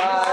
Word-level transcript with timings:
Parabéns 0.00 0.29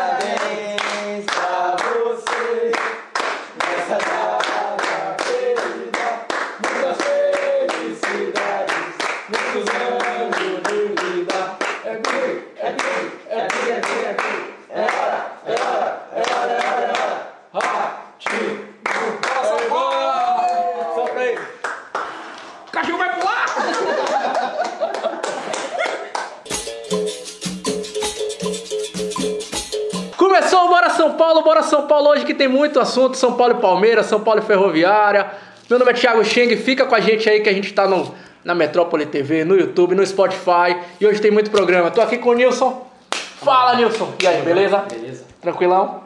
São 31.78 31.86
Paulo 31.86 32.09
hoje 32.09 32.26
que 32.26 32.34
tem 32.34 32.48
muito 32.48 32.80
assunto, 32.80 33.16
São 33.16 33.34
Paulo 33.34 33.54
e 33.59 33.62
Palmeiras, 33.62 34.08
São 34.08 34.20
Paulo 34.20 34.40
e 34.40 34.44
Ferroviária. 34.44 35.27
Meu 35.70 35.77
nome 35.77 35.91
é 35.91 35.94
Thiago 35.94 36.26
Cheng, 36.26 36.58
fica 36.58 36.88
com 36.88 36.95
a 36.95 37.00
gente 37.00 37.30
aí 37.30 37.40
que 37.40 37.48
a 37.48 37.53
gente 37.53 37.72
tá 37.72 37.88
no, 37.88 38.16
na 38.44 38.55
Metrópole 38.55 39.05
TV, 39.05 39.45
no 39.45 39.55
YouTube, 39.55 39.94
no 39.94 40.03
Spotify 40.03 40.76
e 41.00 41.05
hoje 41.05 41.22
tem 41.22 41.30
muito 41.30 41.52
programa. 41.52 41.91
Tô 41.91 42.02
aqui 42.02 42.17
com 42.17 42.30
o 42.30 42.34
Nilson. 42.34 42.84
Fala 43.12 43.76
Nilson, 43.76 44.12
e 44.20 44.26
aí, 44.26 44.41
beleza? 44.41 44.86
Beleza. 44.90 45.23
Tranquilão? 45.40 46.02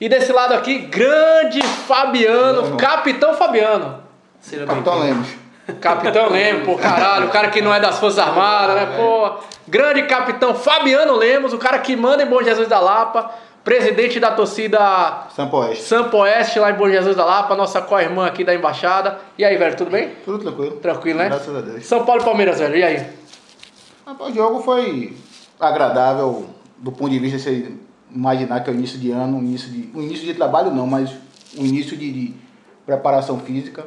E 0.00 0.08
desse 0.08 0.32
lado 0.32 0.54
aqui, 0.54 0.78
grande 0.78 1.62
Fabiano, 1.62 2.76
Capitão 2.76 3.34
Fabiano. 3.34 4.02
Seja 4.40 4.66
Capitão. 4.66 4.98
Lemos. 4.98 5.28
Capitão 5.80 6.30
Lemos, 6.30 6.64
pô, 6.64 6.76
caralho, 6.76 7.28
o 7.28 7.30
cara 7.30 7.48
que 7.48 7.62
não 7.62 7.72
é 7.72 7.78
das 7.78 8.00
Forças 8.00 8.18
Armadas, 8.18 8.74
né, 8.74 8.96
pô. 8.96 9.34
Grande 9.68 10.02
capitão 10.02 10.52
Fabiano 10.52 11.14
Lemos, 11.14 11.52
o 11.52 11.58
cara 11.58 11.78
que 11.78 11.94
manda 11.94 12.24
em 12.24 12.26
Bom 12.26 12.42
Jesus 12.42 12.66
da 12.66 12.80
Lapa, 12.80 13.30
presidente 13.64 14.18
da 14.18 14.32
torcida 14.32 15.28
Sampa 15.34 15.56
Oeste. 15.58 15.84
Sampo 15.84 16.16
Oeste 16.18 16.58
lá 16.58 16.70
em 16.70 16.74
Bom 16.74 16.88
Jesus 16.88 17.16
da 17.16 17.24
Lapa, 17.24 17.54
nossa 17.54 17.80
co-irmã 17.80 18.26
aqui 18.26 18.44
da 18.44 18.54
embaixada. 18.54 19.18
E 19.38 19.44
aí, 19.44 19.56
velho, 19.56 19.76
tudo 19.76 19.90
bem? 19.90 20.10
Tudo 20.24 20.38
tranquilo. 20.38 20.76
Tranquilo, 20.76 21.18
né? 21.18 21.28
Graças 21.28 21.56
a 21.56 21.60
Deus. 21.60 21.86
São 21.86 22.04
Paulo 22.04 22.22
e 22.22 22.24
Palmeiras, 22.24 22.58
velho, 22.58 22.76
e 22.76 22.82
aí? 22.82 23.06
Rapaz, 24.06 24.32
o 24.32 24.34
jogo 24.34 24.60
foi 24.62 25.16
agradável 25.60 26.46
do 26.76 26.90
ponto 26.90 27.10
de 27.10 27.18
vista 27.18 27.38
de 27.38 27.44
você 27.44 27.72
imaginar 28.14 28.60
que 28.60 28.70
é 28.70 28.72
o 28.72 28.76
início 28.76 28.98
de 28.98 29.10
ano, 29.10 29.38
um 29.38 29.40
início 29.40 29.70
de, 29.70 29.90
um 29.96 30.02
início 30.02 30.24
de 30.26 30.34
trabalho 30.34 30.70
não, 30.70 30.86
mas 30.86 31.10
um 31.56 31.64
início 31.64 31.96
de, 31.96 32.12
de 32.12 32.34
preparação 32.84 33.38
física. 33.38 33.86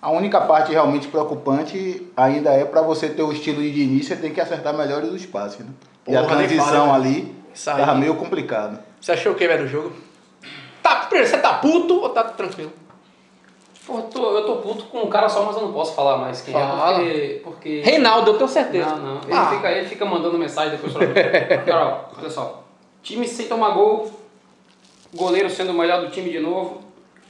A 0.00 0.10
única 0.10 0.38
parte 0.42 0.70
realmente 0.70 1.08
preocupante 1.08 2.06
ainda 2.14 2.50
é 2.50 2.64
para 2.64 2.82
você 2.82 3.08
ter 3.08 3.22
o 3.22 3.32
estilo 3.32 3.62
de 3.62 3.82
início, 3.82 4.14
você 4.14 4.20
tem 4.20 4.32
que 4.32 4.40
acertar 4.40 4.76
melhor 4.76 5.02
os 5.02 5.14
espaços, 5.14 5.60
né? 5.60 5.66
e 6.06 6.14
a 6.14 6.24
transição 6.26 6.66
fala, 6.66 6.94
ali 6.94 7.34
Isso 7.54 7.70
aí. 7.70 7.78
tava 7.78 7.94
meio 7.94 8.14
complicado. 8.16 8.78
Você 9.04 9.12
achou 9.12 9.32
o 9.32 9.34
que, 9.34 9.46
velho, 9.46 9.64
do 9.64 9.68
jogo? 9.68 9.92
Tá, 10.82 10.96
primeiro, 10.96 11.28
você 11.28 11.36
tá 11.36 11.52
puto 11.58 12.00
ou 12.00 12.08
tá 12.08 12.24
tranquilo? 12.24 12.72
Pô, 13.86 13.98
eu 13.98 14.02
tô, 14.04 14.30
eu 14.34 14.46
tô 14.46 14.56
puto 14.56 14.84
com 14.84 15.00
um 15.02 15.10
cara 15.10 15.28
só, 15.28 15.42
mas 15.44 15.56
eu 15.56 15.60
não 15.60 15.74
posso 15.74 15.94
falar 15.94 16.16
mais 16.16 16.40
quem 16.40 16.54
Fala. 16.54 16.92
é, 16.92 16.94
porque... 16.94 17.40
porque... 17.44 17.80
Reinaldo, 17.84 18.30
eu 18.30 18.38
tenho 18.38 18.48
certeza. 18.48 18.96
Não, 18.96 19.16
não. 19.16 19.20
Ele, 19.24 19.34
Ah. 19.34 19.50
fica, 19.50 19.70
ele 19.70 19.86
fica 19.90 20.06
mandando 20.06 20.38
mensagem 20.38 20.70
depois 20.70 20.94
pra 20.94 21.06
mim. 21.06 21.12
Carol, 21.66 22.08
olha 22.18 22.30
só. 22.30 22.64
Time 23.02 23.28
sem 23.28 23.46
tomar 23.46 23.72
gol, 23.72 24.10
goleiro 25.12 25.50
sendo 25.50 25.72
o 25.72 25.74
melhor 25.74 26.00
do 26.00 26.10
time 26.10 26.30
de 26.30 26.40
novo, 26.40 26.80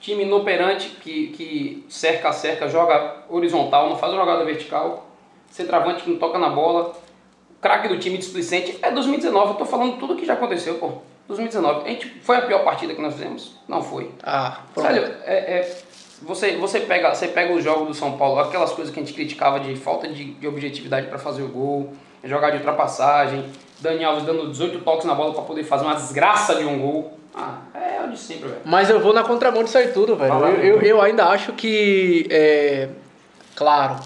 time 0.00 0.22
inoperante 0.22 0.91
que, 0.91 1.27
que 1.30 1.84
cerca 1.89 2.28
a 2.28 2.33
cerca, 2.33 2.69
joga 2.69 3.25
horizontal, 3.28 3.89
não 3.89 3.97
faz 3.98 4.12
uma 4.12 4.20
jogada 4.20 4.45
vertical, 4.45 5.08
centroavante 5.50 6.05
que 6.05 6.11
não 6.11 6.20
toca 6.20 6.39
na 6.39 6.50
bola, 6.50 6.95
craque 7.61 7.89
do 7.89 7.98
time 7.98 8.17
displicente. 8.17 8.78
É 8.80 8.92
2019, 8.92 9.55
eu 9.55 9.56
tô 9.56 9.64
falando 9.64 9.98
tudo 9.98 10.14
que 10.14 10.25
já 10.25 10.34
aconteceu, 10.34 10.77
pô. 10.77 10.98
2019. 11.28 11.84
A 11.84 11.89
gente, 11.89 12.20
foi 12.22 12.36
a 12.36 12.42
pior 12.42 12.64
partida 12.64 12.94
que 12.94 13.00
nós 13.00 13.14
fizemos? 13.14 13.56
Não 13.67 13.83
foi. 13.83 14.11
Ah, 14.22 14.58
pronto. 14.72 14.86
Sério, 14.86 15.14
é, 15.25 15.34
é- 15.34 15.78
você, 16.22 16.56
você, 16.56 16.80
pega, 16.80 17.14
você 17.14 17.28
pega 17.28 17.53
os 17.53 17.62
jogos 17.62 17.89
do 17.89 17.94
São 17.94 18.17
Paulo, 18.17 18.41
aquelas 18.41 18.72
coisas 18.72 18.92
que 18.92 19.00
a 19.00 19.03
gente 19.03 19.14
criticava 19.14 19.61
de 19.61 19.74
falta 19.77 20.08
de, 20.08 20.33
de 20.34 20.46
objetividade 20.46 21.08
para 21.08 21.18
fazer 21.18 21.42
o 21.42 21.48
gol, 21.48 21.92
jogar 22.23 22.51
de 22.51 22.58
ultrapassagem, 22.58 23.45
Dani 23.80 24.05
Alves 24.05 24.24
dando 24.24 24.48
18 24.48 24.80
toques 24.80 25.05
na 25.05 25.14
bola 25.14 25.34
para 25.34 25.42
poder 25.42 25.64
fazer 25.64 25.84
uma 25.84 25.95
desgraça 25.95 26.55
de 26.55 26.64
um 26.64 26.79
gol. 26.79 27.18
Ah, 27.34 27.58
é 27.74 28.02
o 28.05 28.11
de 28.11 28.18
sempre, 28.18 28.48
velho. 28.48 28.61
Mas 28.64 28.89
eu 28.89 29.01
vou 29.01 29.13
na 29.13 29.24
contramão 29.24 29.64
disso 29.64 29.77
aí 29.77 29.89
tudo, 29.89 30.17
velho. 30.17 30.33
Eu, 30.33 30.77
eu, 30.77 30.83
eu 30.83 31.02
ainda 31.02 31.27
acho 31.27 31.52
que, 31.52 32.27
é, 32.30 32.89
claro, 33.57 33.96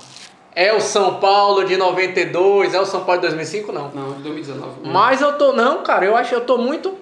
é 0.55 0.73
o 0.73 0.81
São 0.81 1.21
Paulo 1.21 1.65
de 1.65 1.77
92, 1.77 2.75
é 2.75 2.81
o 2.81 2.87
São 2.87 3.05
Paulo 3.05 3.21
de 3.21 3.28
2005, 3.28 3.71
não. 3.71 3.91
Não, 3.91 4.15
de 4.15 4.23
2019. 4.23 4.89
Mas 4.89 5.21
eu 5.21 5.37
tô, 5.39 5.53
não, 5.53 5.83
cara, 5.83 6.05
eu 6.05 6.17
acho, 6.17 6.34
eu 6.34 6.41
tô 6.41 6.57
muito 6.57 6.97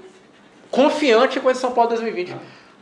confiante 0.70 1.40
com 1.40 1.50
esse 1.50 1.60
São 1.60 1.72
Paulo 1.72 1.90
2020. 1.90 2.34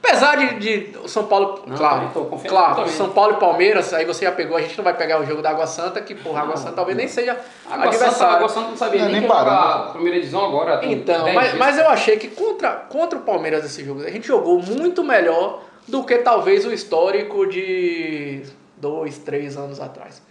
Apesar 0.05 0.37
de, 0.37 0.59
de 0.59 0.99
o 0.99 1.09
São 1.09 1.25
Paulo, 1.25 1.63
Não, 1.67 1.77
claro, 1.77 2.11
claro, 2.47 2.75
também. 2.77 2.93
São 2.93 3.09
Paulo 3.09 3.33
e 3.33 3.37
Palmeiras, 3.37 3.95
aí 3.95 4.05
você 4.05 4.27
já 4.27 4.33
pegou, 4.33 4.55
a 4.55 4.61
gente 4.61 4.77
não 4.77 4.85
vai 4.85 4.95
pegar 4.95 5.19
o 5.19 5.25
jogo 5.25 5.41
da 5.41 5.49
Água 5.49 5.67
Santa, 5.67 5.99
que 6.03 6.15
porra, 6.15 6.43
Água 6.43 6.59
Santa 6.59 6.73
talvez 6.73 6.97
nem 6.97 7.09
seja 7.09 7.33
Água 7.33 7.91
Santa, 7.91 8.05
adversário. 8.05 8.37
Água 8.37 8.49
Santa 8.51 8.69
não 8.69 8.77
sabia 8.77 9.03
Não, 9.03 9.11
nem, 9.11 9.23
nem 9.23 9.31
a 9.31 9.89
primeira 9.93 10.19
divisão 10.19 10.45
agora. 10.45 10.81
Então, 10.85 11.25
10 11.25 11.35
mas, 11.35 11.55
mas 11.55 11.79
eu 11.79 11.89
achei 11.89 12.19
que 12.19 12.29
contra, 12.29 12.71
contra 12.73 13.19
o 13.19 13.23
Palmeiras 13.23 13.65
esse 13.65 13.83
jogo, 13.83 14.03
a 14.03 14.11
gente 14.11 14.27
jogou 14.29 14.61
muito 14.61 15.03
melhor 15.03 15.63
do 15.89 16.05
que 16.05 16.19
talvez 16.19 16.67
o 16.67 16.73
histórico 16.73 17.47
de 17.47 18.43
dois, 18.77 19.17
três 19.19 19.57
anos 19.57 19.81
atrás. 19.81 20.23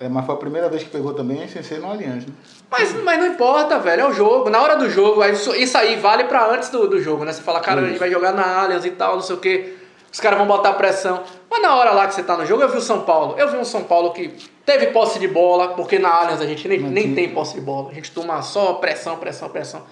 É, 0.00 0.08
mas 0.08 0.24
foi 0.24 0.34
a 0.34 0.38
primeira 0.38 0.68
vez 0.68 0.84
que 0.84 0.90
pegou 0.90 1.12
também 1.12 1.48
sem 1.48 1.60
ser 1.62 1.80
no 1.80 1.90
Allianz, 1.90 2.24
né? 2.24 2.32
Mas, 2.70 2.94
mas 3.02 3.18
não 3.18 3.26
importa, 3.26 3.80
velho, 3.80 4.02
é 4.02 4.08
o 4.08 4.12
jogo. 4.12 4.48
Na 4.48 4.62
hora 4.62 4.76
do 4.76 4.88
jogo, 4.88 5.24
isso, 5.24 5.52
isso 5.56 5.76
aí 5.76 5.96
vale 5.96 6.24
pra 6.24 6.48
antes 6.52 6.68
do, 6.68 6.86
do 6.86 7.00
jogo, 7.02 7.24
né? 7.24 7.32
Você 7.32 7.42
fala, 7.42 7.58
cara, 7.58 7.80
a 7.80 7.84
gente 7.84 7.98
vai 7.98 8.08
jogar 8.08 8.32
na 8.32 8.60
Allianz 8.62 8.84
e 8.84 8.90
tal, 8.90 9.16
não 9.16 9.22
sei 9.22 9.34
o 9.34 9.38
quê. 9.40 9.74
Os 10.10 10.20
caras 10.20 10.38
vão 10.38 10.46
botar 10.46 10.72
pressão. 10.74 11.22
Mas 11.50 11.60
na 11.60 11.74
hora 11.74 11.90
lá 11.90 12.06
que 12.06 12.14
você 12.14 12.22
tá 12.22 12.36
no 12.36 12.46
jogo, 12.46 12.62
eu 12.62 12.68
vi 12.68 12.78
o 12.78 12.80
São 12.80 13.00
Paulo. 13.00 13.34
Eu 13.36 13.48
vi 13.50 13.56
um 13.56 13.64
São 13.64 13.82
Paulo 13.82 14.12
que 14.12 14.28
teve 14.64 14.86
posse 14.88 15.18
de 15.18 15.26
bola, 15.26 15.68
porque 15.74 15.98
na 15.98 16.10
Allianz 16.10 16.40
a 16.40 16.46
gente 16.46 16.68
nem, 16.68 16.78
nem 16.78 17.14
tem 17.14 17.30
posse 17.30 17.54
de 17.54 17.60
bola. 17.60 17.90
A 17.90 17.94
gente 17.94 18.12
toma 18.12 18.40
só 18.40 18.74
pressão, 18.74 19.16
pressão, 19.16 19.48
pressão. 19.48 19.82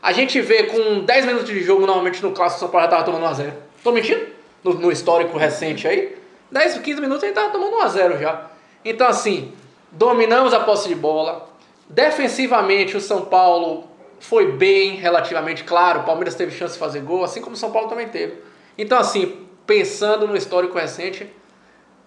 A 0.00 0.12
gente 0.12 0.40
vê 0.40 0.64
com 0.64 1.00
10 1.00 1.26
minutos 1.26 1.48
de 1.48 1.62
jogo, 1.62 1.84
normalmente 1.84 2.22
no 2.22 2.30
clássico, 2.30 2.58
o 2.58 2.60
São 2.60 2.68
Paulo 2.68 2.86
já 2.86 2.90
tava 2.90 3.04
tomando 3.04 3.26
1x0. 3.26 3.52
Tô 3.82 3.90
mentindo? 3.90 4.24
No, 4.62 4.74
no 4.74 4.92
histórico 4.92 5.36
recente 5.36 5.88
aí. 5.88 6.16
10, 6.50 6.78
15 6.78 7.00
minutos 7.00 7.24
a 7.24 7.26
gente 7.26 7.34
tava 7.34 7.50
tomando 7.50 7.76
1x0 7.76 8.20
já. 8.20 8.57
Então, 8.84 9.06
assim, 9.06 9.52
dominamos 9.92 10.52
a 10.54 10.60
posse 10.60 10.88
de 10.88 10.94
bola. 10.94 11.48
Defensivamente, 11.88 12.96
o 12.96 13.00
São 13.00 13.22
Paulo 13.22 13.84
foi 14.20 14.52
bem, 14.52 14.96
relativamente 14.96 15.64
claro. 15.64 16.00
O 16.00 16.04
Palmeiras 16.04 16.34
teve 16.34 16.52
chance 16.54 16.74
de 16.74 16.78
fazer 16.78 17.00
gol, 17.00 17.24
assim 17.24 17.40
como 17.40 17.54
o 17.54 17.58
São 17.58 17.70
Paulo 17.70 17.88
também 17.88 18.08
teve. 18.08 18.34
Então, 18.76 18.98
assim, 18.98 19.46
pensando 19.66 20.26
no 20.26 20.36
histórico 20.36 20.78
recente, 20.78 21.26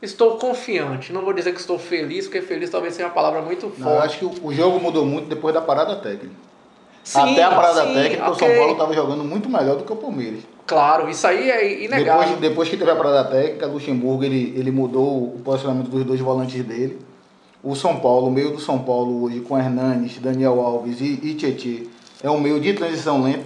estou 0.02 0.38
confiante. 0.38 1.12
Não 1.14 1.22
vou 1.22 1.34
dizer 1.34 1.54
que 1.54 1.60
estou 1.60 1.78
feliz, 1.78 2.26
porque 2.26 2.42
feliz 2.42 2.70
talvez 2.70 2.94
seja 2.94 3.08
uma 3.08 3.14
palavra 3.14 3.42
muito 3.42 3.72
Não, 3.78 3.90
eu 3.90 3.96
forte. 3.98 4.06
acho 4.06 4.20
que 4.20 4.26
o, 4.26 4.48
o 4.48 4.54
jogo 4.54 4.80
mudou 4.80 5.06
muito 5.06 5.28
depois 5.28 5.54
da 5.54 5.62
parada 5.62 5.96
técnica. 5.96 6.36
Sim, 7.04 7.32
Até 7.34 7.44
a 7.44 7.50
parada 7.50 7.84
sim, 7.86 7.94
técnica, 7.94 8.30
o 8.30 8.34
ok. 8.34 8.48
São 8.48 8.58
Paulo 8.58 8.72
estava 8.74 8.94
jogando 8.94 9.24
muito 9.24 9.50
melhor 9.50 9.76
do 9.76 9.84
que 9.84 9.92
o 9.92 9.96
Palmeiras. 9.96 10.42
Claro, 10.66 11.10
isso 11.10 11.26
aí 11.28 11.50
é 11.52 11.84
inegável. 11.84 12.24
Depois, 12.28 12.40
depois 12.42 12.70
que 12.70 12.78
teve 12.78 12.92
a 12.92 12.96
parada 12.96 13.24
técnica, 13.26 13.68
Luxemburgo 13.68 14.24
ele, 14.24 14.54
ele 14.58 14.72
mudou 14.72 15.36
o 15.36 15.42
posicionamento 15.44 15.90
dos 15.90 16.04
dois 16.06 16.20
volantes 16.20 16.64
dele. 16.64 17.00
O 17.64 17.76
São 17.76 17.98
Paulo, 18.00 18.28
o 18.28 18.32
meio 18.32 18.52
do 18.52 18.60
São 18.60 18.80
Paulo 18.80 19.24
hoje, 19.24 19.40
com 19.42 19.58
Hernanes, 19.58 20.18
Daniel 20.20 20.60
Alves 20.62 21.00
e, 21.02 21.20
e 21.22 21.34
Tietê, 21.36 21.88
é 22.24 22.30
um 22.30 22.40
meio 22.40 22.60
de 22.60 22.74
transição 22.74 23.22
lenta. 23.24 23.46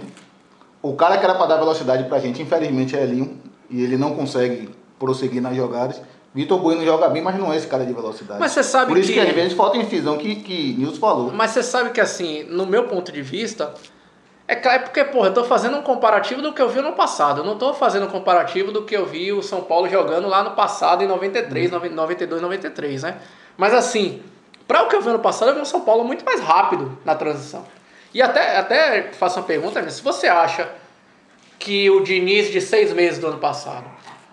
O 0.82 0.94
cara 0.94 1.18
que 1.18 1.24
era 1.24 1.34
para 1.34 1.46
dar 1.46 1.56
velocidade 1.56 2.04
pra 2.04 2.18
gente, 2.18 2.40
infelizmente, 2.40 2.96
é 2.96 3.02
Elinho, 3.02 3.36
e 3.68 3.82
ele 3.82 3.96
não 3.96 4.14
consegue 4.14 4.68
prosseguir 4.98 5.42
nas 5.42 5.54
jogadas. 5.56 6.00
Vitor 6.34 6.58
Bueno 6.60 6.84
joga 6.84 7.08
bem, 7.08 7.22
mas 7.22 7.38
não 7.38 7.52
é 7.52 7.56
esse 7.56 7.66
cara 7.66 7.84
de 7.84 7.92
velocidade. 7.92 8.38
Mas 8.38 8.52
você 8.52 8.62
sabe 8.62 8.88
Por 8.88 8.98
isso 8.98 9.08
que, 9.08 9.14
que- 9.14 9.20
às 9.20 9.34
vezes 9.34 9.52
falta 9.54 9.78
incisão 9.78 10.16
que, 10.18 10.36
que 10.36 10.74
Nilson 10.78 11.00
falou. 11.00 11.32
Mas 11.32 11.50
você 11.50 11.62
sabe 11.62 11.90
que 11.90 12.00
assim, 12.00 12.44
no 12.44 12.66
meu 12.66 12.84
ponto 12.84 13.10
de 13.10 13.22
vista, 13.22 13.72
é 14.48 14.54
claro 14.54 14.82
é 14.82 14.84
porque, 14.84 15.02
porra, 15.04 15.28
eu 15.28 15.34
tô 15.34 15.44
fazendo 15.44 15.76
um 15.76 15.82
comparativo 15.82 16.40
do 16.40 16.52
que 16.52 16.62
eu 16.62 16.68
vi 16.68 16.80
no 16.80 16.92
passado. 16.92 17.40
Eu 17.40 17.44
não 17.44 17.58
tô 17.58 17.74
fazendo 17.74 18.06
um 18.06 18.10
comparativo 18.10 18.70
do 18.70 18.84
que 18.84 18.96
eu 18.96 19.04
vi 19.04 19.32
o 19.32 19.42
São 19.42 19.62
Paulo 19.62 19.88
jogando 19.88 20.28
lá 20.28 20.44
no 20.44 20.52
passado, 20.52 21.02
em 21.02 21.06
93, 21.06 21.70
92, 21.70 22.40
93, 22.40 23.02
né? 23.02 23.18
Mas 23.56 23.74
assim, 23.74 24.22
para 24.68 24.82
o 24.82 24.88
que 24.88 24.94
eu 24.94 25.02
vi 25.02 25.08
no 25.08 25.18
passado, 25.18 25.48
eu 25.48 25.54
vi 25.54 25.60
um 25.60 25.64
São 25.64 25.80
Paulo 25.80 26.04
muito 26.04 26.24
mais 26.24 26.40
rápido 26.40 26.96
na 27.04 27.14
transição. 27.16 27.64
E 28.14 28.22
até, 28.22 28.56
até 28.56 29.12
faço 29.12 29.40
uma 29.40 29.46
pergunta, 29.46 29.88
se 29.90 30.00
você 30.00 30.28
acha 30.28 30.70
que 31.58 31.90
o 31.90 32.00
Diniz 32.00 32.50
de 32.50 32.60
seis 32.60 32.92
meses 32.92 33.18
do 33.18 33.26
ano 33.26 33.38
passado, 33.38 33.84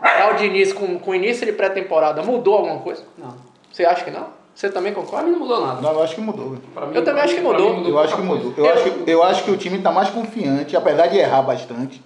é 0.01 0.31
o 0.31 0.35
Diniz 0.35 0.71
com, 0.71 0.99
com 0.99 1.15
início 1.15 1.45
de 1.45 1.53
pré-temporada, 1.53 2.21
mudou 2.21 2.55
alguma 2.55 2.79
coisa? 2.79 3.03
Não. 3.17 3.35
Você 3.71 3.83
acha 3.83 4.03
que 4.03 4.11
não? 4.11 4.42
Você 4.55 4.69
também 4.69 4.93
concorda? 4.93 5.25
mim 5.25 5.31
não 5.33 5.39
mudou 5.39 5.65
nada. 5.65 5.81
Não, 5.81 5.91
eu 5.93 6.03
acho 6.03 6.15
que 6.15 6.21
mudou. 6.21 6.51
mim- 6.51 6.61
Eu 6.93 7.03
também 7.03 7.23
acho 7.23 7.33
que 7.35 7.41
mim 7.41 7.47
mudou. 7.47 7.87
Eu 7.87 7.99
acho 7.99 8.15
que 8.15 8.21
mudou. 8.21 8.51
coisa. 8.53 8.69
Eu, 8.69 8.73
acho 8.73 8.93
eu 9.07 9.23
acho 9.23 9.43
que 9.43 9.51
o 9.51 9.57
time 9.57 9.77
está 9.77 9.91
mais 9.91 10.09
confiante, 10.09 10.75
apesar 10.75 11.07
de 11.07 11.17
errar 11.17 11.41
bastante. 11.41 12.01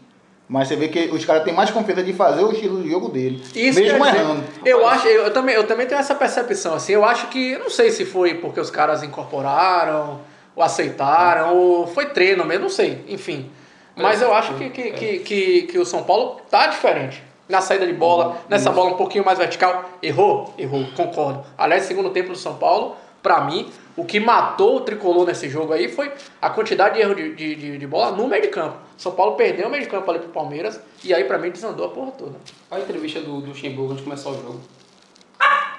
Mas 0.49 0.69
você 0.69 0.77
vê 0.77 0.87
que 0.87 1.09
os 1.13 1.25
caras 1.25 1.43
têm 1.43 1.53
mais 1.53 1.69
confiança 1.71 2.01
de 2.01 2.13
fazer 2.13 2.41
o 2.41 2.51
estilo 2.53 2.81
de 2.81 2.89
jogo 2.89 3.09
dele. 3.09 3.43
Isso 3.53 3.77
mesmo 3.81 4.05
errando. 4.05 4.43
Eu 4.63 4.87
acho, 4.87 5.05
eu, 5.05 5.23
eu 5.25 5.33
também, 5.33 5.53
eu 5.55 5.67
também 5.67 5.85
tenho 5.87 5.99
essa 5.99 6.15
percepção 6.15 6.73
assim. 6.75 6.93
Eu 6.93 7.03
acho 7.03 7.27
que, 7.27 7.51
eu 7.51 7.59
não 7.59 7.69
sei 7.69 7.91
se 7.91 8.05
foi 8.05 8.35
porque 8.35 8.57
os 8.61 8.71
caras 8.71 9.03
incorporaram, 9.03 10.21
ou 10.55 10.63
aceitaram, 10.63 11.53
ou 11.53 11.85
foi 11.87 12.05
treino 12.07 12.45
mesmo, 12.45 12.63
não 12.63 12.69
sei. 12.69 13.03
Enfim, 13.09 13.51
Mas 13.93 14.21
eu 14.21 14.33
acho 14.33 14.53
que, 14.53 14.69
que, 14.69 14.91
que, 14.91 15.19
que, 15.19 15.61
que 15.63 15.77
o 15.79 15.85
São 15.85 16.03
Paulo 16.03 16.37
tá 16.49 16.67
diferente. 16.67 17.21
Na 17.47 17.61
saída 17.61 17.85
de 17.87 17.93
bola, 17.93 18.37
nessa 18.49 18.71
bola 18.71 18.91
um 18.91 18.97
pouquinho 18.97 19.23
mais 19.23 19.37
vertical. 19.37 19.85
Errou? 20.03 20.53
Errou, 20.57 20.85
concordo. 20.95 21.45
Aliás, 21.57 21.83
segundo 21.83 22.09
tempo 22.09 22.29
do 22.29 22.37
São 22.37 22.55
Paulo, 22.55 22.95
pra 23.23 23.41
mim, 23.41 23.71
o 23.95 24.03
que 24.03 24.19
matou 24.19 24.77
o 24.77 24.81
tricolor 24.81 25.25
nesse 25.25 25.49
jogo 25.49 25.73
aí 25.73 25.87
foi 25.87 26.11
a 26.41 26.49
quantidade 26.49 26.95
de 26.95 27.01
erro 27.01 27.15
de, 27.15 27.35
de, 27.35 27.55
de, 27.55 27.77
de 27.77 27.87
bola 27.87 28.11
no 28.11 28.27
meio 28.27 28.41
de 28.41 28.49
campo. 28.49 28.77
São 28.97 29.13
Paulo 29.13 29.35
perdeu 29.35 29.67
o 29.67 29.71
meio 29.71 29.83
de 29.83 29.89
campo 29.89 30.09
ali 30.11 30.19
pro 30.19 30.29
Palmeiras 30.29 30.79
e 31.03 31.13
aí 31.13 31.23
pra 31.23 31.37
mim 31.37 31.49
desandou 31.49 31.85
a 31.85 31.89
porra 31.89 32.11
toda. 32.11 32.35
Olha 32.69 32.81
a 32.81 32.83
entrevista 32.83 33.21
do, 33.21 33.39
do 33.39 33.47
Luxemburgo 33.49 33.91
antes 33.91 33.97
de 33.97 34.03
começar 34.03 34.29
o 34.29 34.33
jogo. 34.33 34.59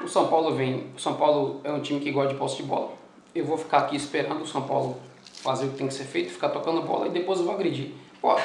O 0.03 0.09
São 0.09 0.29
Paulo 0.29 0.55
vem. 0.55 0.87
O 0.97 1.01
São 1.01 1.15
Paulo 1.15 1.61
é 1.65 1.73
um 1.73 1.81
time 1.81 2.01
que 2.01 2.11
gosta 2.11 2.33
de 2.33 2.39
posse 2.39 2.57
de 2.57 2.63
bola. 2.63 2.91
Eu 3.35 3.45
vou 3.45 3.59
ficar 3.59 3.79
aqui 3.79 3.97
esperando 3.97 4.43
o 4.43 4.47
São 4.47 4.63
Paulo 4.63 4.97
fazer 5.43 5.67
o 5.67 5.71
que 5.71 5.77
tem 5.77 5.87
que 5.87 5.95
ser 5.95 6.05
feito, 6.05 6.33
ficar 6.33 6.49
tocando 6.49 6.83
bola 6.83 7.07
e 7.07 7.11
depois 7.11 7.39
eu 7.39 7.45
vou 7.45 7.55
agredir. 7.55 7.93
Pô, 8.21 8.37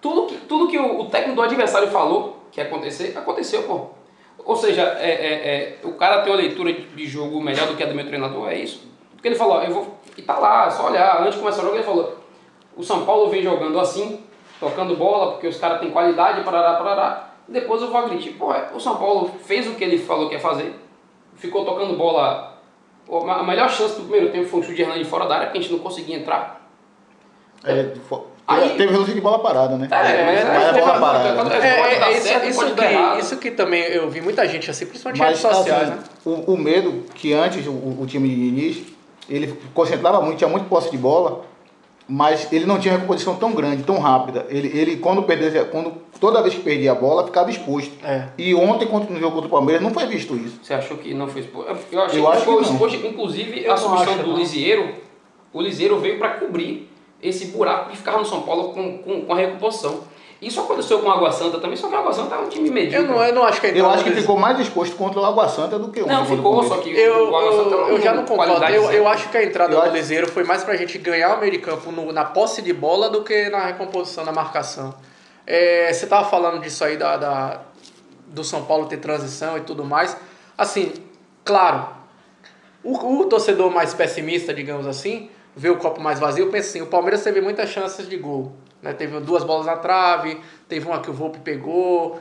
tudo 0.00 0.26
que, 0.26 0.36
tudo 0.46 0.68
que 0.68 0.78
o, 0.78 1.00
o 1.00 1.06
técnico 1.06 1.36
do 1.36 1.42
adversário 1.42 1.88
falou 1.88 2.41
que 2.52 2.60
acontecer, 2.60 3.16
aconteceu, 3.16 3.62
pô. 3.64 3.86
Ou 4.44 4.56
seja, 4.56 4.82
é, 5.00 5.10
é, 5.10 5.78
é, 5.82 5.86
o 5.86 5.92
cara 5.94 6.22
tem 6.22 6.32
uma 6.32 6.38
leitura 6.40 6.72
de, 6.72 7.06
jogo 7.06 7.40
melhor 7.40 7.66
do 7.66 7.76
que 7.76 7.82
a 7.82 7.86
do 7.86 7.94
meu 7.94 8.06
treinador, 8.06 8.48
é 8.50 8.58
isso. 8.58 8.86
Porque 9.12 9.28
ele 9.28 9.34
falou, 9.34 9.62
eu 9.62 9.72
vou. 9.72 9.98
E 10.16 10.22
tá 10.22 10.38
lá, 10.38 10.70
só 10.70 10.88
olhar. 10.88 11.20
Antes 11.20 11.34
de 11.34 11.40
começar 11.40 11.62
o 11.62 11.64
jogo, 11.64 11.76
ele 11.76 11.84
falou: 11.84 12.18
o 12.76 12.82
São 12.82 13.06
Paulo 13.06 13.30
vem 13.30 13.42
jogando 13.42 13.78
assim, 13.80 14.22
tocando 14.60 14.96
bola, 14.96 15.32
porque 15.32 15.46
os 15.46 15.58
caras 15.58 15.80
têm 15.80 15.90
qualidade, 15.90 16.44
parará, 16.44 16.74
parará. 16.74 17.30
Depois 17.48 17.80
eu 17.82 17.88
vou 17.88 17.98
agredir. 17.98 18.34
Pô, 18.34 18.52
o 18.74 18.80
São 18.80 18.96
Paulo 18.96 19.30
fez 19.44 19.66
o 19.66 19.74
que 19.74 19.84
ele 19.84 19.98
falou 19.98 20.28
que 20.28 20.34
ia 20.34 20.40
fazer, 20.40 20.74
ficou 21.36 21.64
tocando 21.64 21.96
bola. 21.96 22.52
A 23.10 23.42
melhor 23.42 23.68
chance 23.70 23.96
do 23.96 24.02
primeiro 24.02 24.30
tempo 24.30 24.48
foi 24.48 24.60
um 24.60 24.62
chute 24.62 24.76
de 24.76 24.82
Hernani 24.82 25.04
fora 25.04 25.26
da 25.26 25.34
área, 25.34 25.46
porque 25.46 25.58
a 25.58 25.62
gente 25.62 25.72
não 25.72 25.80
conseguia 25.80 26.16
entrar. 26.16 26.68
É, 27.64 27.94
Aí- 28.46 28.76
teve 28.76 28.96
lance 28.96 29.12
de 29.14 29.20
bola 29.20 29.38
parada, 29.38 29.76
né? 29.76 29.88
É, 29.90 30.24
mas 30.24 30.44
mas 30.44 30.76
é 30.76 30.80
bola 30.80 30.98
parada. 31.00 31.34
quando- 31.34 31.52
É, 31.52 31.56
é, 31.68 32.12
é, 32.12 32.18
isso, 32.18 32.74
que, 32.74 33.20
isso 33.20 33.36
que 33.38 33.50
também 33.52 33.82
eu 33.84 34.10
vi 34.10 34.20
muita 34.20 34.46
gente 34.48 34.70
assim, 34.70 34.84
principalmente 34.86 35.22
redes 35.22 35.42
Mas 35.42 35.56
sociais, 35.56 35.82
assim, 35.90 35.90
né? 35.92 36.04
o, 36.24 36.52
o 36.54 36.58
medo 36.58 37.04
que 37.14 37.32
antes 37.32 37.66
o, 37.66 37.70
o 37.70 38.04
time 38.06 38.28
de 38.28 38.34
Diniz, 38.34 38.82
ele 39.28 39.54
concentrava 39.72 40.20
muito, 40.20 40.38
tinha 40.38 40.50
muito 40.50 40.68
posse 40.68 40.90
de 40.90 40.98
bola, 40.98 41.44
mas 42.08 42.52
ele 42.52 42.66
não 42.66 42.78
tinha 42.80 42.94
recomposição 42.94 43.36
tão 43.36 43.52
grande, 43.52 43.84
tão 43.84 43.98
rápida. 44.00 44.44
Ele, 44.50 44.68
ele 44.76 44.96
quando 44.96 45.22
perdesse, 45.22 45.64
quando 45.66 45.92
toda 46.20 46.42
vez 46.42 46.52
que 46.54 46.60
perdia 46.60 46.92
a 46.92 46.94
bola, 46.96 47.24
ficava 47.24 47.48
exposto. 47.48 47.92
É. 48.04 48.26
E 48.36 48.54
ontem, 48.56 48.86
contra 48.86 49.12
no 49.14 49.20
jogo 49.20 49.34
contra 49.34 49.46
o 49.46 49.50
Palmeiras, 49.50 49.80
não 49.82 49.90
foi 49.92 50.06
visto 50.06 50.34
isso. 50.36 50.58
Você 50.62 50.74
achou 50.74 50.98
que 50.98 51.14
não 51.14 51.28
foi 51.28 51.42
exposto? 51.42 51.68
Eu 51.92 52.02
achei 52.02 52.18
Eu 52.20 52.24
que 52.26 52.32
acho 52.32 52.44
foi 52.44 52.56
que 52.56 52.62
não. 52.64 52.72
exposto, 52.72 53.06
inclusive 53.06 53.64
Eu 53.64 53.72
a 53.72 53.76
substituição 53.76 54.14
acho, 54.20 54.30
do. 54.30 54.36
Lisieiro, 54.36 54.94
o 55.52 55.62
Lisieiro 55.62 55.98
veio 56.00 56.18
para 56.18 56.30
cobrir 56.30 56.90
esse 57.22 57.46
buraco 57.46 57.90
que 57.90 57.96
ficava 57.96 58.18
no 58.18 58.24
São 58.26 58.42
Paulo 58.42 58.72
com, 58.72 58.98
com, 58.98 59.22
com 59.22 59.32
a 59.32 59.36
recomposição. 59.36 60.00
Isso 60.40 60.58
aconteceu 60.60 60.98
com 60.98 61.06
o 61.06 61.10
Água 61.12 61.30
Santa 61.30 61.60
também, 61.60 61.76
só 61.76 61.86
que 61.86 61.94
o 61.94 61.98
Água 61.98 62.12
Santa 62.12 62.34
é 62.34 62.38
um 62.38 62.48
time 62.48 62.68
medíocre. 62.68 63.08
Eu 63.08 63.14
não, 63.16 63.24
eu 63.24 63.32
não 63.32 63.44
acho 63.44 63.60
que 63.60 63.68
a 63.68 63.70
Eu 63.70 63.88
acho 63.88 64.02
que 64.02 64.10
ficou 64.10 64.36
mais 64.36 64.58
exposto 64.58 64.96
contra 64.96 65.20
o 65.20 65.24
Água 65.24 65.48
Santa 65.48 65.78
do 65.78 65.88
que 65.92 66.00
ontem. 66.02 66.12
Não, 66.12 66.24
o 66.24 66.26
ficou, 66.26 66.64
só 66.64 66.78
que 66.78 66.90
Eu, 66.90 67.30
o 67.30 67.36
Água 67.36 67.52
Santa 67.52 67.70
eu, 67.76 67.80
não 67.82 67.88
eu 67.90 68.00
já 68.00 68.12
não 68.12 68.24
concordo. 68.24 68.64
Eu, 68.64 68.90
eu 68.90 69.06
acho 69.06 69.28
que 69.28 69.36
a 69.36 69.44
entrada 69.44 69.72
Eu 69.72 69.78
do 69.80 69.86
acho- 69.86 69.94
Liseiro 69.94 70.28
foi 70.28 70.42
mais 70.42 70.64
pra 70.64 70.74
gente 70.74 70.98
ganhar 70.98 71.36
o 71.36 71.38
meio 71.38 71.52
de 71.52 71.58
campo 71.58 71.92
no- 71.92 72.10
na 72.12 72.24
posse 72.24 72.60
de 72.60 72.72
bola 72.72 73.08
do 73.08 73.22
que 73.22 73.48
na 73.50 73.66
recomposição, 73.66 74.24
na 74.24 74.32
marcação. 74.32 74.92
É, 75.46 75.92
você 75.92 76.08
tava 76.08 76.28
falando 76.28 76.60
disso 76.60 76.82
aí 76.84 76.96
da, 76.96 77.16
da- 77.16 77.60
do 78.26 78.42
São 78.42 78.64
Paulo 78.64 78.86
ter 78.86 78.96
transição 78.96 79.56
e 79.56 79.60
tudo 79.60 79.84
mais. 79.84 80.16
Assim, 80.58 80.92
claro, 81.44 81.86
o, 82.82 82.96
o 83.20 83.24
torcedor 83.26 83.70
mais 83.70 83.94
pessimista, 83.94 84.52
digamos 84.52 84.88
assim, 84.88 85.30
vê 85.54 85.68
o 85.70 85.76
copo 85.76 86.00
mais 86.00 86.18
vazio, 86.18 86.48
pensa 86.50 86.68
assim, 86.70 86.82
o 86.82 86.86
Palmeiras 86.86 87.22
teve 87.22 87.40
muitas 87.40 87.68
chances 87.68 88.08
de 88.08 88.16
gol. 88.16 88.52
Né? 88.80 88.92
Teve 88.92 89.20
duas 89.20 89.44
bolas 89.44 89.66
na 89.66 89.76
trave, 89.76 90.40
teve 90.68 90.86
uma 90.86 91.00
que 91.00 91.10
o 91.10 91.12
Volpe 91.12 91.38
pegou. 91.40 92.18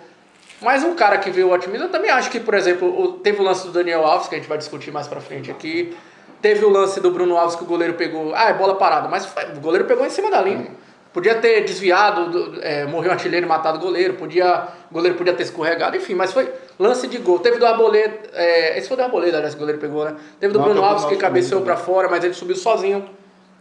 Mas 0.61 0.83
um 0.83 0.93
cara 0.95 1.17
que 1.17 1.31
vê 1.31 1.43
o 1.43 1.51
otimismo, 1.51 1.85
eu 1.87 1.91
também 1.91 2.11
acho 2.11 2.29
que, 2.29 2.39
por 2.39 2.53
exemplo, 2.53 3.13
teve 3.23 3.41
o 3.41 3.43
lance 3.43 3.65
do 3.65 3.71
Daniel 3.73 4.05
Alves, 4.05 4.27
que 4.27 4.35
a 4.35 4.37
gente 4.37 4.47
vai 4.47 4.57
discutir 4.59 4.91
mais 4.91 5.07
pra 5.07 5.19
frente 5.19 5.49
aqui. 5.49 5.95
Teve 6.39 6.63
o 6.65 6.69
lance 6.69 6.99
do 6.99 7.09
Bruno 7.11 7.35
Alves 7.37 7.55
que 7.55 7.63
o 7.63 7.65
goleiro 7.65 7.95
pegou. 7.95 8.33
Ah, 8.35 8.49
é 8.49 8.53
bola 8.53 8.75
parada, 8.75 9.07
mas 9.07 9.25
foi- 9.25 9.43
o 9.55 9.59
goleiro 9.59 9.85
pegou 9.85 10.05
em 10.05 10.09
cima 10.09 10.29
da 10.29 10.39
linha. 10.41 10.67
Podia 11.13 11.35
ter 11.35 11.61
desviado, 11.65 12.29
do- 12.29 12.61
é, 12.63 12.85
morreu 12.85 13.09
um 13.09 13.13
artilheiro 13.13 13.45
e 13.45 13.49
matado 13.49 13.77
o 13.79 13.81
goleiro. 13.81 14.13
Podia, 14.13 14.67
o 14.89 14.93
goleiro 14.93 15.17
podia 15.17 15.33
ter 15.33 15.43
escorregado, 15.43 15.97
enfim, 15.97 16.13
mas 16.13 16.31
foi 16.31 16.49
lance 16.79 17.07
de 17.07 17.17
gol. 17.17 17.39
Teve 17.39 17.57
do 17.57 17.65
Arboleda, 17.65 18.13
é, 18.33 18.77
esse 18.77 18.87
foi 18.87 18.95
do 18.95 19.03
Arboleda, 19.03 19.37
aliás, 19.37 19.53
que 19.53 19.59
o 19.59 19.61
goleiro 19.61 19.81
pegou, 19.81 20.05
né? 20.05 20.15
Teve 20.39 20.53
do 20.53 20.59
Não, 20.59 20.65
Bruno 20.65 20.83
Alves 20.83 21.05
que 21.05 21.15
cabeceou 21.17 21.61
pra 21.61 21.75
fora, 21.75 22.07
mas 22.07 22.23
ele 22.23 22.33
subiu 22.33 22.55
sozinho. 22.55 23.03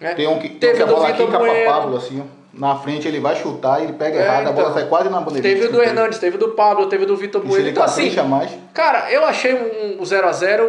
Né? 0.00 0.14
Tem 0.14 0.26
um 0.26 0.38
que, 0.38 0.49
tem 0.49 0.56
um 0.56 0.58
Teve 0.61 0.75
que 0.76 0.82
a 0.82 0.87
do 0.87 0.94
bola 0.94 1.08
aqui 1.08 1.19
Vitor 1.19 1.32
capa 1.32 1.44
Bueno. 1.44 1.70
Pablo, 1.70 1.97
assim, 1.97 2.20
ó. 2.20 2.41
Na 2.52 2.75
frente 2.76 3.06
ele 3.06 3.20
vai 3.20 3.37
chutar, 3.37 3.82
ele 3.82 3.93
pega 3.93 4.19
É, 4.19 4.23
errado, 4.25 4.49
a 4.49 4.52
bola 4.52 4.69
então. 4.70 4.75
sai 4.81 4.88
quase 4.88 5.08
na 5.08 5.20
bandeira. 5.20 5.47
Teve 5.49 5.67
o 5.67 5.73
do 5.73 5.81
Hernandes, 5.82 6.19
teve 6.19 6.37
o 6.37 6.38
do 6.38 6.49
Pablo, 6.49 6.87
teve 6.88 7.05
o 7.05 7.06
do 7.06 7.17
Vitor 7.17 7.41
se 7.43 7.47
Bueno. 7.47 7.62
ele 7.62 7.70
Então, 7.70 7.85
assim, 7.85 8.11
mais, 8.23 8.50
Cara, 8.75 9.11
eu 9.12 9.25
achei 9.25 9.55
um 9.55 10.02
0x0 10.05 10.69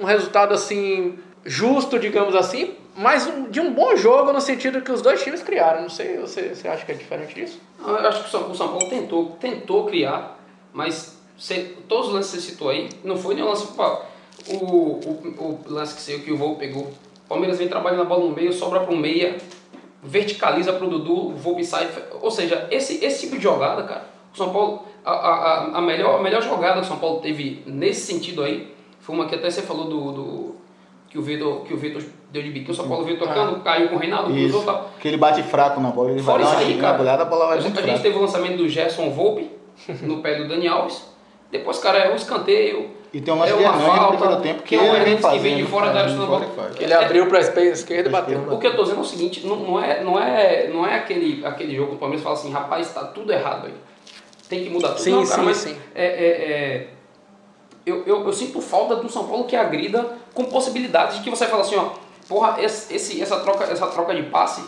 um 0.00 0.04
resultado 0.04 0.54
assim, 0.54 1.18
justo, 1.44 1.98
digamos 1.98 2.34
assim, 2.34 2.74
mas 2.96 3.26
um- 3.26 3.44
de 3.50 3.60
um 3.60 3.72
bom 3.74 3.94
jogo 3.96 4.32
no 4.32 4.40
sentido 4.40 4.80
que 4.80 4.90
os 4.90 5.02
dois 5.02 5.22
times 5.22 5.42
criaram. 5.42 5.82
Não 5.82 5.90
sei, 5.90 6.16
você, 6.18 6.54
você 6.54 6.66
acha 6.68 6.84
que 6.86 6.92
é 6.92 6.94
diferente 6.94 7.34
disso? 7.34 7.60
Eu 7.86 7.96
acho 7.96 8.22
que 8.22 8.28
o 8.28 8.30
São, 8.30 8.50
o 8.50 8.54
São 8.54 8.68
Paulo 8.68 8.88
tentou, 8.88 9.36
tentou 9.40 9.84
criar, 9.86 10.38
mas 10.72 11.18
você- 11.36 11.74
todos 11.88 12.08
os 12.08 12.14
lances 12.14 12.30
que 12.32 12.40
você 12.40 12.50
citou 12.52 12.70
aí, 12.70 12.88
não 13.04 13.16
foi 13.18 13.34
nenhum 13.34 13.48
lance. 13.48 13.66
O, 14.48 14.54
o, 14.54 15.38
o 15.38 15.60
lance 15.68 15.94
que, 15.94 16.00
você, 16.00 16.18
que 16.20 16.32
o 16.32 16.36
Voo 16.38 16.56
pegou. 16.56 16.90
O 17.28 17.34
Palmeiras 17.36 17.58
vem 17.58 17.68
trabalhando 17.68 18.00
a 18.02 18.04
bola 18.06 18.24
no 18.24 18.34
meio, 18.34 18.50
sobra 18.52 18.80
para 18.80 18.90
um 18.94 18.96
meia, 18.96 19.36
verticaliza 20.02 20.72
para 20.72 20.86
o 20.86 20.88
Dudu, 20.88 21.28
o 21.28 21.34
Volpe 21.36 21.62
sai. 21.64 21.88
Ou 22.22 22.30
seja, 22.30 22.66
esse, 22.70 23.04
esse 23.04 23.20
tipo 23.26 23.36
de 23.36 23.42
jogada, 23.42 23.82
cara, 23.82 24.06
o 24.32 24.36
São 24.36 24.50
Paulo. 24.52 24.84
A, 25.04 25.10
a, 25.12 25.78
a- 25.78 25.80
melhor, 25.80 26.20
a 26.20 26.22
melhor 26.22 26.42
jogada 26.42 26.80
que 26.80 26.86
o 26.86 26.88
São 26.88 26.98
Paulo 26.98 27.20
teve 27.20 27.62
nesse 27.66 28.00
sentido 28.12 28.42
aí 28.42 28.74
foi 29.00 29.14
uma 29.14 29.26
que 29.26 29.34
até 29.34 29.50
você 29.50 29.62
falou 29.62 29.84
do. 29.86 30.12
do 30.12 30.54
que 31.08 31.18
o 31.18 31.22
Vitor 31.22 31.60
que 31.62 31.72
o 31.72 31.76
Vitor 31.78 32.02
deu 32.30 32.42
de 32.42 32.50
bico. 32.50 32.70
O 32.70 32.74
São 32.74 32.86
Paulo 32.88 33.04
veio 33.04 33.18
tocando, 33.18 33.60
caiu 33.62 33.88
com 33.88 33.96
o 33.96 33.98
Reinaldo, 33.98 34.30
cruzou 34.32 34.62
tal. 34.64 34.90
Que 35.00 35.08
ele 35.08 35.16
bate 35.16 35.42
fraco 35.42 35.80
na 35.80 35.90
bola, 35.90 36.10
ele 36.10 36.22
Fora 36.22 36.44
vai 36.44 36.52
dar 36.54 36.60
isso 36.60 36.64
uma 36.70 36.74
aí, 36.74 36.80
cara, 36.80 37.22
a 37.22 37.24
bola 37.24 37.46
vai 37.46 37.58
a 37.58 37.60
gente, 37.62 37.72
fraca. 37.80 37.98
teve 38.00 38.18
o 38.18 38.20
lançamento 38.20 38.56
do 38.58 38.68
Gerson 38.68 39.08
Volpe 39.10 39.50
no 40.02 40.18
pé 40.20 40.34
do 40.36 40.46
Dani 40.48 40.68
Alves. 40.68 41.02
Depois, 41.50 41.78
cara, 41.78 41.98
é 41.98 42.12
um 42.12 42.16
escanteio. 42.16 42.90
E 43.12 43.22
tem 43.22 43.32
um 43.32 43.38
lance 43.38 43.52
é 43.52 43.56
uma 43.56 43.72
no 43.72 43.80
falta, 43.80 44.16
primeiro 44.18 44.42
tempo 44.42 44.62
que 44.62 44.76
tem 44.76 44.90
um 44.90 44.94
ele 44.94 45.04
vem 45.04 45.16
que 45.16 45.38
vem 45.38 45.56
de 45.56 45.64
fora 45.64 45.90
da 45.90 46.00
área 46.00 46.12
a 46.12 46.16
fora 46.16 46.26
bola. 46.46 46.70
Ele 46.78 46.92
É- 46.92 46.96
abriu 47.04 47.26
pra 47.26 47.40
esquerda 47.40 48.08
e 48.08 48.12
bateu. 48.12 48.38
O 48.52 48.58
que 48.58 48.66
eu 48.66 48.76
tô 48.76 48.82
dizendo 48.82 48.98
é 48.98 49.02
o 49.02 49.04
seguinte, 49.06 49.46
não, 49.46 49.56
não 49.56 49.82
é, 49.82 50.04
não 50.04 50.20
é, 50.20 50.68
não 50.68 50.86
é 50.86 50.96
aquele, 50.96 51.44
aquele 51.46 51.74
jogo 51.74 51.90
que 51.90 51.94
o 51.96 51.98
Palmeiras 51.98 52.22
fala 52.22 52.36
assim, 52.36 52.52
rapaz, 52.52 52.92
tá 52.92 53.04
tudo 53.04 53.32
errado 53.32 53.66
aí. 53.66 53.74
Tem 54.46 54.62
que 54.62 54.68
mudar 54.70 54.88
tudo. 54.90 55.00
Sim, 55.00 55.10
não, 55.12 55.24
cara, 55.26 55.40
sim, 55.40 55.44
mas 55.46 55.56
sim. 55.56 55.76
É, 55.94 56.04
é, 56.04 56.28
é, 56.28 56.86
eu, 57.86 58.02
eu, 58.06 58.26
eu 58.26 58.32
sinto 58.32 58.60
falta 58.60 58.96
do 58.96 59.08
São 59.08 59.26
Paulo 59.26 59.44
que 59.44 59.56
agrida 59.56 60.06
com 60.34 60.44
possibilidades 60.44 61.16
de 61.16 61.22
que 61.24 61.30
você 61.30 61.46
fala 61.46 61.62
assim, 61.62 61.76
ó, 61.76 61.90
porra, 62.28 62.56
esse, 62.62 62.94
esse- 62.94 63.22
essa, 63.22 63.40
troca, 63.40 63.64
essa 63.64 63.86
troca 63.86 64.14
de 64.14 64.24
passe 64.24 64.62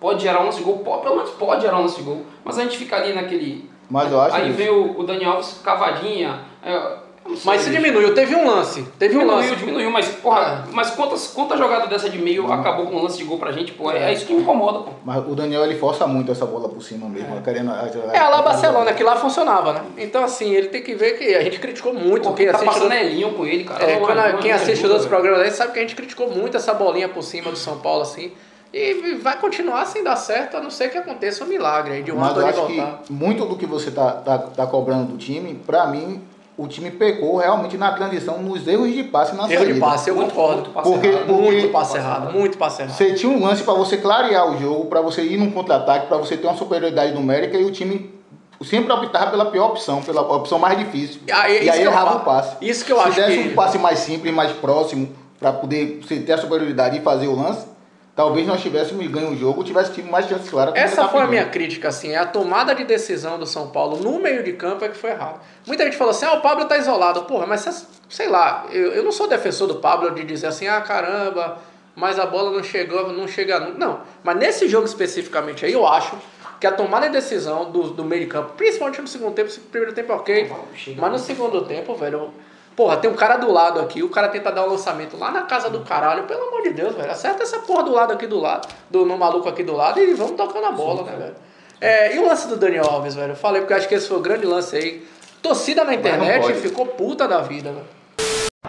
pode 0.00 0.22
gerar 0.22 0.40
um 0.42 0.46
lance 0.46 0.58
de 0.58 0.64
gol, 0.64 0.78
pode, 0.78 1.02
pelo 1.02 1.14
menos 1.16 1.30
pode 1.30 1.62
gerar 1.62 1.78
um 1.78 1.82
lance 1.82 1.96
de 1.96 2.02
gol, 2.02 2.22
mas 2.44 2.58
a 2.58 2.62
gente 2.62 2.76
fica 2.76 2.96
ali 2.96 3.12
naquele... 3.12 3.70
Mas 3.94 4.10
eu 4.10 4.20
acho 4.20 4.34
Aí 4.34 4.48
isso. 4.48 4.56
vem 4.58 4.70
o, 4.70 4.98
o 4.98 5.04
Dani 5.04 5.24
Alves 5.24 5.60
cavadinha, 5.62 6.40
é, 6.64 6.96
Mas 7.44 7.60
se 7.62 7.70
diminuiu, 7.70 8.12
teve 8.12 8.34
um 8.34 8.44
lance. 8.46 8.82
Teve 8.98 9.14
um 9.16 9.20
Diminuiu, 9.20 9.50
lance. 9.50 9.56
diminuiu, 9.56 9.90
mas, 9.90 10.08
porra, 10.08 10.64
mas 10.72 10.90
quantas, 10.90 11.28
quantas 11.28 11.58
jogadas 11.58 11.88
dessa 11.88 12.10
de 12.10 12.18
meio 12.18 12.52
acabou 12.52 12.86
com 12.86 12.96
um 12.96 13.02
lance 13.02 13.16
de 13.16 13.24
gol 13.24 13.38
pra 13.38 13.52
gente, 13.52 13.70
pô? 13.72 13.90
É, 13.92 14.10
é 14.10 14.12
isso 14.12 14.26
que 14.26 14.34
me 14.34 14.42
incomoda, 14.42 14.80
pô. 14.80 14.90
Mas 15.04 15.18
o 15.26 15.34
Daniel 15.36 15.64
ele 15.64 15.76
força 15.78 16.06
muito 16.08 16.32
essa 16.32 16.44
bola 16.44 16.68
por 16.68 16.82
cima 16.82 17.08
mesmo, 17.08 17.40
querendo. 17.40 17.70
É 18.12 18.18
a 18.18 18.28
lá 18.28 18.42
Barcelona, 18.42 18.92
que 18.92 19.02
lá 19.04 19.14
funcionava, 19.16 19.72
né? 19.74 19.80
Então, 19.98 20.24
assim, 20.24 20.52
ele 20.52 20.68
tem 20.68 20.82
que 20.82 20.94
ver 20.96 21.12
que 21.16 21.32
a 21.36 21.42
gente 21.42 21.60
criticou 21.60 21.94
muito. 21.94 22.28
Pô, 22.28 22.34
quem 22.34 22.46
tá 22.46 22.52
assiste 22.56 22.66
passando 22.66 22.88
do- 22.88 22.94
Elinho 22.94 23.32
com 23.34 23.46
ele, 23.46 23.62
cara. 23.62 23.84
É, 23.90 23.96
quando 24.00 24.38
quem 24.40 24.50
não 24.50 24.56
assiste 24.58 24.84
os 24.84 24.90
outros 24.90 25.06
programas 25.08 25.40
aí 25.40 25.50
sabe 25.52 25.72
que 25.72 25.78
a 25.78 25.82
gente 25.82 25.94
criticou 25.94 26.28
muito 26.30 26.56
essa 26.56 26.74
bolinha 26.74 27.08
por 27.08 27.22
cima 27.22 27.50
do 27.50 27.56
São 27.56 27.78
Paulo, 27.78 28.02
assim. 28.02 28.32
E 28.76 29.14
vai 29.22 29.38
continuar 29.38 29.86
sem 29.86 30.02
dar 30.02 30.16
certo, 30.16 30.56
a 30.56 30.60
não 30.60 30.68
ser 30.68 30.90
que 30.90 30.98
aconteça 30.98 31.44
um 31.44 31.46
milagre 31.46 31.94
aí 31.94 32.02
de 32.02 32.10
um 32.10 32.16
Mas 32.16 32.36
eu 32.36 32.44
acho 32.44 32.66
que 32.66 32.82
muito 33.12 33.44
do 33.44 33.54
que 33.56 33.66
você 33.66 33.88
tá, 33.92 34.10
tá, 34.10 34.36
tá 34.38 34.66
cobrando 34.66 35.12
do 35.12 35.16
time, 35.16 35.54
pra 35.64 35.86
mim, 35.86 36.20
o 36.58 36.66
time 36.66 36.90
pecou 36.90 37.36
realmente 37.36 37.78
na 37.78 37.92
transição, 37.92 38.42
nos 38.42 38.66
erros 38.66 38.92
de 38.92 39.04
passe 39.04 39.36
na 39.36 39.44
Erro 39.44 39.58
saída. 39.62 39.74
de 39.74 39.78
passe, 39.80 40.10
eu 40.10 40.16
Muito, 40.16 40.34
concordo. 40.34 40.70
muito 40.74 40.82
Porque- 40.90 41.06
errado. 41.06 41.26
Muito 41.32 41.52
porque- 41.54 41.68
passe 41.68 41.96
errado, 41.98 42.32
muito 42.32 42.58
passe 42.58 42.82
errado. 42.82 42.96
Você 42.96 43.14
tinha 43.14 43.30
um 43.30 43.44
lance 43.44 43.62
pra 43.62 43.74
você 43.74 43.96
clarear 43.96 44.50
o 44.50 44.58
jogo, 44.60 44.86
pra 44.86 45.00
você 45.00 45.22
ir 45.22 45.36
num 45.36 45.52
contra-ataque, 45.52 46.08
pra 46.08 46.16
você 46.16 46.36
ter 46.36 46.48
uma 46.48 46.56
superioridade 46.56 47.12
numérica 47.14 47.56
e 47.56 47.64
o 47.64 47.70
time 47.70 48.12
sempre 48.60 48.92
optava 48.92 49.30
pela 49.30 49.46
pior 49.46 49.66
opção, 49.70 50.02
pela 50.02 50.22
opção 50.22 50.58
mais 50.58 50.76
difícil. 50.78 51.20
Ah, 51.32 51.48
é 51.48 51.62
e 51.62 51.70
aí 51.70 51.82
errava 51.82 52.16
o 52.16 52.20
passe. 52.24 52.56
Isso 52.60 52.84
que 52.84 52.90
eu 52.92 52.96
Se 53.02 53.08
acho 53.08 53.20
desse 53.20 53.38
que- 53.42 53.48
um 53.50 53.54
passe 53.54 53.78
mais 53.78 54.00
simples, 54.00 54.34
mais 54.34 54.50
próximo, 54.50 55.08
pra 55.38 55.52
poder 55.52 56.00
você 56.02 56.16
ter 56.18 56.32
a 56.32 56.38
superioridade 56.38 56.98
e 56.98 57.00
fazer 57.02 57.28
o 57.28 57.36
lance, 57.36 57.66
talvez 58.14 58.46
nós 58.46 58.62
tivéssemos 58.62 59.06
ganho 59.08 59.30
o 59.30 59.36
jogo, 59.36 59.64
tivesse 59.64 59.92
tido 59.92 60.10
mais 60.10 60.28
chances 60.28 60.48
claras. 60.48 60.72
como 60.72 60.84
Essa 60.84 61.08
foi 61.08 61.20
a 61.20 61.26
minha 61.26 61.46
crítica, 61.46 61.88
assim, 61.88 62.12
é 62.12 62.18
a 62.18 62.26
tomada 62.26 62.74
de 62.74 62.84
decisão 62.84 63.38
do 63.38 63.46
São 63.46 63.68
Paulo 63.68 63.98
no 63.98 64.18
meio 64.18 64.42
de 64.42 64.52
campo 64.52 64.84
é 64.84 64.88
que 64.88 64.96
foi 64.96 65.10
errado. 65.10 65.40
Muita 65.66 65.84
gente 65.84 65.96
falou 65.96 66.12
assim, 66.12 66.24
ah, 66.24 66.34
o 66.34 66.40
Pablo 66.40 66.64
tá 66.66 66.78
isolado. 66.78 67.22
Porra, 67.22 67.46
mas 67.46 67.86
sei 68.08 68.28
lá, 68.28 68.66
eu, 68.70 68.92
eu 68.92 69.02
não 69.02 69.12
sou 69.12 69.26
defensor 69.26 69.66
do 69.66 69.76
Pablo 69.76 70.10
de 70.12 70.24
dizer 70.24 70.46
assim, 70.46 70.68
ah, 70.68 70.80
caramba, 70.80 71.58
mas 71.96 72.18
a 72.18 72.26
bola 72.26 72.50
não 72.52 72.62
chegou, 72.62 73.12
não 73.12 73.26
chega 73.26 73.58
nunca. 73.58 73.78
Não, 73.78 74.00
mas 74.22 74.36
nesse 74.36 74.68
jogo 74.68 74.86
especificamente 74.86 75.64
aí, 75.64 75.72
eu 75.72 75.86
acho 75.86 76.16
que 76.60 76.66
a 76.66 76.72
tomada 76.72 77.06
de 77.06 77.12
decisão 77.12 77.70
do, 77.70 77.90
do 77.90 78.04
meio 78.04 78.22
de 78.22 78.28
campo, 78.28 78.52
principalmente 78.56 79.00
no 79.00 79.08
segundo 79.08 79.34
tempo, 79.34 79.50
primeiro 79.70 79.94
tempo 79.94 80.12
é 80.12 80.14
ok, 80.14 80.52
mas 80.96 81.12
no 81.12 81.18
segundo 81.18 81.64
tempo, 81.64 81.94
velho, 81.94 82.32
porra, 82.76 82.96
tem 82.96 83.10
um 83.10 83.14
cara 83.14 83.36
do 83.36 83.50
lado 83.50 83.80
aqui, 83.80 84.02
o 84.02 84.08
cara 84.08 84.28
tenta 84.28 84.50
dar 84.50 84.64
um 84.64 84.70
lançamento 84.70 85.16
lá 85.16 85.30
na 85.30 85.42
casa 85.42 85.70
do 85.70 85.80
caralho, 85.80 86.24
pelo 86.24 86.48
amor 86.48 86.62
de 86.62 86.70
Deus, 86.70 86.94
velho, 86.94 87.10
acerta 87.10 87.42
essa 87.42 87.58
porra 87.60 87.82
do 87.84 87.92
lado 87.92 88.12
aqui 88.12 88.26
do 88.26 88.38
lado, 88.38 88.68
do, 88.90 89.04
no 89.04 89.16
maluco 89.16 89.48
aqui 89.48 89.62
do 89.62 89.74
lado 89.74 90.00
e 90.00 90.14
vamos 90.14 90.36
tocando 90.36 90.66
a 90.66 90.72
bola, 90.72 91.02
né, 91.04 91.16
velho. 91.16 91.36
É, 91.80 92.14
e 92.14 92.18
o 92.18 92.26
lance 92.26 92.48
do 92.48 92.56
Daniel 92.56 92.86
Alves, 92.86 93.14
velho, 93.14 93.32
eu 93.32 93.36
falei 93.36 93.60
porque 93.60 93.74
eu 93.74 93.76
acho 93.76 93.88
que 93.88 93.94
esse 93.94 94.08
foi 94.08 94.16
o 94.16 94.20
grande 94.20 94.46
lance 94.46 94.76
aí. 94.76 95.06
Torcida 95.42 95.84
na 95.84 95.94
internet 95.94 96.54
ficou 96.54 96.86
puta 96.86 97.28
da 97.28 97.40
vida, 97.40 97.70
velho. 97.70 97.94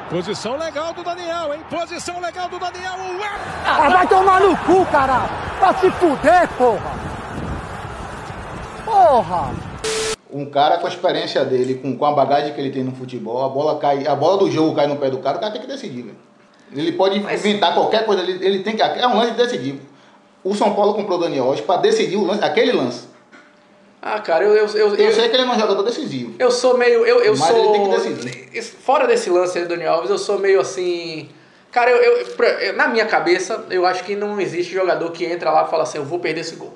Posição 0.10 0.58
legal 0.58 0.94
do 0.94 1.04
Daniel, 1.04 1.54
hein? 1.54 1.62
Posição 1.70 2.20
legal 2.20 2.48
do 2.50 2.60
Daniel. 2.60 2.94
Ué! 3.20 3.30
Ah, 3.66 3.90
vai 3.90 4.08
tomar 4.08 4.40
no 4.40 4.56
cu, 4.58 4.86
caralho! 4.88 5.30
Pra 5.58 5.74
se 5.74 5.90
fuder, 5.92 6.48
porra! 6.58 6.92
Porra! 8.86 9.52
Um 10.36 10.46
cara 10.46 10.78
com 10.80 10.86
a 10.86 10.90
experiência 10.90 11.46
dele, 11.46 11.76
com, 11.76 11.98
com 11.98 12.06
a 12.06 12.12
bagagem 12.12 12.54
que 12.54 12.60
ele 12.60 12.70
tem 12.70 12.84
no 12.84 12.92
futebol, 12.94 13.46
a 13.46 13.48
bola 13.48 13.80
cai, 13.80 14.06
a 14.06 14.14
bola 14.16 14.38
do 14.38 14.52
jogo 14.52 14.76
cai 14.76 14.86
no 14.86 14.98
pé 14.98 15.10
do 15.10 15.20
cara, 15.20 15.38
o 15.38 15.40
cara 15.40 15.54
tem 15.54 15.62
que 15.62 15.68
decidir, 15.68 16.02
velho. 16.02 16.18
Ele 16.74 16.92
pode 16.92 17.18
inventar 17.20 17.74
qualquer 17.74 18.06
coisa, 18.06 18.22
ele, 18.22 18.46
ele 18.46 18.60
tem 18.64 18.76
que. 18.76 18.82
É 18.82 19.08
um 19.08 19.16
lance 19.18 19.32
decisivo. 19.34 19.80
O 20.44 20.54
São 20.54 20.74
Paulo 20.74 20.94
comprou 20.94 21.18
o 21.18 21.22
Daniel 21.22 21.46
Alves 21.46 21.62
para 21.62 21.80
decidir 21.80 22.18
o 22.18 22.26
lance, 22.26 22.44
aquele 22.44 22.74
lance. 22.74 23.08
Ah, 24.02 24.20
cara, 24.20 24.44
eu, 24.44 24.54
eu, 24.56 24.68
eu, 24.68 24.96
Eu 24.96 25.06
eu, 25.06 25.12
sei 25.14 25.30
que 25.30 25.36
ele 25.36 25.44
é 25.44 25.46
um 25.52 25.58
jogador 25.60 25.82
decisivo. 25.84 26.36
eu 26.38 26.52
sou 26.52 26.78
meio. 26.78 27.06
Eu, 27.06 27.22
eu 27.22 27.36
Mas 27.38 27.48
sou. 27.48 27.58
ele 27.58 27.70
tem 27.70 27.84
que 27.84 27.90
decidir. 27.96 28.62
Fora 28.62 29.08
desse 29.08 29.30
lance 29.30 29.58
aí 29.58 29.64
do 29.64 29.70
Daniel 29.70 29.94
Alves, 29.94 30.10
eu 30.12 30.18
sou 30.18 30.38
meio 30.38 30.60
assim. 30.60 31.30
Cara, 31.72 31.90
eu, 31.92 32.26
eu- 32.28 32.74
na 32.76 32.88
minha 32.90 33.06
cabeça, 33.06 33.66
eu 33.70 33.86
acho 33.86 34.04
que 34.04 34.16
não 34.16 34.40
existe 34.40 34.74
jogador 34.74 35.12
que 35.12 35.24
entra 35.26 35.50
lá 35.50 35.64
e 35.66 35.70
fala 35.70 35.84
assim, 35.84 35.98
eu 35.98 36.06
vou 36.06 36.20
perder 36.20 36.42
esse 36.42 36.56
gol. 36.56 36.74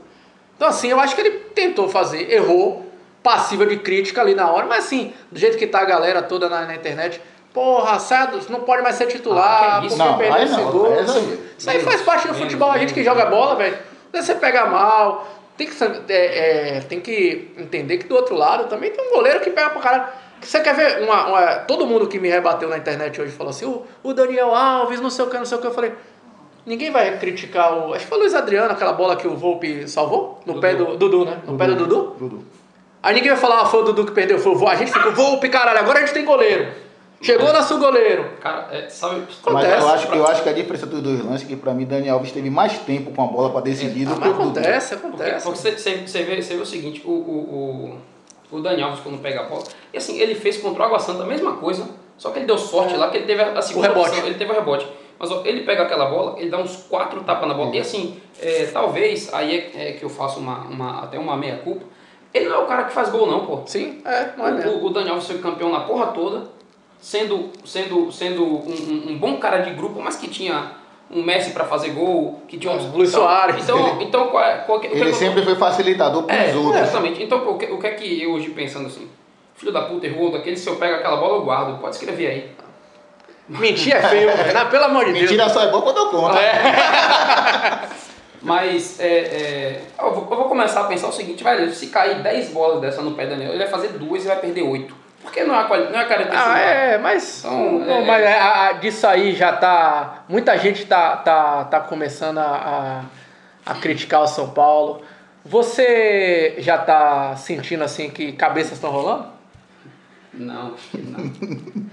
Então, 0.55 0.67
assim, 0.67 0.87
eu 0.89 0.99
acho 0.99 1.13
que 1.15 1.21
ele 1.21 1.31
tentou 1.53 1.87
fazer, 1.89 2.31
errou, 2.31 2.85
passível 3.23 3.65
de 3.65 3.77
crítica 3.77 4.21
ali 4.21 4.33
na 4.33 4.49
hora, 4.51 4.65
mas 4.65 4.85
assim, 4.85 5.13
do 5.31 5.37
jeito 5.39 5.57
que 5.57 5.67
tá 5.67 5.81
a 5.81 5.85
galera 5.85 6.21
toda 6.21 6.47
na, 6.49 6.65
na 6.65 6.75
internet, 6.75 7.21
porra, 7.53 7.99
sai 7.99 8.29
não 8.49 8.61
pode 8.61 8.81
mais 8.81 8.95
ser 8.95 9.05
Ah, 9.05 9.07
titular, 9.07 9.81
que 9.81 9.87
isso? 9.87 9.97
Não, 9.97 10.17
perdeu 10.17 10.43
esse 10.43 10.53
não, 10.53 10.71
gol. 10.71 10.87
Isso, 11.57 11.69
aí 11.69 11.79
faz 11.81 12.01
parte 12.01 12.27
do 12.27 12.33
futebol, 12.33 12.71
a 12.71 12.77
gente 12.77 12.93
que 12.93 13.03
joga 13.03 13.25
bola, 13.25 13.55
velho. 13.55 13.77
Você 14.13 14.35
pega 14.35 14.65
mal, 14.65 15.27
tem 15.57 15.67
que, 15.67 15.83
é, 16.09 16.77
é, 16.77 16.81
tem 16.81 16.99
que 16.99 17.51
entender 17.57 17.97
que 17.97 18.07
do 18.07 18.15
outro 18.15 18.35
lado 18.35 18.67
também 18.67 18.91
tem 18.91 19.05
um 19.07 19.11
goleiro 19.11 19.41
que 19.41 19.49
pega 19.49 19.69
pra 19.69 19.81
caralho. 19.81 20.03
Você 20.41 20.61
quer 20.61 20.73
ver 20.73 21.03
uma, 21.03 21.27
uma- 21.27 21.55
Todo 21.59 21.85
mundo 21.85 22.07
que 22.07 22.17
me 22.17 22.29
rebateu 22.29 22.69
na 22.69 22.77
internet 22.77 23.19
hoje 23.21 23.31
falou 23.33 23.49
assim: 23.51 23.65
o, 23.65 23.83
o 24.01 24.13
Daniel 24.13 24.55
Alves, 24.55 25.01
não 25.01 25.09
sei 25.09 25.25
o 25.25 25.29
que, 25.29 25.37
não 25.37 25.45
sei 25.45 25.57
o 25.57 25.61
que. 25.61 25.67
Eu 25.67 25.73
falei: 25.73 25.93
ninguém 26.65 26.89
vai 26.91 27.17
criticar 27.17 27.73
o. 27.73 27.93
Acho 27.93 28.05
que 28.05 28.09
foi 28.09 28.17
o 28.17 28.21
Luiz 28.21 28.33
Adriano, 28.33 28.71
aquela 28.71 28.93
bola 28.93 29.17
que 29.17 29.27
o 29.27 29.35
Volpe 29.35 29.85
salvou? 29.87 30.39
No 30.45 30.53
Dudu. 30.53 30.61
pé 30.61 30.75
do 30.75 30.97
Dudu, 30.97 31.25
né? 31.25 31.39
No 31.45 31.57
pé 31.57 31.67
do 31.67 31.75
Dudu? 31.75 32.15
Dudu. 32.17 32.45
Aí 33.01 33.15
ninguém 33.15 33.29
vai 33.31 33.39
falar, 33.39 33.61
ah, 33.61 33.65
foi 33.65 33.81
o 33.81 33.83
Dudu 33.85 34.05
que 34.05 34.11
perdeu, 34.11 34.37
foi 34.39 34.53
o. 34.53 34.67
A 34.67 34.75
gente 34.75 34.91
ficou, 34.91 35.11
Volpe, 35.13 35.47
caralho, 35.49 35.79
agora 35.79 35.99
a 35.99 36.01
gente 36.01 36.13
tem 36.13 36.25
goleiro. 36.25 36.67
Chegou 37.21 37.51
nosso 37.51 37.77
goleiro. 37.77 38.25
Cara, 38.39 38.67
é, 38.71 38.87
sabe. 38.89 39.21
Mas 39.27 39.37
Acontece, 39.45 39.81
eu 39.81 39.89
acho, 39.89 40.07
pra- 40.07 40.15
eu 40.17 40.27
acho 40.27 40.43
que 40.43 40.49
a 40.49 40.53
diferença 40.53 40.85
dos 40.85 41.01
dois 41.01 41.19
lances 41.23 41.43
é 41.45 41.49
que 41.49 41.55
pra 41.57 41.73
mim 41.73 41.85
Daniel 41.85 42.15
Alves 42.15 42.31
teve 42.31 42.49
mais 42.49 42.77
tempo 42.79 43.11
com 43.11 43.21
a 43.23 43.27
bola 43.27 43.49
para 43.51 43.61
decidir 43.61 44.07
Ah, 44.07 44.13
do 44.13 44.21
que 44.21 44.27
mas 44.27 44.29
o 44.29 44.33
Dudu. 44.33 44.41
acontece, 44.59 44.95
Porque, 44.95 45.07
acontece. 45.23 45.43
porque 45.45 45.59
você, 45.59 45.71
você, 45.77 46.07
você 46.07 46.23
vê, 46.23 46.41
você 46.41 46.55
vê 46.55 46.61
o 46.61 46.65
seguinte, 46.65 47.01
o, 47.05 47.09
o, 47.11 47.97
o, 48.51 48.57
o 48.57 48.61
Dani 48.61 48.81
Alves 48.81 49.01
quando 49.01 49.21
pega 49.21 49.41
a 49.41 49.43
bola, 49.43 49.63
e 49.93 49.97
assim, 49.97 50.17
ele 50.17 50.33
fez 50.33 50.57
contra 50.57 50.81
o 50.81 50.85
Água 50.85 50.99
Santa 50.99 51.23
a 51.23 51.25
mesma 51.25 51.53
coisa, 51.57 51.87
só 52.17 52.29
que 52.31 52.39
ele 52.39 52.45
deu 52.45 52.57
sorte 52.57 52.95
lá, 52.95 53.09
que 53.09 53.17
ele 53.17 53.25
teve 53.25 53.41
a, 53.41 53.61
segunda 53.61 53.87
O 53.87 53.91
rebote. 53.93 54.09
opção, 54.11 54.25
ele 54.25 54.35
teve 54.35 54.51
o 54.51 54.55
rebote. 54.55 54.87
Mas 55.19 55.29
ó, 55.31 55.41
ele 55.43 55.63
pega 55.65 55.83
aquela 55.83 56.05
bola, 56.05 56.39
ele 56.39 56.49
dá 56.49 56.57
uns 56.57 56.77
quatro 56.89 57.21
tapas 57.23 57.47
na 57.49 57.53
bola, 57.53 57.75
e 57.75 57.79
assim, 57.79 58.17
é, 58.41 58.69
talvez, 58.71 59.33
aí 59.33 59.71
é, 59.75 59.89
é 59.89 59.91
que 59.93 60.03
eu 60.03 60.09
faço 60.09 60.39
uma, 60.39 60.59
uma, 60.59 61.03
até 61.03 61.19
uma 61.19 61.35
meia-culpa, 61.35 61.83
ele 62.33 62.47
não 62.49 62.55
é 62.55 62.59
o 62.59 62.65
cara 62.67 62.83
que 62.83 62.93
faz 62.93 63.09
gol 63.09 63.25
não, 63.27 63.45
pô. 63.45 63.61
Sim, 63.65 64.01
é, 64.05 64.29
não 64.37 64.47
é 64.47 64.51
mesmo. 64.51 64.71
O, 64.73 64.85
o 64.85 64.89
Daniel 64.91 65.19
foi 65.21 65.37
campeão 65.39 65.71
na 65.71 65.81
porra 65.81 66.07
toda, 66.07 66.43
sendo, 67.01 67.49
sendo, 67.65 68.11
sendo 68.11 68.43
um, 68.43 68.69
um- 68.69 69.11
um 69.11 69.17
bom 69.17 69.37
cara 69.37 69.59
de 69.59 69.71
grupo, 69.71 69.99
mas 70.01 70.15
que 70.15 70.27
tinha 70.27 70.71
um 71.11 71.23
Messi 71.23 71.51
pra 71.51 71.65
fazer 71.65 71.89
gol, 71.89 72.41
que 72.47 72.57
tinha 72.57 72.71
um 72.71 72.91
Luiz 72.91 73.09
então, 73.09 73.21
Soares. 73.23 73.63
Então, 73.63 73.97
então 74.01 74.27
qual 74.27 74.43
é, 74.43 74.57
qual 74.59 74.77
é, 74.77 74.79
o 74.79 74.81
que 74.81 74.87
Ele 74.95 75.09
eu- 75.09 75.13
sempre 75.15 75.41
foi 75.43 75.55
facilitador 75.55 76.23
para 76.23 76.35
é, 76.35 76.49
os 76.51 76.55
outros. 76.55 76.81
exatamente. 76.83 77.23
Então, 77.23 77.49
o 77.49 77.57
que, 77.57 77.65
o 77.65 77.79
que 77.79 77.87
é 77.87 77.91
que 77.91 78.21
eu 78.23 78.31
hoje 78.33 78.49
pensando 78.51 78.85
assim? 78.87 79.09
Filho 79.55 79.71
da 79.73 79.81
puta 79.81 80.05
errou 80.05 80.31
daquele, 80.31 80.55
se 80.55 80.69
eu 80.69 80.75
pego 80.75 80.95
aquela 80.95 81.17
bola, 81.17 81.37
eu 81.37 81.41
guardo. 81.43 81.79
Pode 81.81 81.95
escrever 81.95 82.27
aí. 82.27 82.51
Mentir 83.49 83.95
é 83.95 84.01
feio, 84.03 84.27
velho. 84.37 84.53
Não, 84.53 84.69
Pelo 84.69 84.83
amor 84.85 85.05
de 85.05 85.11
Deus. 85.13 85.23
Mentira 85.23 85.49
só 85.49 85.63
é 85.63 85.71
boa 85.71 85.81
quando 85.81 85.97
eu 85.97 86.09
conto. 86.11 86.37
Mas 88.41 88.99
é, 88.99 89.05
é, 89.07 89.81
eu, 89.99 90.13
vou, 90.13 90.27
eu 90.31 90.37
vou 90.37 90.45
começar 90.49 90.81
a 90.81 90.83
pensar 90.85 91.07
o 91.09 91.11
seguinte, 91.11 91.43
velho, 91.43 91.69
se 91.73 91.87
cair 91.87 92.21
10 92.23 92.49
bolas 92.51 92.79
dessa 92.79 93.01
no 93.01 93.11
pé 93.11 93.25
do 93.25 93.31
Daniel, 93.31 93.49
ele 93.51 93.59
vai 93.59 93.67
fazer 93.67 93.89
duas 93.89 94.23
e 94.23 94.27
vai 94.27 94.37
perder 94.37 94.61
8. 94.63 94.95
Porque 95.21 95.43
não 95.43 95.53
é 95.53 95.67
não 95.67 95.99
é 95.99 96.05
característica. 96.05 96.53
Ah, 96.53 96.57
é, 96.59 96.97
mas, 96.97 97.39
Então, 97.43 97.79
não, 97.79 97.95
é- 97.97 98.05
mas 98.05 98.25
a- 98.25 98.67
a- 98.67 98.71
disso 98.73 99.05
aí 99.05 99.35
já 99.35 99.51
tá. 99.53 100.23
Muita 100.29 100.57
gente 100.57 100.85
tá, 100.85 101.17
tá, 101.17 101.65
tá 101.65 101.79
começando 101.81 102.37
a, 102.37 103.03
a, 103.65 103.71
a 103.71 103.75
criticar 103.75 104.21
o 104.21 104.27
São 104.27 104.49
Paulo. 104.51 105.01
Você 105.43 106.55
já 106.59 106.77
tá 106.77 107.35
sentindo 107.35 107.83
assim 107.83 108.09
que 108.09 108.31
cabeças 108.31 108.73
estão 108.73 108.91
rolando? 108.91 109.25
Não, 110.33 110.73
não. 110.93 111.31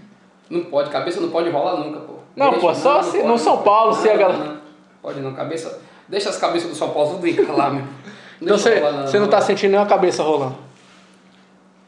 Não 0.48 0.62
pode, 0.66 0.90
cabeça 0.90 1.20
não 1.20 1.28
pode 1.30 1.50
rolar 1.50 1.76
nunca, 1.78 1.98
pô. 1.98 2.18
Não, 2.36 2.52
pô, 2.60 2.72
só 2.72 3.02
se- 3.02 3.20
no 3.24 3.36
São 3.36 3.62
Paulo, 3.64 3.92
se 3.92 4.08
a 4.08 4.12
não, 4.12 4.20
galera- 4.20 4.44
não, 4.44 4.56
Pode 5.02 5.18
não, 5.18 5.34
cabeça. 5.34 5.80
Deixa 6.08 6.28
as 6.30 6.36
cabeças 6.38 6.68
do 6.70 6.75
São 6.76 6.90
Paulo 6.90 7.14
tudo 7.14 7.26
em 7.26 7.40
lá, 7.52 7.70
meu. 7.70 7.84
Então 8.40 8.56
você, 8.58 8.80
você 9.02 9.18
não 9.18 9.28
tá 9.28 9.40
sentindo 9.40 9.70
nenhuma 9.70 9.88
cabeça 9.88 10.22
rolando. 10.22 10.56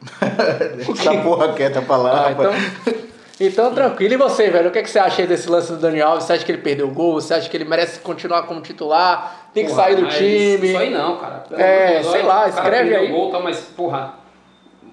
Deixa 0.75 0.91
essa 0.91 1.21
porra 1.21 1.53
quieta 1.53 1.81
pra 1.81 1.97
lá. 1.97 2.11
Ah, 2.11 2.29
rapaz. 2.29 2.49
então, 2.87 2.93
então 3.39 3.73
tranquilo. 3.73 4.13
E 4.13 4.17
você, 4.17 4.49
velho? 4.49 4.69
O 4.69 4.71
que, 4.71 4.79
é 4.79 4.83
que 4.83 4.89
você 4.89 4.99
acha 4.99 5.21
aí 5.21 5.27
desse 5.27 5.49
lance 5.49 5.71
do 5.71 5.77
Daniel 5.77 6.09
Alves? 6.09 6.25
Você 6.25 6.33
acha 6.33 6.45
que 6.45 6.51
ele 6.51 6.61
perdeu 6.61 6.87
o 6.87 6.91
gol? 6.91 7.13
Você 7.13 7.33
acha 7.33 7.49
que 7.49 7.55
ele 7.57 7.65
merece 7.65 7.99
continuar 7.99 8.43
como 8.43 8.61
titular? 8.61 9.49
Tem 9.53 9.65
que 9.65 9.71
Porra, 9.71 9.83
sair 9.83 9.95
do 9.95 10.07
time? 10.07 10.67
Isso 10.69 10.77
aí 10.77 10.89
não, 10.89 11.17
cara. 11.17 11.35
Pelo 11.47 11.61
É, 11.61 11.93
Deus, 11.93 12.07
sei 12.11 12.21
olha, 12.21 12.27
lá, 12.27 12.35
o 12.35 12.39
cara 12.39 12.49
escreve 12.49 12.89
perdeu 12.89 12.99
aí. 13.01 13.11
o 13.11 13.15
Gol, 13.15 13.31
tá, 13.31 13.39
mas, 13.39 13.59
porra, 13.75 14.13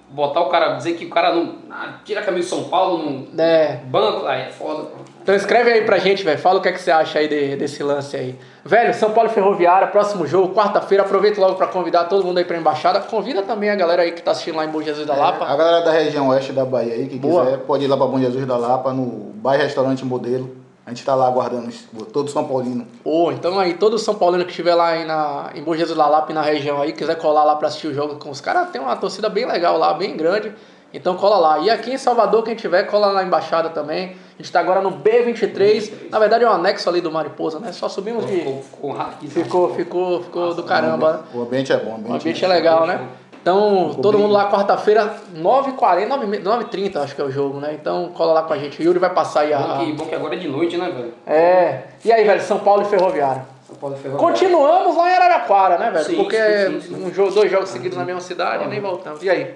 botar 0.09 0.41
o 0.41 0.49
cara, 0.49 0.73
dizer 0.75 0.93
que 0.93 1.05
o 1.05 1.09
cara 1.09 1.33
não. 1.33 1.55
ah, 1.71 1.93
tira 2.03 2.21
a 2.21 2.23
camisa 2.23 2.47
do 2.47 2.49
São 2.49 2.63
Paulo 2.69 2.97
num 3.03 3.27
É. 3.41 3.79
banco, 3.85 4.25
aí 4.25 4.43
é 4.43 4.49
foda, 4.49 4.83
pô. 4.83 4.97
Então 5.27 5.35
escreve 5.35 5.69
aí 5.69 5.81
pra 5.83 5.97
gente, 5.97 6.23
velho. 6.23 6.39
Fala 6.39 6.59
o 6.59 6.61
que, 6.61 6.69
é 6.69 6.71
que 6.71 6.79
você 6.81 6.89
acha 6.89 7.19
aí 7.19 7.27
de- 7.27 7.57
desse 7.57 7.83
lance 7.83 8.15
aí. 8.15 8.33
Velho, 8.63 8.93
São 8.93 9.11
Paulo 9.11 9.29
Ferroviária, 9.29 9.85
próximo 9.89 10.25
jogo, 10.25 10.55
quarta-feira. 10.55 11.03
Aproveita 11.03 11.41
logo 11.41 11.55
pra 11.55 11.67
convidar 11.67 12.05
todo 12.05 12.23
mundo 12.23 12.37
aí 12.37 12.45
pra 12.45 12.55
embaixada. 12.55 13.01
Convida 13.01 13.41
também 13.41 13.69
a 13.69 13.75
galera 13.75 14.03
aí 14.03 14.13
que 14.13 14.21
tá 14.21 14.31
assistindo 14.31 14.55
lá 14.55 14.63
em 14.63 14.69
Bom 14.69 14.81
Jesus 14.81 15.05
da 15.05 15.13
Lapa. 15.17 15.43
A 15.43 15.53
galera 15.57 15.81
da 15.83 15.91
região 15.91 16.29
oeste 16.29 16.53
da 16.53 16.63
Bahia 16.63 16.93
aí, 16.93 17.07
que 17.09 17.19
Boa. 17.19 17.43
quiser, 17.43 17.57
pode 17.57 17.83
ir 17.83 17.87
lá 17.89 17.97
pra 17.97 18.05
Bom 18.05 18.17
Jesus 18.19 18.45
da 18.45 18.55
Lapa, 18.55 18.93
no 18.93 19.33
bairro 19.33 19.63
Restaurante 19.63 20.05
Modelo. 20.05 20.49
A 20.85 20.91
gente 20.91 21.03
tá 21.03 21.13
lá 21.13 21.27
aguardando 21.27 21.69
todo 22.13 22.31
São 22.31 22.45
Paulino. 22.45 22.87
Ô, 23.03 23.29
então 23.29 23.59
aí, 23.59 23.73
todo 23.73 23.99
São 23.99 24.15
Paulino 24.15 24.45
que 24.45 24.51
estiver 24.51 24.75
lá 24.75 24.91
aí 24.91 25.03
na, 25.03 25.49
em 25.53 25.61
Bom 25.61 25.75
Jesus 25.75 25.97
da 25.97 26.07
Lapa 26.07 26.31
e 26.31 26.35
na 26.35 26.41
região 26.41 26.81
aí, 26.81 26.93
quiser 26.93 27.15
colar 27.15 27.43
lá 27.43 27.57
pra 27.57 27.67
assistir 27.67 27.87
o 27.87 27.93
jogo 27.93 28.15
com 28.15 28.29
os 28.29 28.39
caras, 28.39 28.69
tem 28.69 28.79
uma 28.79 28.95
torcida 28.95 29.27
bem 29.27 29.45
legal 29.45 29.77
lá, 29.77 29.93
bem 29.93 30.15
grande. 30.15 30.53
Então 30.93 31.15
cola 31.15 31.37
lá. 31.37 31.59
E 31.59 31.69
aqui 31.69 31.91
em 31.93 31.97
Salvador, 31.97 32.43
quem 32.43 32.55
tiver, 32.55 32.83
cola 32.83 33.13
na 33.13 33.23
embaixada 33.23 33.69
também. 33.69 34.15
A 34.39 34.41
gente 34.41 34.51
tá 34.51 34.59
agora 34.59 34.81
no 34.81 34.91
B23. 34.91 36.09
Na 36.09 36.19
verdade 36.19 36.43
é 36.43 36.49
um 36.49 36.53
anexo 36.53 36.87
ali 36.89 37.01
do 37.01 37.11
Mariposa, 37.11 37.59
né? 37.59 37.71
Só 37.71 37.89
subimos 37.89 38.25
de. 38.25 38.37
Ficou, 38.37 38.61
ficou. 38.63 38.95
Ficou, 39.29 39.73
ficou, 39.75 40.23
ficou 40.23 40.53
do 40.53 40.63
caramba? 40.63 41.25
O 41.33 41.41
ambiente 41.41 41.73
é 41.73 41.77
bom. 41.77 41.91
O 41.91 41.95
ambiente, 41.95 42.11
O 42.11 42.15
ambiente 42.15 42.45
é 42.45 42.47
legal, 42.47 42.85
né? 42.85 43.01
Então, 43.41 43.89
Ficou 43.89 44.01
todo 44.03 44.13
bem. 44.17 44.23
mundo 44.23 44.33
lá 44.33 44.51
quarta-feira, 44.51 45.15
9h40, 45.37 46.41
9h30, 46.43 46.97
acho 46.97 47.15
que 47.15 47.21
é 47.21 47.23
o 47.23 47.31
jogo, 47.31 47.59
né? 47.59 47.77
Então, 47.79 48.11
cola 48.13 48.33
lá 48.33 48.43
com 48.43 48.51
a 48.53 48.57
gente. 48.57 48.81
O 48.81 48.83
Yuri 48.83 48.99
vai 48.99 49.09
passar 49.09 49.41
aí 49.41 49.53
a. 49.53 49.59
Bom 49.59 49.85
que, 49.85 49.93
bom 49.93 50.05
que 50.05 50.15
agora 50.15 50.35
é 50.35 50.37
de 50.37 50.49
noite, 50.49 50.77
né, 50.77 50.89
velho? 50.89 51.13
É. 51.25 51.83
E 52.03 52.11
aí, 52.11 52.25
velho, 52.25 52.41
São 52.41 52.59
Paulo 52.59 52.81
e 52.81 52.85
Ferroviária. 52.85 53.45
São 53.65 53.75
Paulo 53.77 53.95
e 53.95 53.99
Ferroviária. 53.99 54.33
Continuamos 54.33 54.97
lá 54.97 55.09
em 55.09 55.13
Araraquara, 55.13 55.77
né, 55.77 55.91
velho? 55.91 56.05
Sim, 56.05 56.15
Porque 56.17 56.37
sim, 56.37 56.81
sim. 56.81 57.05
Um 57.05 57.13
jogo, 57.13 57.31
dois 57.31 57.49
jogos 57.49 57.69
seguidos 57.69 57.97
na 57.97 58.03
mesma 58.03 58.21
cidade 58.21 58.65
e 58.65 58.67
nem 58.67 58.81
voltamos. 58.81 59.23
E 59.23 59.29
aí? 59.29 59.55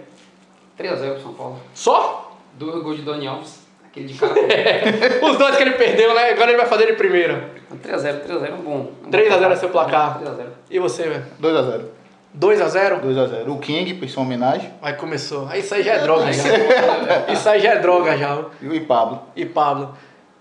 3x0 0.79 1.21
São 1.21 1.33
Paulo. 1.33 1.59
Só? 1.73 2.31
Dois 2.53 2.83
gols 2.83 2.97
de 2.97 3.01
Dani 3.03 3.27
Alves. 3.27 3.61
Aquele 3.85 4.07
de 4.07 4.13
cara. 4.19 4.33
Os 5.21 5.37
dois 5.37 5.55
que 5.57 5.63
ele 5.63 5.71
perdeu, 5.71 6.13
né? 6.15 6.29
Agora 6.31 6.49
ele 6.51 6.57
vai 6.57 6.67
fazer 6.67 6.87
de 6.87 6.93
primeira. 6.93 7.49
3x0, 7.83 8.25
3x0 8.25 8.49
é 8.49 8.53
um 8.53 8.57
bom. 8.57 8.71
um 8.71 8.83
bom 9.03 9.09
3 9.09 9.33
a 9.33 9.37
0 9.37 9.53
é 9.53 9.57
placar. 9.57 9.59
seu 9.59 9.69
placar. 9.69 10.19
3x0. 10.21 10.45
E 10.69 10.79
você, 10.79 11.03
velho? 11.03 11.23
2x0. 11.41 11.81
2x0? 12.39 13.01
2x0. 13.01 13.47
O 13.49 13.59
King, 13.59 13.93
por 13.95 14.07
sua 14.07 14.23
homenagem. 14.23 14.71
Aí 14.81 14.93
começou. 14.93 15.47
Aí 15.49 15.59
isso 15.59 15.73
aí 15.75 15.83
já 15.83 15.93
é 15.95 15.99
droga 15.99 16.31
já. 16.31 16.43
Isso 17.33 17.49
aí 17.49 17.59
já 17.59 17.71
é 17.73 17.79
droga 17.79 18.17
já. 18.17 18.45
E 18.61 18.67
o 18.77 18.85
Pablo. 18.85 19.21
E 19.35 19.45
Pablo. 19.45 19.93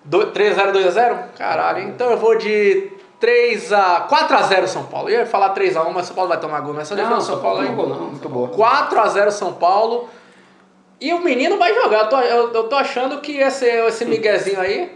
3x0, 0.09 0.73
2x0? 0.73 1.17
Caralho. 1.37 1.83
Então 1.89 2.11
eu 2.11 2.17
vou 2.17 2.37
de 2.39 2.93
3 3.19 3.73
a 3.73 4.07
4x0 4.09 4.67
São 4.69 4.85
Paulo. 4.85 5.09
Eu 5.09 5.21
ia 5.21 5.27
falar 5.27 5.53
3x1, 5.55 5.91
mas 5.93 6.07
São 6.07 6.15
Paulo 6.15 6.29
vai 6.29 6.39
tomar 6.39 6.61
gol. 6.61 6.73
Mas 6.75 6.87
só 6.89 6.95
defesa 6.95 7.15
Não, 7.15 7.21
São 7.21 7.41
Paulo 7.41 7.61
aí. 7.61 7.69
não, 7.75 7.87
não. 7.89 8.01
Muito 8.07 8.29
boa. 8.29 8.49
4x0 8.51 9.31
São 9.31 9.53
Paulo. 9.53 10.09
E 11.01 11.13
o 11.13 11.21
menino 11.21 11.57
vai 11.57 11.75
jogar. 11.75 12.01
Eu 12.01 12.09
tô, 12.09 12.21
eu, 12.21 12.53
eu 12.53 12.65
tô 12.65 12.77
achando 12.77 13.21
que 13.21 13.39
esse, 13.39 13.67
esse 13.67 14.05
miguezinho 14.05 14.61
aí. 14.61 14.93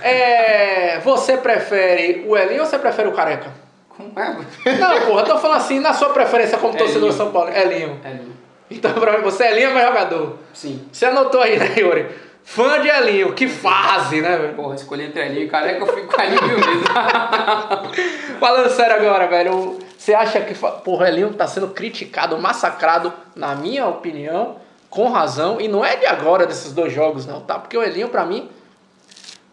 É, 0.00 1.00
você 1.00 1.36
prefere 1.36 2.24
o 2.26 2.36
Elinho 2.36 2.60
ou 2.60 2.66
você 2.66 2.78
prefere 2.78 3.08
o 3.08 3.12
Careca? 3.12 3.52
Como 3.88 4.12
é? 4.18 4.36
Não, 4.78 5.00
porra, 5.02 5.22
eu 5.22 5.24
tô 5.24 5.38
falando 5.38 5.58
assim, 5.58 5.78
na 5.78 5.92
sua 5.92 6.10
preferência 6.10 6.58
como 6.58 6.76
torcedor 6.76 7.02
Elinho. 7.02 7.12
de 7.12 7.16
São 7.16 7.30
Paulo. 7.30 7.50
Elinho. 7.50 8.00
É 8.04 8.10
lindo. 8.10 8.34
Então, 8.70 8.92
pra 8.94 9.18
mim, 9.18 9.24
você 9.24 9.44
é 9.44 9.52
Elinho 9.52 9.70
ou 9.70 9.78
é 9.78 9.86
jogador? 9.86 10.38
Sim. 10.52 10.86
Você 10.90 11.06
anotou 11.06 11.40
aí, 11.40 11.58
né, 11.58 11.74
Yuri? 11.78 12.08
Fã 12.42 12.80
de 12.80 12.88
Elinho, 12.88 13.32
que 13.32 13.48
fase, 13.48 14.20
né, 14.20 14.36
velho? 14.36 14.54
Porra, 14.54 14.74
escolhi 14.74 15.04
entre 15.04 15.24
Elinho 15.24 15.46
e 15.46 15.48
Careca, 15.48 15.80
eu 15.80 15.86
fico 15.86 16.14
com 16.14 16.20
Elinho 16.20 16.40
vezes. 16.40 16.84
Falando 18.38 18.68
sério 18.70 18.96
agora, 18.96 19.26
velho, 19.26 19.78
você 19.96 20.12
acha 20.12 20.40
que 20.40 20.54
porra, 20.54 21.04
o 21.04 21.08
Elinho 21.08 21.32
tá 21.32 21.46
sendo 21.46 21.68
criticado, 21.68 22.36
massacrado, 22.36 23.12
na 23.34 23.54
minha 23.54 23.86
opinião, 23.86 24.56
com 24.94 25.10
razão, 25.10 25.60
e 25.60 25.66
não 25.66 25.84
é 25.84 25.96
de 25.96 26.06
agora 26.06 26.46
desses 26.46 26.72
dois 26.72 26.92
jogos, 26.92 27.26
não, 27.26 27.40
tá? 27.40 27.58
Porque 27.58 27.76
o 27.76 27.82
Elinho, 27.82 28.08
pra 28.08 28.24
mim, 28.24 28.48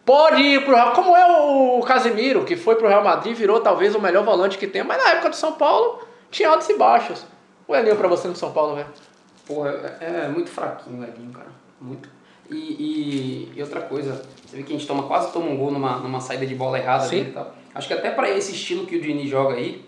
pode 0.06 0.40
ir 0.40 0.64
pro 0.64 0.76
Real, 0.76 0.94
como 0.94 1.16
é 1.16 1.26
o 1.42 1.82
Casimiro, 1.82 2.46
que 2.46 2.56
foi 2.56 2.76
pro 2.76 2.88
Real 2.88 3.04
Madrid, 3.04 3.36
virou 3.36 3.60
talvez 3.60 3.96
o 3.96 4.00
melhor 4.00 4.24
volante 4.24 4.58
que 4.58 4.68
tem, 4.68 4.84
mas 4.84 5.04
na 5.04 5.10
época 5.10 5.32
do 5.32 5.36
São 5.36 5.54
Paulo 5.54 6.08
tinha 6.30 6.48
altos 6.48 6.70
e 6.70 6.78
baixos. 6.78 7.26
O 7.68 7.76
Elinho 7.76 7.96
pra 7.96 8.08
você 8.08 8.28
no 8.28 8.36
São 8.36 8.52
Paulo, 8.52 8.76
velho. 8.76 8.88
Porra, 9.48 9.98
é, 10.00 10.26
é 10.26 10.28
muito 10.28 10.52
fraquinho 10.52 11.02
o 11.02 11.04
Elinho, 11.04 11.34
cara. 11.34 11.50
Muito. 11.80 12.08
E, 12.48 12.56
e, 12.56 13.54
e 13.56 13.62
outra 13.62 13.82
coisa, 13.82 14.22
você 14.46 14.58
vê 14.58 14.64
que 14.64 14.74
a 14.74 14.78
gente 14.78 14.88
toma, 14.88 15.04
quase 15.04 15.32
toma 15.32 15.48
um 15.48 15.58
gol 15.58 15.72
numa, 15.72 15.98
numa 15.98 16.20
saída 16.20 16.46
de 16.46 16.54
bola 16.54 16.78
errada 16.78 17.06
Sim. 17.06 17.22
e 17.22 17.32
tal. 17.32 17.56
Acho 17.74 17.88
que 17.88 17.94
até 17.96 18.12
pra 18.12 18.30
esse 18.30 18.52
estilo 18.52 18.86
que 18.86 18.98
o 18.98 19.02
Dini 19.02 19.28
joga 19.28 19.56
aí, 19.56 19.84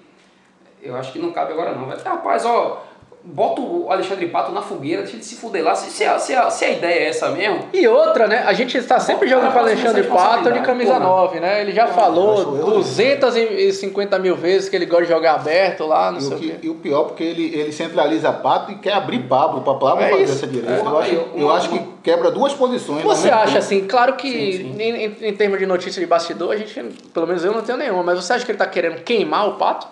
eu 0.81 0.95
acho 0.95 1.11
que 1.11 1.19
não 1.19 1.31
cabe 1.31 1.53
agora 1.53 1.75
não. 1.75 1.85
Vai 1.85 1.97
rapaz, 1.99 2.43
ó, 2.43 2.83
bota 3.25 3.61
o 3.61 3.89
Alexandre 3.89 4.27
Pato 4.27 4.51
na 4.51 4.61
fogueira, 4.61 5.01
deixa 5.01 5.15
ele 5.17 5.23
se 5.23 5.35
fuder 5.35 5.63
lá. 5.63 5.73
Se, 5.75 5.89
se, 5.89 6.03
a, 6.03 6.19
se, 6.19 6.35
a, 6.35 6.49
se 6.49 6.65
a 6.65 6.69
ideia 6.71 6.99
é 6.99 7.07
essa 7.09 7.29
mesmo, 7.29 7.69
E 7.73 7.87
outra, 7.87 8.27
né? 8.27 8.43
A 8.45 8.53
gente 8.53 8.77
está 8.77 8.99
sempre 8.99 9.27
jogando 9.29 9.51
com 9.53 9.57
o 9.59 9.61
Alexandre 9.61 10.03
Pato 10.03 10.51
de 10.51 10.59
camisa 10.61 10.93
porra. 10.95 11.05
9, 11.05 11.39
né? 11.39 11.61
Ele 11.61 11.71
já 11.71 11.85
acho 11.85 11.93
falou 11.93 12.57
eu, 12.57 12.65
250 12.81 14.19
mil 14.19 14.35
vezes 14.35 14.67
que 14.69 14.75
ele 14.75 14.85
gosta 14.85 15.05
de 15.05 15.11
jogar 15.11 15.35
aberto 15.35 15.85
lá, 15.85 16.11
não 16.11 16.19
E 16.19 16.21
sei 16.21 16.31
o, 16.31 16.35
o 16.35 16.39
que- 16.39 16.49
quê. 16.51 16.57
e 16.63 16.69
o 16.69 16.75
pior, 16.75 17.03
porque 17.05 17.23
ele, 17.23 17.45
ele 17.55 17.71
centraliza 17.71 18.31
Pato 18.31 18.71
e 18.71 18.75
quer 18.75 18.93
abrir 18.93 19.19
Pablo, 19.19 19.61
para 19.61 19.73
Pablo 19.75 20.03
É 20.03 20.09
fazer 20.09 20.23
isso. 20.23 20.33
essa 20.33 20.47
direita. 20.47 20.73
É. 20.73 20.79
Eu, 20.85 20.97
acho, 20.99 21.09
Aí, 21.11 21.15
eu 21.35 21.45
uma- 21.47 21.53
acho 21.55 21.69
que 21.69 21.81
quebra 22.03 22.29
duas 22.31 22.53
posições. 22.53 23.03
Você 23.03 23.27
mesmo 23.27 23.35
acha 23.39 23.45
tempo. 23.47 23.57
assim, 23.59 23.87
claro 23.87 24.13
que 24.13 24.29
Sim, 24.31 24.51
sim. 24.75 24.81
Em, 24.81 25.05
em- 25.05 25.15
em 25.29 25.33
termos 25.33 25.59
de 25.59 25.65
notícia 25.65 25.99
de 25.99 26.05
bastidor, 26.05 26.51
a 26.51 26.57
gente, 26.57 26.73
pelo 27.13 27.25
menos 27.25 27.43
eu 27.45 27.53
não 27.53 27.61
tenho 27.61 27.77
nenhuma, 27.77 28.03
mas 28.03 28.23
você 28.23 28.33
acha 28.33 28.45
que 28.45 28.51
ele 28.51 28.57
tá 28.57 28.65
querendo 28.67 29.01
queimar 29.03 29.47
o 29.47 29.53
pato? 29.53 29.87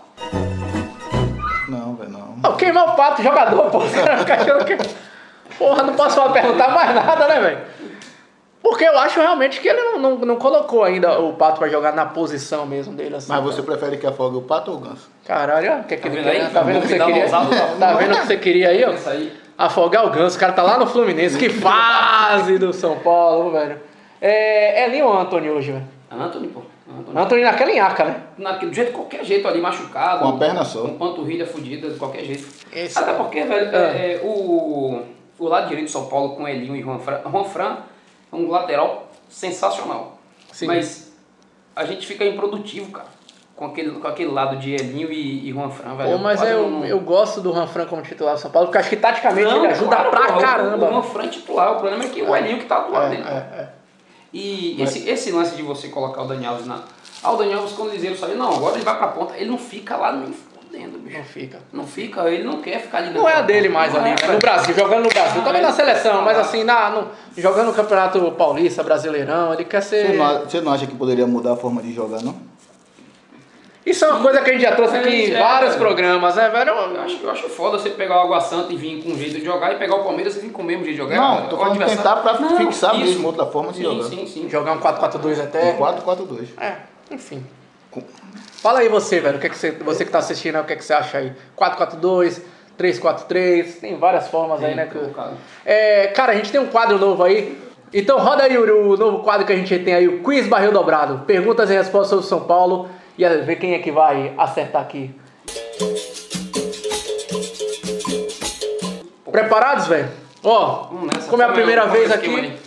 Não, 2.42 2.56
queimar 2.56 2.90
o 2.90 2.96
pato, 2.96 3.22
jogador, 3.24 3.70
pô. 3.70 3.78
Os 3.84 3.92
caras 3.94 4.20
ficam 4.22 4.36
achando 4.36 4.66
que. 4.66 4.78
Porra, 5.58 5.84
não 5.84 5.94
posso 5.94 6.16
falar- 6.16 6.34
perguntar 6.34 6.70
mais 6.70 6.96
nada, 6.96 7.28
né, 7.28 7.40
velho? 7.40 7.58
Porque 8.64 8.84
eu 8.84 8.98
acho 9.00 9.20
realmente 9.20 9.60
que 9.60 9.68
ele 9.68 9.82
não, 9.82 9.98
não, 10.00 10.16
não 10.20 10.36
colocou 10.36 10.84
ainda 10.84 11.20
o 11.20 11.34
pato 11.34 11.58
pra 11.60 11.68
jogar 11.68 11.94
na 11.94 12.06
posição 12.06 12.66
mesmo 12.66 12.94
dele, 12.94 13.16
assim. 13.16 13.28
Mas 13.32 13.44
você 13.44 13.62
prefere 13.64 13.98
que 13.98 14.06
afogue 14.06 14.38
o 14.38 14.42
Pato 14.44 14.70
ou 14.72 14.78
o 14.78 14.80
Ganso? 14.80 15.10
Caralho, 15.26 15.72
ó, 15.74 15.80
o 15.80 15.84
que 15.84 15.96
é 15.96 15.98
que 15.98 16.04
Tá 16.04 16.08
ele 16.10 16.18
vendo 16.18 16.26
quer? 16.32 16.38
aí? 16.38 16.44
né? 16.44 16.50
Tá 16.54 16.62
vendo 16.62 16.78
o 16.78 16.82
que 16.82 16.88
você 16.88 17.00
queria? 17.00 17.30
Tá 17.30 17.94
vendo 17.94 18.12
o 18.14 18.20
que 18.20 18.28
você 18.28 18.38
queria 18.38 18.70
aí, 18.70 18.86
ó? 18.86 18.94
Afogar 19.58 20.06
o 20.06 20.12
Ganso, 20.12 20.38
o 20.38 20.40
cara 20.40 20.54
tá 20.54 20.62
lá 20.62 20.78
no 20.78 20.86
Fluminense. 20.86 21.38
Que 21.40 21.50
fase 21.52 22.60
do 22.60 22.72
São 22.72 23.00
Paulo, 23.00 23.52
velho. 23.52 23.80
É, 24.22 24.84
é 24.84 24.88
Linho 24.90 25.08
ou 25.08 25.18
Antônio 25.18 25.54
hoje, 25.54 25.72
velho? 25.72 25.84
Anthony, 26.12 26.48
pô. 26.50 26.62
Anthony. 27.00 27.20
Antônio 27.20 27.44
naquela 27.46 27.72
enhaca, 27.72 28.04
né? 28.06 28.24
Naquele, 28.38 28.72
do 28.72 28.76
jeito, 28.76 28.92
qualquer 28.92 29.24
jeito 29.24 29.48
ali, 29.48 29.62
machucado. 29.62 30.24
Com 30.24 30.30
a 30.30 30.38
perna 30.38 30.64
só. 30.66 30.82
Com 30.82 30.98
panturrilha 30.98 31.46
fudida, 31.46 31.90
de 31.90 31.98
qualquer 31.98 32.24
jeito. 32.26 32.48
Esse- 32.74 32.98
Até 33.00 33.14
porque, 33.14 33.44
velho, 33.44 33.70
Ah. 33.74 33.78
é, 33.78 34.14
é, 34.16 34.22
o, 34.24 35.02
o 35.40 35.48
lado 35.48 35.68
direito 35.68 35.88
de 35.88 35.92
São 35.92 36.06
Paulo 36.08 36.36
com 36.36 36.48
Elinho 36.48 36.76
e 36.76 36.82
Juan 36.82 37.00
Fran, 37.00 37.20
Juan 37.30 37.44
Fran 37.46 37.78
é 38.32 38.36
um 38.36 38.50
lateral 38.50 39.10
sensacional. 39.30 40.20
Sim. 40.52 40.68
Mas 40.68 41.12
a 41.76 41.86
gente 41.86 42.06
fica 42.06 42.24
improdutivo, 42.26 42.92
cara. 42.92 43.08
Com 43.56 43.66
aquele, 43.68 43.92
com 43.92 44.08
aquele 44.08 44.32
lado 44.32 44.58
de 44.58 44.74
Elinho 44.74 45.12
e, 45.12 45.48
e 45.48 45.54
Juan 45.54 45.70
Fran, 45.70 45.96
velho. 45.96 46.12
Pô, 46.14 46.18
mas 46.18 46.40
quase 46.40 46.52
eu, 46.54 46.68
não- 46.68 46.84
eu 46.86 47.00
gosto 47.00 47.42
do 47.42 47.52
Ranfran 47.52 47.86
como 47.86 48.02
titular 48.02 48.34
do 48.34 48.40
São 48.40 48.50
Paulo, 48.50 48.68
porque 48.68 48.78
eu 48.78 48.82
acho 48.82 48.90
que 48.90 48.96
taticamente 48.98 49.44
Não, 49.48 49.58
ele 49.64 49.68
ajuda 49.68 49.96
claro, 49.96 50.10
pra 50.10 50.26
porra, 50.28 50.42
caramba. 50.42 50.88
O 50.88 50.90
Juan 50.90 51.04
Fran 51.04 51.24
é 51.26 51.28
titular, 51.28 51.72
o 51.74 51.76
problema 51.80 52.04
é 52.04 52.08
que 52.10 52.22
o 52.24 52.36
Elinho 52.36 52.58
que 52.58 52.66
tá 52.66 52.80
do 52.80 52.92
lado 52.92 53.12
dele. 53.12 53.24
é, 53.24 53.32
é. 53.62 53.70
E 54.34 54.82
esse, 54.82 55.10
esse 55.10 55.32
lance 55.32 55.56
de 55.56 55.62
você 55.62 55.88
colocar 55.90 56.22
o 56.24 56.28
Daniel 56.28 56.52
Alves 56.52 56.68
na. 56.68 56.82
Ah, 57.24 57.32
o 57.32 57.38
Daniel 57.38 57.60
Alves, 57.60 57.74
quando 57.76 57.90
o 57.90 57.92
Liseiro 57.92 58.18
saiu, 58.18 58.38
não, 58.38 58.54
agora 58.56 58.76
ele 58.76 58.84
vai 58.86 58.98
pra 58.98 59.08
ponta. 59.10 59.36
Ele 59.38 59.50
não 59.50 59.58
fica 59.58 59.98
lá 59.98 60.14
nem 60.14 60.32
fudendo, 60.34 60.98
bicho. 61.00 61.18
Não 61.18 61.24
fica. 61.26 61.60
Não 61.74 61.86
fica, 61.88 62.30
ele 62.30 62.44
não 62.44 62.62
quer 62.62 62.80
ficar 62.82 63.00
ali 63.00 63.14
Não 63.14 63.28
é 63.28 63.34
a 63.36 63.42
dele 63.42 63.68
ponta. 63.68 63.80
mais 63.80 63.94
Não 63.94 64.00
ali, 64.02 64.10
é, 64.22 64.28
no 64.28 64.40
Brasil, 64.40 64.74
jogando 64.76 65.04
no 65.04 65.10
Brasil. 65.10 65.42
Ah, 65.42 65.44
Também 65.44 65.62
na 65.62 65.68
ele- 65.68 65.76
seleção, 65.76 66.22
mas 66.22 66.38
assim, 66.38 66.64
na, 66.64 66.90
no, 66.90 67.08
jogando 67.38 67.68
no 67.68 67.74
Campeonato 67.74 68.32
Paulista, 68.32 68.82
Brasileirão, 68.84 69.54
ele 69.54 69.66
quer 69.66 69.82
Você 69.84 70.08
ser. 70.08 70.18
não, 70.18 70.40
você 70.42 70.62
não 70.62 70.72
acha 70.72 70.88
que 70.88 70.96
poderia 70.96 71.28
mudar 71.28 71.54
a 71.54 71.58
forma 71.58 71.82
de 71.82 71.94
jogar, 71.94 72.22
não? 72.24 72.36
Isso 73.84 74.06
é 74.06 74.10
uma 74.10 74.22
coisa 74.22 74.42
que 74.42 74.50
a 74.52 74.54
gente 74.54 74.62
já 74.62 74.76
trouxe 74.76 74.96
aqui 74.98 75.10
em 75.10 75.34
É, 75.34 75.40
vários 75.40 75.74
é. 75.74 75.78
programas, 75.78 76.36
né, 76.36 76.50
velho? 76.50 76.70
Eu 76.70 77.02
acho, 77.02 77.20
eu 77.24 77.32
acho 77.32 77.50
foda 77.50 77.80
você 77.80 77.90
pegar 77.90 78.18
o 78.18 78.22
Água 78.26 78.40
Santa 78.40 78.72
e 78.72 78.76
vir 78.76 79.02
com 79.04 79.10
um 79.10 79.18
jeito 79.18 79.40
de 79.40 79.44
jogar 79.46 79.74
e 79.74 79.78
pegar 79.78 79.96
o 79.96 80.04
Palmeiras 80.04 80.36
e 80.38 80.40
vir 80.40 80.52
com 80.52 80.62
o 80.62 80.66
mesmo 80.66 80.84
jeito 80.84 80.98
de 80.98 81.02
jogar. 81.02 81.16
Não, 81.16 81.36
cara. 81.38 81.48
tô 81.48 81.56
O 81.56 81.60
falando 81.60 81.82
adversário- 81.82 82.22
tentar 82.22 82.38
pra 82.38 82.40
Não, 82.40 82.58
fixar 82.58 82.96
isso. 82.96 83.06
mesmo 83.06 83.28
outra 83.28 83.46
forma 83.48 83.72
de 83.72 83.78
sim, 83.80 83.84
jogar. 83.84 84.04
Sim, 84.04 84.28
sim. 84.28 84.50
Jogar 84.50 84.74
um 84.74 84.80
4-4-2 84.80 85.40
até. 85.40 85.72
Um 85.72 85.78
4-4-2. 85.78 86.50
É, 86.60 86.74
enfim. 87.10 87.44
Fala 88.62 88.80
aí 88.80 88.88
você, 88.88 89.20
velho, 89.20 89.38
o 89.38 89.40
que, 89.42 89.48
é 89.48 89.50
que 89.50 89.58
você, 89.58 89.72
você 89.72 90.06
que 90.06 90.12
tá 90.12 90.20
assistindo, 90.20 90.60
o 90.60 90.64
que, 90.64 90.74
é 90.74 90.76
que 90.76 90.84
você 90.86 90.94
acha 90.94 91.18
aí? 91.18 91.34
4-4-2, 91.58 92.40
3-4-3, 92.78 93.80
tem 93.80 93.98
várias 93.98 94.28
formas 94.28 94.64
aí, 94.64 94.76
né? 94.76 94.86
que- 94.86 94.98
colocado. 94.98 95.34
É, 95.66 96.08
cara, 96.08 96.34
a 96.34 96.36
gente 96.36 96.52
tem 96.52 96.62
um 96.62 96.68
quadro 96.68 97.00
novo 97.00 97.24
aí. 97.24 97.58
Então 97.94 98.20
roda 98.20 98.44
aí 98.44 98.54
Yuri, 98.54 98.72
o 98.72 98.96
novo 98.96 99.20
quadro 99.24 99.46
que 99.46 99.52
a 99.52 99.56
gente 99.56 99.78
tem 99.80 99.94
aí, 99.94 100.08
o 100.08 100.22
Quiz 100.24 100.48
Barril 100.48 100.72
Dobrado. 100.72 101.26
Perguntas 101.26 101.70
e 101.70 101.74
respostas 101.74 102.10
sobre 102.10 102.26
São 102.28 102.42
Paulo. 102.42 102.88
E 103.18 103.26
aí, 103.26 103.42
ver 103.42 103.56
quem 103.58 103.74
é 103.74 103.80
que 103.80 103.92
vai 103.92 104.34
acertar 104.38 104.82
aqui. 104.82 105.14
Preparados, 109.32 109.88
velho? 109.88 110.10
Ó, 110.44 110.88
como 111.30 111.42
é 111.42 111.46
a 111.46 111.50
primeira 111.52 111.86
vez 111.88 112.12
aqui, 112.12 112.28
ali? 112.34 112.58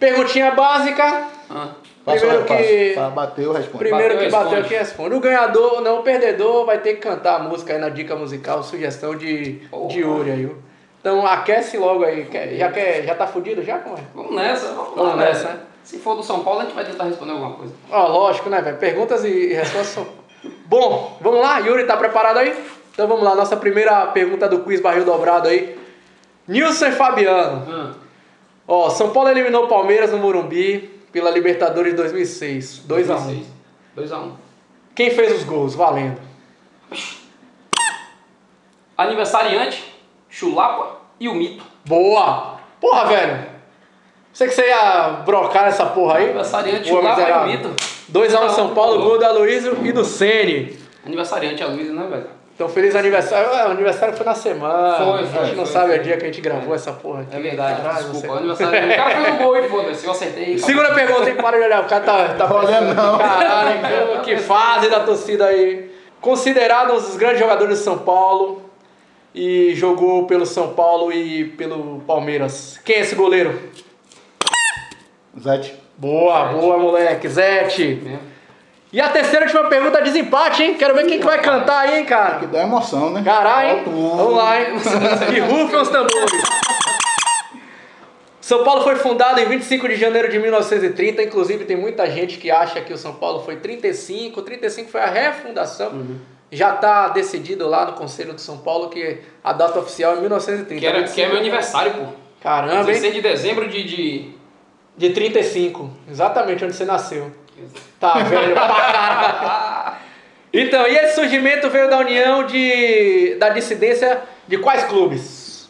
perguntinha 0.00 0.50
básica. 0.52 1.26
Ah, 1.50 1.68
Primeiro 2.04 2.44
passo. 2.44 2.62
que- 2.62 2.94
Bateu, 3.14 3.52
responde. 3.52 3.78
Primeiro 3.78 4.14
Bateu, 4.14 4.18
que 4.26 4.32
bateu 4.32 4.48
responde. 4.50 4.66
aqui 4.66 4.74
responde. 4.74 5.14
O 5.14 5.20
ganhador, 5.20 5.80
não, 5.82 5.98
o 6.00 6.02
perdedor 6.02 6.64
vai 6.64 6.78
ter 6.78 6.94
que 6.94 7.00
cantar 7.00 7.36
a 7.36 7.38
música 7.40 7.74
aí 7.74 7.78
na 7.78 7.90
dica 7.90 8.16
musical, 8.16 8.62
sugestão 8.62 9.14
de, 9.14 9.60
Porra. 9.70 9.88
de 9.88 10.00
Yuri 10.00 10.30
aí. 10.30 10.50
Então 11.00 11.26
aquece 11.26 11.76
logo 11.76 12.04
aí. 12.04 12.24
Quer- 12.24 12.56
Já, 12.56 12.72
quer, 12.72 13.02
já 13.04 13.14
tá 13.14 13.26
fudido 13.26 13.62
já? 13.62 13.78
Como 13.78 13.96
é? 13.96 14.00
vamos 14.14 14.34
nessa, 14.34 14.68
vamos, 14.72 14.94
Vamos 14.96 15.16
lá, 15.16 15.16
nessa, 15.16 15.48
né? 15.50 15.60
Se 15.88 15.98
for 15.98 16.14
do 16.14 16.22
São 16.22 16.44
Paulo, 16.44 16.60
a 16.60 16.64
gente 16.64 16.74
vai 16.74 16.84
tentar 16.84 17.04
responder 17.04 17.32
alguma 17.32 17.54
coisa. 17.54 17.72
Ó, 17.90 18.08
lógico, 18.08 18.50
né, 18.50 18.60
velho? 18.60 18.76
Perguntas 18.76 19.24
e 19.24 19.54
respostas 19.54 19.86
são. 19.86 20.06
Bom, 20.66 21.16
vamos 21.18 21.40
lá, 21.40 21.60
Yuri, 21.60 21.86
tá 21.86 21.96
preparado 21.96 22.36
aí? 22.36 22.62
Então 22.92 23.08
vamos 23.08 23.24
lá, 23.24 23.34
nossa 23.34 23.56
primeira 23.56 24.06
pergunta 24.08 24.46
do 24.46 24.58
quiz 24.58 24.82
barril 24.82 25.06
dobrado 25.06 25.48
aí. 25.48 25.78
Nilson 26.46 26.88
e 26.88 26.92
Fabiano. 26.92 27.64
Ah, 27.72 27.94
Ó, 28.66 28.90
São 28.90 29.14
Paulo 29.14 29.30
eliminou 29.30 29.64
o 29.64 29.68
Palmeiras 29.68 30.10
no 30.12 30.18
Morumbi 30.18 30.80
pela 31.10 31.30
Libertadores 31.30 31.92
de 31.92 31.96
2006. 31.96 32.82
2x1. 32.86 33.44
2x1. 33.96 34.32
Quem 34.94 35.10
fez 35.10 35.38
os 35.38 35.44
gols? 35.44 35.74
Valendo. 35.74 36.20
Aniversariante, 38.94 39.82
Chulapa 40.28 40.98
e 41.18 41.30
o 41.30 41.34
Mito. 41.34 41.64
Boa! 41.86 42.58
Porra, 42.78 43.06
velho. 43.06 43.57
Sei 44.38 44.46
que 44.46 44.54
você 44.54 44.68
ia 44.68 45.22
brocar 45.26 45.66
essa 45.66 45.84
porra 45.86 46.18
aí. 46.18 46.26
Aniversariante, 46.26 46.92
miserável. 46.92 47.46
Mito. 47.48 47.70
2x1 48.12 48.50
São 48.50 48.68
Paulo, 48.72 48.98
Boa. 48.98 49.08
gol 49.08 49.18
da 49.18 49.32
Luísio 49.32 49.76
e 49.84 49.90
do 49.90 50.04
Sene. 50.04 50.78
Aniversariante 51.04 51.60
é 51.60 51.66
a 51.66 51.68
Luísa, 51.68 51.92
né, 51.92 52.06
velho? 52.08 52.26
Então, 52.54 52.68
feliz 52.68 52.94
aniversário. 52.94 53.48
É, 53.52 53.66
o 53.66 53.70
aniversário 53.72 54.14
foi 54.16 54.24
na 54.24 54.36
semana. 54.36 54.94
Foi, 54.94 55.22
A 55.22 55.26
foi, 55.26 55.44
gente 55.44 55.56
não 55.56 55.64
foi, 55.64 55.72
sabe 55.72 55.88
foi. 55.88 55.98
o 55.98 56.02
dia 56.04 56.16
que 56.18 56.22
a 56.22 56.26
gente 56.26 56.40
gravou 56.40 56.72
essa 56.72 56.92
porra 56.92 57.22
aqui. 57.22 57.36
É 57.36 57.40
verdade, 57.40 57.82
Caralho, 57.82 57.96
desculpa. 58.10 58.20
você- 58.20 58.28
O 58.28 58.36
aniversário. 58.36 58.92
O 58.92 58.96
cara 58.96 59.10
fez 59.10 59.34
um 59.34 59.38
gol 59.38 59.56
e 59.58 59.68
foda-se, 59.68 60.06
eu 60.06 60.12
acertei. 60.12 60.58
Segunda 60.58 60.94
pergunta, 60.94 61.30
hein? 61.30 61.34
Para 61.34 61.56
de 61.58 61.64
olhar. 61.64 61.82
O 61.82 61.86
cara 61.88 62.04
tá, 62.04 62.28
tá 62.34 62.54
olhando, 62.54 62.94
não. 62.94 63.18
Caralho, 63.18 64.20
que, 64.22 64.36
que 64.36 64.40
fase 64.40 64.88
da 64.88 65.00
torcida 65.00 65.46
aí. 65.46 65.90
Considerado 66.20 66.92
um 66.92 66.94
dos 66.94 67.16
grandes 67.16 67.40
jogadores 67.40 67.78
de 67.78 67.82
São 67.84 67.98
Paulo 67.98 68.62
e 69.34 69.72
jogou 69.74 70.28
pelo 70.28 70.46
São 70.46 70.68
Paulo 70.74 71.12
e 71.12 71.44
pelo 71.44 72.00
Palmeiras. 72.06 72.78
Quem 72.84 72.96
é 72.96 73.00
esse 73.00 73.16
goleiro? 73.16 73.58
Zete. 75.38 75.74
Boa, 75.96 76.46
boa, 76.46 76.78
moleque. 76.78 77.28
Zete. 77.28 78.00
Mesmo. 78.02 78.38
E 78.90 79.00
a 79.00 79.08
terceira 79.10 79.44
e 79.44 79.48
última 79.48 79.68
pergunta, 79.68 80.00
desempate, 80.00 80.62
hein? 80.62 80.74
Quero 80.74 80.94
ver 80.94 81.06
quem 81.06 81.18
que 81.18 81.26
vai 81.26 81.42
cantar 81.42 81.80
aí, 81.80 81.98
hein, 81.98 82.04
Que 82.04 82.08
cara. 82.08 82.46
dá 82.46 82.62
emoção, 82.62 83.10
né? 83.10 83.22
Caralho, 83.22 83.78
hein? 83.78 83.82
Vamos 83.84 84.34
lá, 84.34 84.60
hein? 84.60 84.68
E 85.36 85.40
rufem 85.40 85.78
os 85.78 85.88
tambores. 85.88 86.42
São 88.40 88.64
Paulo 88.64 88.82
foi 88.82 88.96
fundado 88.96 89.38
em 89.40 89.44
25 89.44 89.86
de 89.88 89.96
janeiro 89.96 90.30
de 90.30 90.38
1930. 90.38 91.22
Inclusive, 91.22 91.66
tem 91.66 91.76
muita 91.76 92.10
gente 92.10 92.38
que 92.38 92.50
acha 92.50 92.80
que 92.80 92.94
o 92.94 92.96
São 92.96 93.12
Paulo 93.12 93.42
foi 93.42 93.56
35. 93.56 94.40
35 94.40 94.90
foi 94.90 95.02
a 95.02 95.06
refundação. 95.06 95.90
Uhum. 95.90 96.16
Já 96.50 96.74
está 96.74 97.08
decidido 97.08 97.68
lá 97.68 97.84
no 97.84 97.92
Conselho 97.92 98.32
de 98.32 98.40
São 98.40 98.56
Paulo 98.56 98.88
que 98.88 99.20
a 99.44 99.52
data 99.52 99.78
oficial 99.78 100.16
é 100.16 100.20
1930. 100.20 100.80
Que, 100.80 100.86
era, 100.86 101.02
que 101.06 101.20
é 101.20 101.28
meu 101.28 101.36
aniversário, 101.36 101.92
pô. 101.92 102.04
Caramba, 102.40 102.90
hein? 102.90 103.00
16 103.00 103.14
de 103.14 103.20
dezembro 103.20 103.68
de. 103.68 103.84
de... 103.84 104.37
De 104.98 105.10
35. 105.10 105.90
Exatamente 106.10 106.64
onde 106.64 106.74
você 106.74 106.84
nasceu. 106.84 107.32
Tá 107.98 108.18
velho 108.18 108.52
pra 108.52 108.68
caralho. 108.68 109.96
Então, 110.52 110.86
e 110.86 110.96
esse 110.96 111.14
surgimento 111.14 111.70
veio 111.70 111.88
da 111.88 111.98
união 111.98 112.44
de, 112.44 113.36
da 113.36 113.50
dissidência 113.50 114.22
de 114.46 114.58
quais 114.58 114.84
clubes? 114.84 115.68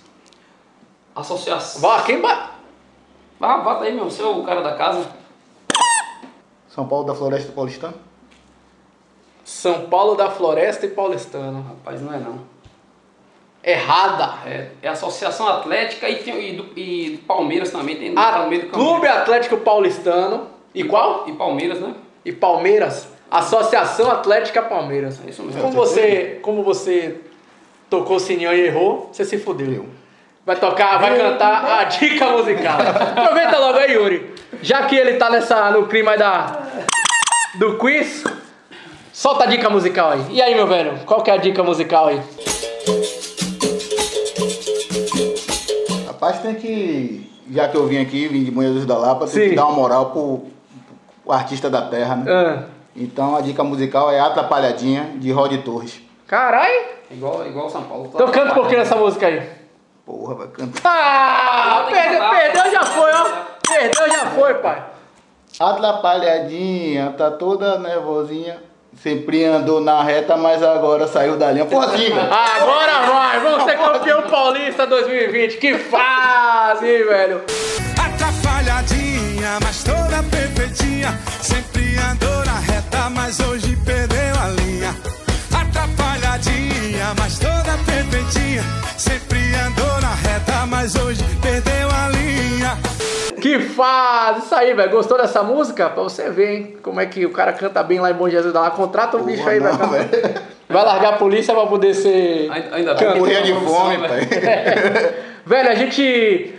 Associação. 1.14 1.80
Vá, 1.80 2.02
quem 2.02 2.20
ba... 2.20 2.52
Vá, 3.38 3.58
bota 3.58 3.84
aí, 3.84 3.92
meu. 3.92 4.04
Você 4.04 4.22
é 4.22 4.26
o 4.26 4.42
cara 4.44 4.62
da 4.62 4.76
casa. 4.76 5.06
São 6.68 6.88
Paulo 6.88 7.04
da 7.04 7.14
Floresta 7.14 7.52
Paulistana? 7.52 7.94
São 9.44 9.88
Paulo 9.88 10.14
da 10.14 10.30
Floresta 10.30 10.86
e 10.86 10.90
Paulistano. 10.90 11.62
Rapaz, 11.62 12.00
não 12.00 12.14
é 12.14 12.18
não. 12.18 12.40
Errada. 13.62 14.34
É, 14.46 14.68
é 14.82 14.88
Associação 14.88 15.48
Atlética 15.48 16.08
e, 16.08 16.16
tem, 16.16 16.48
e, 16.48 16.52
do, 16.52 16.78
e 16.78 17.10
do 17.10 17.18
Palmeiras 17.26 17.70
também. 17.70 17.96
Tem 17.96 18.12
A, 18.16 18.30
do 18.30 18.42
caminho. 18.42 18.68
Clube 18.70 19.06
Atlético 19.06 19.56
Paulistano. 19.58 20.48
E 20.74 20.84
qual? 20.84 21.24
E 21.26 21.32
Palmeiras, 21.32 21.80
né? 21.80 21.94
E 22.24 22.32
Palmeiras. 22.32 23.08
Associação 23.30 24.10
Atlética 24.10 24.62
Palmeiras. 24.62 25.20
É 25.26 25.30
isso 25.30 25.42
mesmo. 25.42 25.60
Como 25.60 25.72
você, 25.72 26.38
como 26.42 26.62
você 26.62 27.20
tocou 27.90 28.16
o 28.16 28.20
sininho 28.20 28.52
e 28.52 28.66
errou, 28.66 29.10
você 29.12 29.24
se 29.24 29.38
fudeu. 29.38 29.86
Vai 30.46 30.56
tocar, 30.56 30.98
vai 30.98 31.16
cantar 31.16 31.80
a 31.80 31.84
dica 31.84 32.26
musical. 32.30 32.78
Aproveita 32.80 33.58
logo 33.58 33.78
aí, 33.78 33.92
Yuri. 33.92 34.34
Já 34.62 34.84
que 34.84 34.96
ele 34.96 35.14
tá 35.14 35.28
nessa, 35.28 35.70
no 35.70 35.86
clima 35.86 36.16
da, 36.16 36.62
do 37.56 37.76
quiz, 37.76 38.24
solta 39.12 39.44
a 39.44 39.46
dica 39.46 39.68
musical 39.68 40.10
aí. 40.10 40.24
E 40.30 40.40
aí, 40.40 40.54
meu 40.54 40.66
velho, 40.66 41.00
qual 41.04 41.22
que 41.22 41.30
é 41.30 41.34
a 41.34 41.36
dica 41.36 41.62
musical 41.62 42.06
aí? 42.06 42.20
Rapaz, 46.20 46.40
tem 46.40 46.56
que. 46.56 47.30
Já 47.48 47.68
que 47.68 47.76
eu 47.76 47.86
vim 47.86 48.02
aqui, 48.02 48.26
vim 48.26 48.42
de 48.42 48.50
Moinhos 48.50 48.84
da 48.84 48.98
Lapa, 48.98 49.20
tem 49.26 49.28
Sim. 49.44 49.48
que 49.50 49.54
dar 49.54 49.66
uma 49.66 49.74
moral 49.76 50.10
pro, 50.10 50.42
pro 51.22 51.32
artista 51.32 51.70
da 51.70 51.82
terra, 51.82 52.16
né? 52.16 52.24
Ah, 52.30 52.64
Então 52.96 53.36
a 53.36 53.40
dica 53.40 53.62
musical 53.62 54.10
é 54.10 54.18
Atrapalhadinha, 54.18 55.12
de 55.14 55.30
Rod 55.30 55.56
Torres. 55.62 56.00
Carai, 56.26 56.86
Igual, 57.08 57.46
igual 57.46 57.70
São 57.70 57.84
Paulo. 57.84 58.10
então 58.12 58.26
canta 58.32 58.50
um 58.50 58.54
pouquinho 58.54 58.80
dessa 58.80 58.96
música 58.96 59.28
aí. 59.28 59.48
Porra, 60.04 60.34
vai 60.34 60.48
cantar. 60.48 60.82
Ah, 60.84 61.86
perdeu, 61.88 62.28
perdeu 62.30 62.72
já 62.72 62.84
foi, 62.84 63.10
ó. 63.12 63.26
Perdeu 63.68 64.08
já 64.10 64.26
foi, 64.26 64.54
pai. 64.54 64.84
Atrapalhadinha, 65.60 67.14
tá 67.16 67.30
toda 67.30 67.78
nervosinha. 67.78 68.58
Sempre 68.96 69.44
andou 69.44 69.80
na 69.80 70.02
reta, 70.02 70.36
mas 70.36 70.62
agora 70.62 71.06
saiu 71.06 71.36
da 71.36 71.52
linha. 71.52 71.66
Porra, 71.66 71.88
velho. 71.88 72.14
Agora 72.20 73.06
vai, 73.06 73.40
vamos 73.40 73.64
ser 73.64 73.76
campeão 73.76 74.22
paulista 74.22 74.86
2020. 74.86 75.58
Que 75.58 75.78
fase, 75.78 77.04
velho. 77.04 77.42
Atrapalhadinha, 77.96 79.58
mas 79.62 79.84
toda 79.84 80.22
perfeitinha. 80.30 81.18
Sempre 81.40 81.96
andou 81.98 82.44
na 82.44 82.58
reta, 82.58 83.08
mas 83.10 83.38
hoje 83.38 83.76
perdeu 83.84 84.34
a 84.42 84.48
linha. 84.48 84.96
Atrapalhadinha, 85.54 87.14
mas 87.18 87.38
toda 87.38 87.78
perfeitinha. 87.86 88.64
Sempre 88.96 89.54
andou 89.54 90.00
na 90.00 90.14
reta, 90.14 90.66
mas 90.66 90.96
hoje 90.96 91.22
perdeu 91.40 91.72
a 91.72 91.76
linha. 91.76 91.87
Que 93.48 93.58
fase. 93.60 94.40
Isso 94.40 94.54
aí, 94.54 94.74
velho. 94.74 94.90
Gostou 94.90 95.16
dessa 95.16 95.42
música? 95.42 95.88
Pra 95.88 96.02
você 96.02 96.28
ver, 96.28 96.54
hein? 96.54 96.76
Como 96.82 97.00
é 97.00 97.06
que 97.06 97.24
o 97.24 97.30
cara 97.30 97.50
canta 97.54 97.82
bem 97.82 97.98
lá 97.98 98.10
em 98.10 98.14
Bom 98.14 98.28
Jesus 98.28 98.52
da 98.52 98.60
lá. 98.60 98.70
Contrata 98.70 99.16
o 99.16 99.22
bicho 99.22 99.48
aí, 99.48 99.58
não, 99.58 99.72
velho. 99.74 100.08
vai 100.68 100.84
largar 100.84 101.14
a 101.14 101.16
polícia 101.16 101.54
pra 101.54 101.64
poder 101.64 101.94
ser. 101.94 102.50
Ainda, 102.50 102.76
ainda 102.76 102.94
bem. 102.94 103.24
Tem 103.24 103.42
de 103.44 103.54
fome, 103.54 103.98
pai. 103.98 104.20
velho. 104.20 105.28
Velho, 105.48 105.70
a 105.70 105.74
gente. 105.74 106.54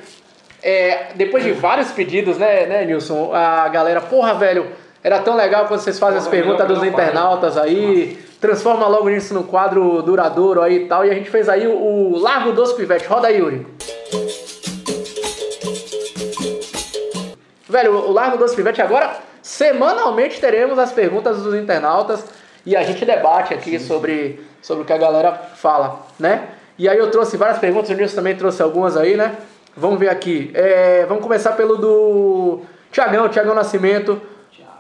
é, 0.64 1.10
depois 1.14 1.44
de 1.44 1.52
vários 1.52 1.92
pedidos, 1.92 2.40
né, 2.40 2.66
né, 2.66 2.86
Nilson? 2.86 3.32
A 3.36 3.68
galera, 3.68 4.02
porra, 4.02 4.34
velho, 4.34 4.66
era 5.04 5.20
tão 5.20 5.36
legal 5.36 5.68
quando 5.68 5.80
vocês 5.80 6.00
fazem 6.00 6.18
as 6.18 6.24
Porra, 6.24 6.38
perguntas 6.38 6.68
melhor 6.68 6.80
dos 6.80 6.90
internautas 6.90 7.56
aí. 7.56 8.18
Transforma 8.42 8.88
logo 8.88 9.08
isso 9.12 9.32
no 9.36 9.44
quadro 9.44 10.02
duradouro 10.02 10.64
aí 10.64 10.78
e 10.78 10.86
tal. 10.88 11.06
E 11.06 11.12
a 11.12 11.14
gente 11.14 11.30
fez 11.30 11.48
aí 11.48 11.68
o, 11.68 11.72
o 11.72 12.18
Largo 12.18 12.52
dos 12.52 12.74
Pivetes. 12.74 13.06
Roda 13.06 13.28
aí, 13.28 13.38
Yuri. 13.38 13.68
Velho, 17.70 17.94
o 17.94 18.12
Largo 18.12 18.38
dos 18.38 18.56
Pivetes 18.56 18.80
agora, 18.84 19.16
semanalmente 19.42 20.40
teremos 20.42 20.78
as 20.80 20.92
perguntas 20.92 21.42
dos 21.44 21.54
internautas 21.54 22.26
e 22.66 22.76
a 22.76 22.84
gente 22.84 23.06
debate 23.06 23.54
aqui 23.54 23.80
sobre, 23.80 24.44
sobre 24.62 24.84
o 24.84 24.86
que 24.86 24.92
a 24.94 24.98
galera 24.98 25.32
fala, 25.34 26.00
né? 26.20 26.48
E 26.78 26.88
aí 26.90 26.98
eu 26.98 27.12
trouxe 27.12 27.38
várias 27.38 27.60
perguntas, 27.60 27.90
o 27.90 27.94
Nilson 27.94 28.16
também 28.16 28.36
trouxe 28.36 28.62
algumas 28.64 28.98
aí, 28.98 29.16
né? 29.16 29.36
Vamos 29.76 30.00
ver 30.00 30.10
aqui. 30.10 30.50
É, 30.54 31.06
vamos 31.08 31.22
começar 31.24 31.52
pelo 31.52 31.78
do 31.78 32.62
Tiagão, 32.92 33.30
Tiagão 33.30 33.54
Nascimento. 33.54 34.20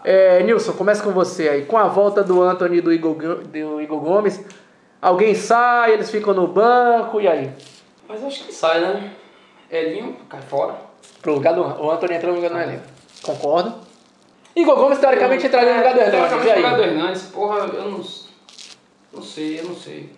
É, 0.03 0.41
Nilson, 0.43 0.71
começa 0.73 1.03
com 1.03 1.11
você 1.11 1.47
aí. 1.49 1.65
Com 1.65 1.77
a 1.77 1.83
volta 1.83 2.23
do 2.23 2.41
Anthony 2.41 2.77
e 2.77 2.81
do 2.81 2.91
Igor, 2.91 3.13
Go- 3.15 3.35
do 3.43 3.81
Igor 3.81 3.99
Gomes, 3.99 4.43
alguém 5.01 5.35
sai, 5.35 5.91
eles 5.93 6.09
ficam 6.09 6.33
no 6.33 6.47
banco, 6.47 7.19
e 7.21 7.27
aí? 7.27 7.51
Mas 8.07 8.23
acho 8.23 8.45
que 8.45 8.53
sai, 8.53 8.79
né? 8.79 9.11
Elinho 9.69 10.15
cai 10.29 10.41
fora. 10.41 10.88
Pro 11.21 11.33
lugar 11.35 11.53
do 11.53 11.61
o 11.61 11.91
Anthony 11.91 12.15
entrou 12.15 12.31
no 12.33 12.37
lugar 12.41 12.51
do 12.51 12.59
Hernandes. 12.59 12.89
Concordo. 13.21 13.75
Igor 14.55 14.75
Gomes, 14.75 14.99
teoricamente, 14.99 15.45
entraria 15.47 15.71
no 15.73 15.77
lugar 15.77 15.93
do 15.93 15.99
Hernandes. 15.99 16.29
Teoricamente, 16.29 16.49
no 16.49 16.55
lugar 16.65 16.77
do? 16.77 16.83
Hernandes, 16.83 17.21
porra, 17.23 17.57
eu 17.59 17.83
não, 17.91 18.03
não 19.13 19.21
sei, 19.23 19.59
eu 19.59 19.63
não 19.65 19.75
sei. 19.75 20.09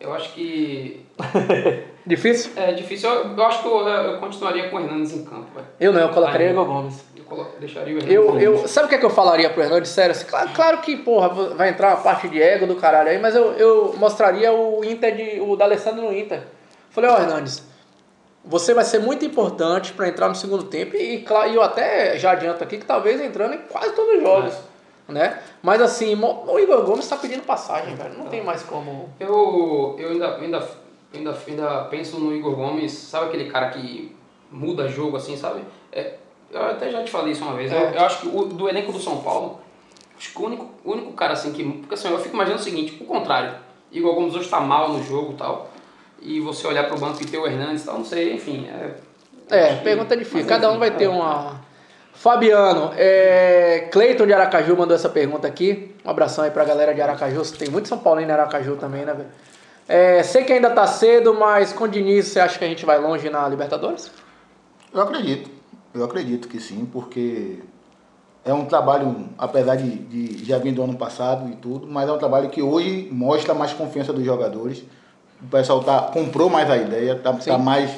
Eu 0.00 0.14
acho 0.14 0.32
que 0.32 1.04
Difícil? 2.06 2.52
é 2.56 2.72
difícil. 2.72 3.10
Eu, 3.10 3.36
eu 3.36 3.44
acho 3.44 3.60
que 3.62 3.66
eu, 3.68 3.86
eu 3.88 4.18
continuaria 4.18 4.68
com 4.70 4.76
o 4.76 4.80
Hernandes 4.80 5.12
em 5.12 5.24
campo, 5.24 5.46
velho. 5.54 5.66
Eu 5.80 5.92
não, 5.92 6.00
eu 6.00 6.08
colocaria 6.10 6.46
Ai, 6.46 6.52
Igor 6.52 6.64
Gomes. 6.64 7.04
Eu 7.16 7.24
colo- 7.24 7.48
deixaria 7.58 7.94
o 7.94 7.98
Hernandes 7.98 8.14
Eu, 8.14 8.38
eu, 8.40 8.68
sabe 8.68 8.86
o 8.86 8.88
que, 8.88 8.94
é 8.94 8.98
que 8.98 9.04
eu 9.04 9.10
falaria 9.10 9.50
pro 9.50 9.62
Hernandes? 9.62 9.90
Sério, 9.90 10.12
assim, 10.12 10.24
claro, 10.26 10.50
claro 10.54 10.78
que, 10.78 10.96
porra, 10.96 11.28
vai 11.54 11.68
entrar 11.70 11.88
uma 11.88 11.96
parte 12.02 12.28
de 12.28 12.40
ego 12.40 12.66
do 12.66 12.76
caralho 12.76 13.10
aí, 13.10 13.18
mas 13.18 13.34
eu, 13.34 13.52
eu 13.54 13.94
mostraria 13.98 14.52
o 14.52 14.84
Inter 14.84 15.14
de. 15.14 15.40
o 15.40 15.56
D'Alessandro 15.56 16.02
no 16.02 16.16
Inter. 16.16 16.42
Falei, 16.90 17.10
ó, 17.10 17.18
Hernandes, 17.18 17.62
você 18.48 18.72
vai 18.72 18.84
ser 18.84 18.98
muito 18.98 19.24
importante 19.26 19.92
pra 19.92 20.08
entrar 20.08 20.26
no 20.28 20.34
segundo 20.34 20.64
tempo 20.64 20.96
e, 20.96 21.22
e 21.22 21.54
eu 21.54 21.62
até 21.62 22.18
já 22.18 22.32
adianto 22.32 22.64
aqui 22.64 22.78
que 22.78 22.86
talvez 22.86 23.20
entrando 23.20 23.54
em 23.54 23.58
quase 23.58 23.92
todos 23.94 24.16
os 24.16 24.22
jogos. 24.22 24.54
Né? 25.06 25.38
Mas 25.62 25.80
assim, 25.80 26.14
o 26.14 26.58
Igor 26.58 26.82
Gomes 26.82 27.08
tá 27.08 27.16
pedindo 27.16 27.42
passagem, 27.42 27.94
velho. 27.94 28.18
Não 28.18 28.26
tem 28.26 28.42
mais 28.42 28.62
como. 28.62 29.08
Eu, 29.20 29.96
eu 29.98 30.10
ainda, 30.10 30.36
ainda, 30.36 30.68
ainda, 31.14 31.38
ainda 31.46 31.84
penso 31.84 32.18
no 32.18 32.34
Igor 32.34 32.54
Gomes, 32.56 32.92
sabe 32.92 33.26
aquele 33.26 33.50
cara 33.50 33.70
que 33.70 34.14
muda 34.50 34.88
jogo 34.88 35.16
assim, 35.16 35.36
sabe? 35.36 35.62
É, 35.92 36.14
eu 36.50 36.62
até 36.62 36.90
já 36.90 37.02
te 37.02 37.10
falei 37.10 37.32
isso 37.32 37.42
uma 37.42 37.54
vez. 37.54 37.70
Eu, 37.72 37.78
É. 37.78 37.96
eu 37.96 38.04
acho 38.04 38.20
que 38.20 38.28
o, 38.28 38.44
do 38.46 38.68
elenco 38.68 38.92
do 38.92 38.98
São 38.98 39.18
Paulo, 39.18 39.60
acho 40.18 40.32
que 40.32 40.42
o 40.42 40.44
único, 40.44 40.70
o 40.84 40.92
único 40.92 41.12
cara 41.12 41.32
assim 41.32 41.52
que. 41.52 41.64
Porque 41.64 41.94
assim, 41.94 42.08
eu 42.08 42.18
fico 42.18 42.34
imaginando 42.34 42.60
o 42.60 42.64
seguinte: 42.64 42.96
o 43.00 43.04
contrário. 43.06 43.54
Igor 43.90 44.14
Gomes 44.14 44.34
hoje 44.34 44.48
tá 44.50 44.60
mal 44.60 44.90
no 44.90 45.02
jogo 45.02 45.32
e 45.32 45.36
tal. 45.36 45.70
E 46.20 46.40
você 46.40 46.66
olhar 46.66 46.88
pro 46.88 46.98
banco 46.98 47.22
e 47.22 47.26
ter 47.26 47.38
o 47.38 47.46
Hernandes 47.46 47.82
e 47.82 47.86
tal, 47.86 47.98
não 47.98 48.04
sei, 48.04 48.34
enfim. 48.34 48.68
É, 48.68 48.94
É, 49.50 49.76
pergunta 49.76 50.16
difícil. 50.16 50.40
mas, 50.40 50.48
Cada 50.48 50.68
um 50.68 50.72
enfim, 50.72 50.80
vai 50.80 50.90
ter 50.90 51.04
é. 51.04 51.08
uma. 51.08 51.60
Fabiano, 52.12 52.90
é... 52.96 53.88
Cleiton 53.92 54.26
de 54.26 54.32
Aracaju 54.32 54.76
mandou 54.76 54.94
essa 54.94 55.08
pergunta 55.08 55.46
aqui. 55.46 55.94
Um 56.04 56.10
abração 56.10 56.44
aí 56.44 56.50
pra 56.50 56.64
galera 56.64 56.92
de 56.92 57.00
Aracaju. 57.00 57.42
Tem 57.52 57.70
muito 57.70 57.86
São 57.86 57.98
Paulino 57.98 58.28
em 58.28 58.32
Aracaju 58.32 58.76
também, 58.76 59.04
né, 59.04 59.14
velho? 59.14 59.28
É, 59.88 60.22
sei 60.22 60.44
que 60.44 60.52
ainda 60.52 60.68
tá 60.70 60.86
cedo, 60.86 61.32
mas 61.32 61.72
com 61.72 61.84
o 61.84 61.88
Diniz 61.88 62.26
você 62.26 62.40
acha 62.40 62.58
que 62.58 62.64
a 62.64 62.68
gente 62.68 62.84
vai 62.84 62.98
longe 62.98 63.30
na 63.30 63.48
Libertadores? 63.48 64.10
Eu 64.92 65.00
acredito. 65.00 65.48
Eu 65.94 66.04
acredito 66.04 66.48
que 66.48 66.60
sim, 66.60 66.86
porque 66.92 67.60
é 68.44 68.52
um 68.52 68.66
trabalho, 68.66 69.28
apesar 69.38 69.76
de, 69.76 69.90
de 69.90 70.44
já 70.44 70.58
vir 70.58 70.72
do 70.72 70.82
ano 70.82 70.96
passado 70.96 71.50
e 71.50 71.56
tudo, 71.56 71.86
mas 71.86 72.08
é 72.08 72.12
um 72.12 72.18
trabalho 72.18 72.50
que 72.50 72.60
hoje 72.60 73.08
mostra 73.10 73.54
mais 73.54 73.72
confiança 73.72 74.12
dos 74.12 74.24
jogadores. 74.24 74.84
O 75.42 75.46
pessoal 75.46 75.80
tá, 75.82 76.02
comprou 76.12 76.50
mais 76.50 76.68
a 76.70 76.76
ideia, 76.76 77.14
tá, 77.16 77.32
tá 77.32 77.58
mais, 77.58 77.90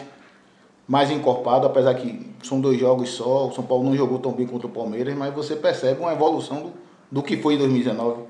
mais 0.86 1.10
encorpado, 1.10 1.66
apesar 1.66 1.94
que 1.94 2.30
são 2.42 2.60
dois 2.60 2.78
jogos 2.78 3.10
só, 3.10 3.46
o 3.48 3.52
São 3.52 3.64
Paulo 3.64 3.84
não 3.84 3.96
jogou 3.96 4.18
tão 4.18 4.32
bem 4.32 4.46
contra 4.46 4.66
o 4.66 4.70
Palmeiras, 4.70 5.14
mas 5.16 5.32
você 5.32 5.56
percebe 5.56 6.00
uma 6.00 6.12
evolução 6.12 6.60
do, 6.62 6.72
do 7.10 7.22
que 7.22 7.36
foi 7.38 7.54
em 7.54 7.58
2019. 7.58 8.22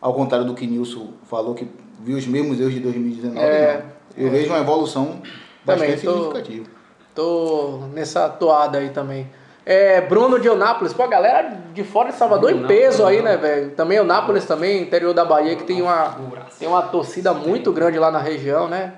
Ao 0.00 0.12
contrário 0.14 0.46
do 0.46 0.54
que 0.54 0.66
Nilson 0.66 1.08
falou, 1.24 1.54
que 1.54 1.66
viu 2.00 2.16
os 2.16 2.26
mesmos 2.26 2.60
erros 2.60 2.74
de 2.74 2.80
2019. 2.80 3.38
É. 3.40 3.84
Eu 4.16 4.30
vejo 4.30 4.48
uma 4.50 4.58
evolução 4.58 5.20
bastante 5.64 6.02
tô- 6.02 6.12
significativa. 6.12 6.66
Tô 7.14 7.78
nessa 7.92 8.28
toada 8.28 8.78
aí 8.78 8.90
também. 8.90 9.26
É, 9.70 10.00
Bruno 10.00 10.40
de 10.40 10.48
Eunápolis, 10.48 10.94
pô, 10.94 11.02
a 11.02 11.06
galera 11.06 11.54
de 11.74 11.84
fora 11.84 12.08
de 12.08 12.14
Salvador 12.16 12.50
em 12.52 12.54
Bruno, 12.54 12.68
peso 12.68 13.04
aí, 13.04 13.18
Bruno. 13.18 13.30
né, 13.30 13.36
velho? 13.36 13.70
Também 13.72 13.98
Eunápolis 13.98 14.46
também, 14.46 14.80
interior 14.80 15.12
da 15.12 15.26
Bahia, 15.26 15.54
que 15.56 15.64
tem 15.64 15.82
uma, 15.82 16.16
tem 16.58 16.66
uma 16.66 16.80
torcida 16.80 17.34
muito 17.34 17.70
grande 17.70 17.98
lá 17.98 18.10
na 18.10 18.18
região, 18.18 18.66
né? 18.66 18.94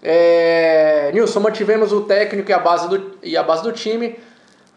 É, 0.00 1.10
Nilson, 1.12 1.40
mantivemos 1.40 1.92
o 1.92 2.02
técnico 2.02 2.48
e 2.48 2.54
a, 2.54 2.60
base 2.60 2.88
do, 2.88 3.18
e 3.20 3.36
a 3.36 3.42
base 3.42 3.64
do 3.64 3.72
time. 3.72 4.16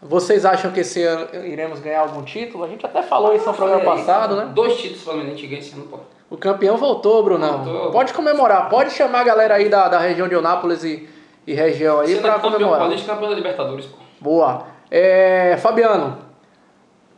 Vocês 0.02 0.44
acham 0.44 0.72
que 0.72 0.80
esse 0.80 1.04
ano 1.04 1.28
iremos 1.44 1.78
ganhar 1.78 2.00
algum 2.00 2.24
título? 2.24 2.64
A 2.64 2.68
gente 2.68 2.84
até 2.84 3.02
falou 3.02 3.32
isso 3.32 3.46
no 3.46 3.54
programa 3.54 3.82
Olha 3.82 3.92
aí, 3.92 3.98
passado, 3.98 4.34
né? 4.34 4.50
Dois 4.52 4.76
títulos 4.76 5.04
Flamengo 5.04 5.26
ganha 5.26 5.58
esse 5.60 5.74
ano, 5.74 5.84
pô. 5.84 5.98
O 6.28 6.36
campeão 6.36 6.76
voltou, 6.76 7.22
Brunão. 7.22 7.62
Voltou. 7.62 7.92
Pode 7.92 8.12
comemorar, 8.12 8.68
pode 8.68 8.90
chamar 8.90 9.20
a 9.20 9.24
galera 9.24 9.54
aí 9.54 9.68
da, 9.68 9.86
da 9.86 10.00
região 10.00 10.26
de 10.26 10.34
Eunápolis 10.34 10.82
e, 10.82 11.08
e 11.46 11.54
região 11.54 12.00
aí 12.00 12.16
pra 12.16 12.32
campeão 12.32 12.52
comemorar. 12.52 12.90
e 12.90 13.02
campeão 13.02 13.28
da 13.30 13.36
Libertadores, 13.36 13.86
pô. 13.86 13.98
Boa. 14.20 14.74
É, 14.90 15.56
Fabiano, 15.58 16.18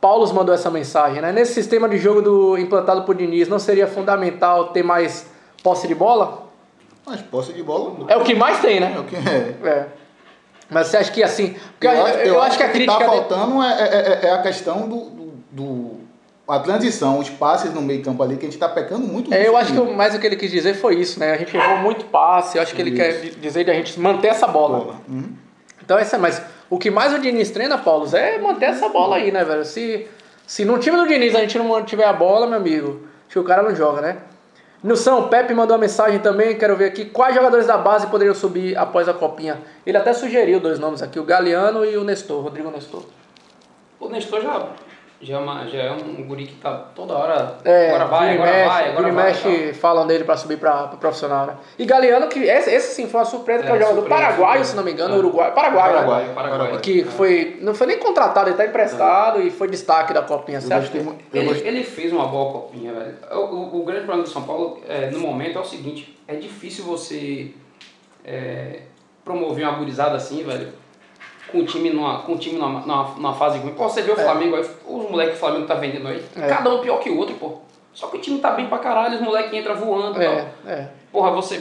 Paulo 0.01 0.33
mandou 0.35 0.55
essa 0.55 0.71
mensagem, 0.71 1.21
né? 1.21 1.33
Nesse 1.33 1.55
sistema 1.55 1.89
de 1.89 1.99
jogo 1.99 2.23
do, 2.23 2.59
implantado 2.59 3.03
por 3.03 3.15
Diniz, 3.15 3.49
não 3.49 3.59
seria 3.59 3.87
fundamental 3.87 4.69
ter 4.69 4.83
mais 4.83 5.27
posse 5.63 5.87
de 5.89 5.95
bola? 5.95 6.47
Mas 7.07 7.21
posse 7.23 7.53
de 7.53 7.63
bola. 7.63 7.95
É 8.09 8.17
o 8.17 8.23
que 8.25 8.35
mais 8.35 8.61
tem, 8.61 8.77
É 8.77 8.81
né? 8.81 8.99
o 8.99 9.05
que 9.05 9.17
é. 9.17 9.69
É. 9.69 9.87
Mas 10.71 10.89
você 10.89 10.99
acha 10.99 11.11
que 11.11 11.23
assim. 11.23 11.57
Eu, 11.81 11.91
acho, 11.91 12.19
eu 12.19 12.43
acho 12.43 12.57
que, 12.59 12.63
a 12.63 12.67
o 12.67 12.69
que 12.71 12.75
crítica. 12.77 12.99
tá 12.99 13.05
de- 13.05 13.11
faltando 13.11 13.63
é, 13.63 13.73
é- 13.83 13.87
é- 14.25 14.27
é 14.29 14.33
a 14.33 14.43
questão 14.43 14.87
do, 14.89 14.97
do- 15.11 15.33
do- 15.51 15.99
a 16.47 16.59
transição, 16.61 17.19
os 17.19 17.29
passes 17.31 17.73
no 17.75 17.81
meio 17.83 18.03
campo 18.03 18.23
ali, 18.23 18.37
que 18.37 18.45
a 18.47 18.49
gente 18.51 18.59
tá 18.59 18.69
pecando 18.69 19.07
muito. 19.07 19.33
É, 19.33 19.47
eu 19.49 19.57
acho 19.57 19.73
que 19.73 19.81
mais 19.95 20.15
o 20.15 20.19
que 20.19 20.27
ele 20.27 20.37
quis 20.37 20.51
dizer 20.51 20.75
foi 20.75 20.97
isso, 20.97 21.19
né? 21.19 21.33
A 21.33 21.37
gente 21.39 21.57
errou 21.57 21.79
muito 21.79 22.05
passe, 22.07 22.57
eu 22.59 22.63
acho 22.63 22.75
que 22.75 22.81
ele 22.83 22.93
quer 22.93 23.21
di- 23.21 23.31
dizer 23.37 23.65
de 23.65 23.71
a 23.71 23.75
gente 23.75 23.99
manter 23.99 24.29
essa 24.29 24.47
bola. 24.47 24.79
Bola. 24.79 24.95
Uhum. 25.09 25.33
Então, 25.83 25.99
essa, 25.99 26.19
mas 26.19 26.43
o 26.71 26.79
que 26.79 26.91
mais 26.91 27.13
o 27.15 27.19
Diniz 27.19 27.51
treina, 27.51 27.79
Paulo, 27.79 28.09
é 28.17 28.39
manter 28.39 28.67
essa 28.67 28.89
bola 28.89 29.17
aí, 29.17 29.33
né, 29.33 29.45
velho? 29.45 29.65
Se, 29.65 30.07
se 30.47 30.65
no 30.65 30.79
time 30.79 30.97
do 30.97 31.07
Diniz 31.07 31.35
a 31.35 31.41
gente 31.41 31.57
não 31.59 31.67
mantiver 31.67 32.07
a 32.07 32.13
bola, 32.13 32.47
meu 32.47 32.59
amigo, 32.59 33.07
acho 33.27 33.33
que 33.33 33.39
o 33.39 33.45
cara 33.45 33.63
não 33.63 33.75
joga, 33.75 34.01
né? 34.01 34.19
Nilson, 34.83 35.19
o 35.19 35.29
Pepe 35.29 35.55
mandou 35.55 35.75
uma 35.77 35.81
mensagem 35.81 36.21
também, 36.21 36.57
quero 36.57 36.77
ver 36.77 36.85
aqui. 36.85 37.07
Quais 37.07 37.35
jogadores 37.35 37.67
da 37.67 37.77
base 37.77 38.07
poderiam 38.07 38.35
subir 38.35 38.77
após 38.79 39.09
a 39.09 39.13
copinha? 39.13 39.59
Ele 39.85 39.97
até 39.97 40.13
sugeriu 40.13 40.61
dois 40.61 40.79
nomes 40.79 41.03
aqui, 41.03 41.19
o 41.19 41.25
Galeano 41.25 41.85
e 41.85 41.97
o 41.97 42.05
Nestor, 42.05 42.43
Rodrigo 42.43 42.71
Nestor. 42.71 43.03
O 43.99 44.09
Nestor 44.09 44.41
já, 44.41 44.69
já, 45.21 45.37
é 45.37 45.39
uma- 45.39 45.67
já 45.67 45.79
é 45.83 45.91
um 45.93 46.23
guri 46.27 46.47
que 46.47 46.55
tá 46.57 46.73
toda 46.95 47.13
hora. 47.15 47.57
É, 47.65 47.89
agora 47.89 48.05
vai, 48.07 48.35
agora 48.35 48.51
mexe, 48.53 48.69
vai, 48.69 48.89
agora 48.91 49.13
vai. 49.13 49.25
mexe, 49.27 49.73
falam 49.75 50.07
dele 50.07 50.23
pra 50.25 50.37
subir 50.37 50.59
pra, 50.59 50.87
pra 50.89 50.97
profissional, 50.97 51.47
né? 51.47 51.55
E 51.79 51.85
Galeano, 51.85 52.29
que 52.29 52.39
esse, 52.41 52.71
esse 52.71 52.95
sim 52.95 53.09
foi 53.09 53.19
uma 53.21 53.27
surpresa, 53.27 53.63
que 53.65 53.69
é 53.69 53.73
É, 53.73 53.75
o 53.75 53.79
jogador 53.81 54.01
surpresa, 54.01 54.21
paraguaio, 54.23 54.45
surpresa. 54.65 54.71
se 54.71 54.77
não 54.77 54.85
me 54.85 54.93
engano, 54.93 55.15
É. 55.15 55.19
uruguaio, 55.19 55.53
paraguaio, 55.55 55.93
né? 55.93 55.99
Paraguai, 56.07 56.35
Paraguai. 56.35 56.81
Que 56.81 57.05
foi, 57.05 57.59
não 57.61 57.75
foi 57.75 57.87
nem 57.89 57.99
contratado, 57.99 58.49
ele 58.51 58.57
tá 58.57 58.65
emprestado 58.65 59.43
e 59.43 59.51
foi 59.51 59.69
destaque 59.69 60.13
da 60.15 60.23
copinha, 60.23 60.59
Eu 60.59 60.63
certo? 60.63 60.95
muito. 61.03 61.25
eu 61.35 61.41
Ele, 61.43 61.49
gostei- 61.49 61.69
ele 61.69 61.83
fez 61.85 62.13
uma 62.13 62.27
boa 62.29 62.53
copinha, 62.53 62.93
velho. 62.93 63.15
O, 63.33 63.55
o- 63.55 63.81
o 63.81 63.85
grande 63.85 64.03
problema 64.05 64.23
do 64.23 64.29
São 64.31 64.43
Paulo, 64.43 64.81
é, 64.89 65.11
no 65.11 65.19
momento, 65.19 65.59
é 65.59 65.61
o 65.61 65.65
seguinte: 65.65 66.17
é 66.29 66.35
difícil 66.37 66.85
você 66.85 67.53
é, 68.25 68.81
promover 69.25 69.67
uma 69.67 69.77
gurizada 69.79 70.17
assim, 70.17 70.43
velho, 70.45 70.69
com 71.51 71.59
o 71.59 71.65
time 71.65 71.91
numa, 71.91 72.19
com 72.23 72.33
o 72.33 72.39
time 72.39 72.59
numa, 72.59 72.81
numa, 72.81 73.05
numa 73.15 73.35
fase 73.35 73.59
ruim. 73.59 73.73
Pô, 73.75 73.89
você 73.89 74.03
vê 74.03 74.13
o 74.13 74.17
Flamengo 74.17 74.57
aí, 74.57 74.63
os 74.87 75.11
moleques 75.11 75.33
que 75.33 75.37
o 75.37 75.41
Flamengo 75.41 75.67
tá 75.67 75.75
vendendo 75.75 76.09
aí, 76.09 76.23
É. 76.37 76.47
cada 76.47 76.71
um 76.75 76.79
pior 76.81 76.99
que 77.01 77.11
o 77.11 77.19
outro, 77.19 77.35
pô. 77.37 77.59
Só 77.95 78.07
que 78.09 78.17
o 78.17 78.21
time 78.21 78.39
tá 78.39 78.51
bem 78.53 78.67
pra 78.69 78.79
caralho, 78.79 79.15
os 79.17 79.21
moleques 79.21 79.53
entram 79.53 79.75
voando 79.75 80.21
e 80.21 80.25
É, 80.25 80.29
tal. 80.65 80.73
é, 80.73 80.89
Porra, 81.11 81.31
você. 81.33 81.61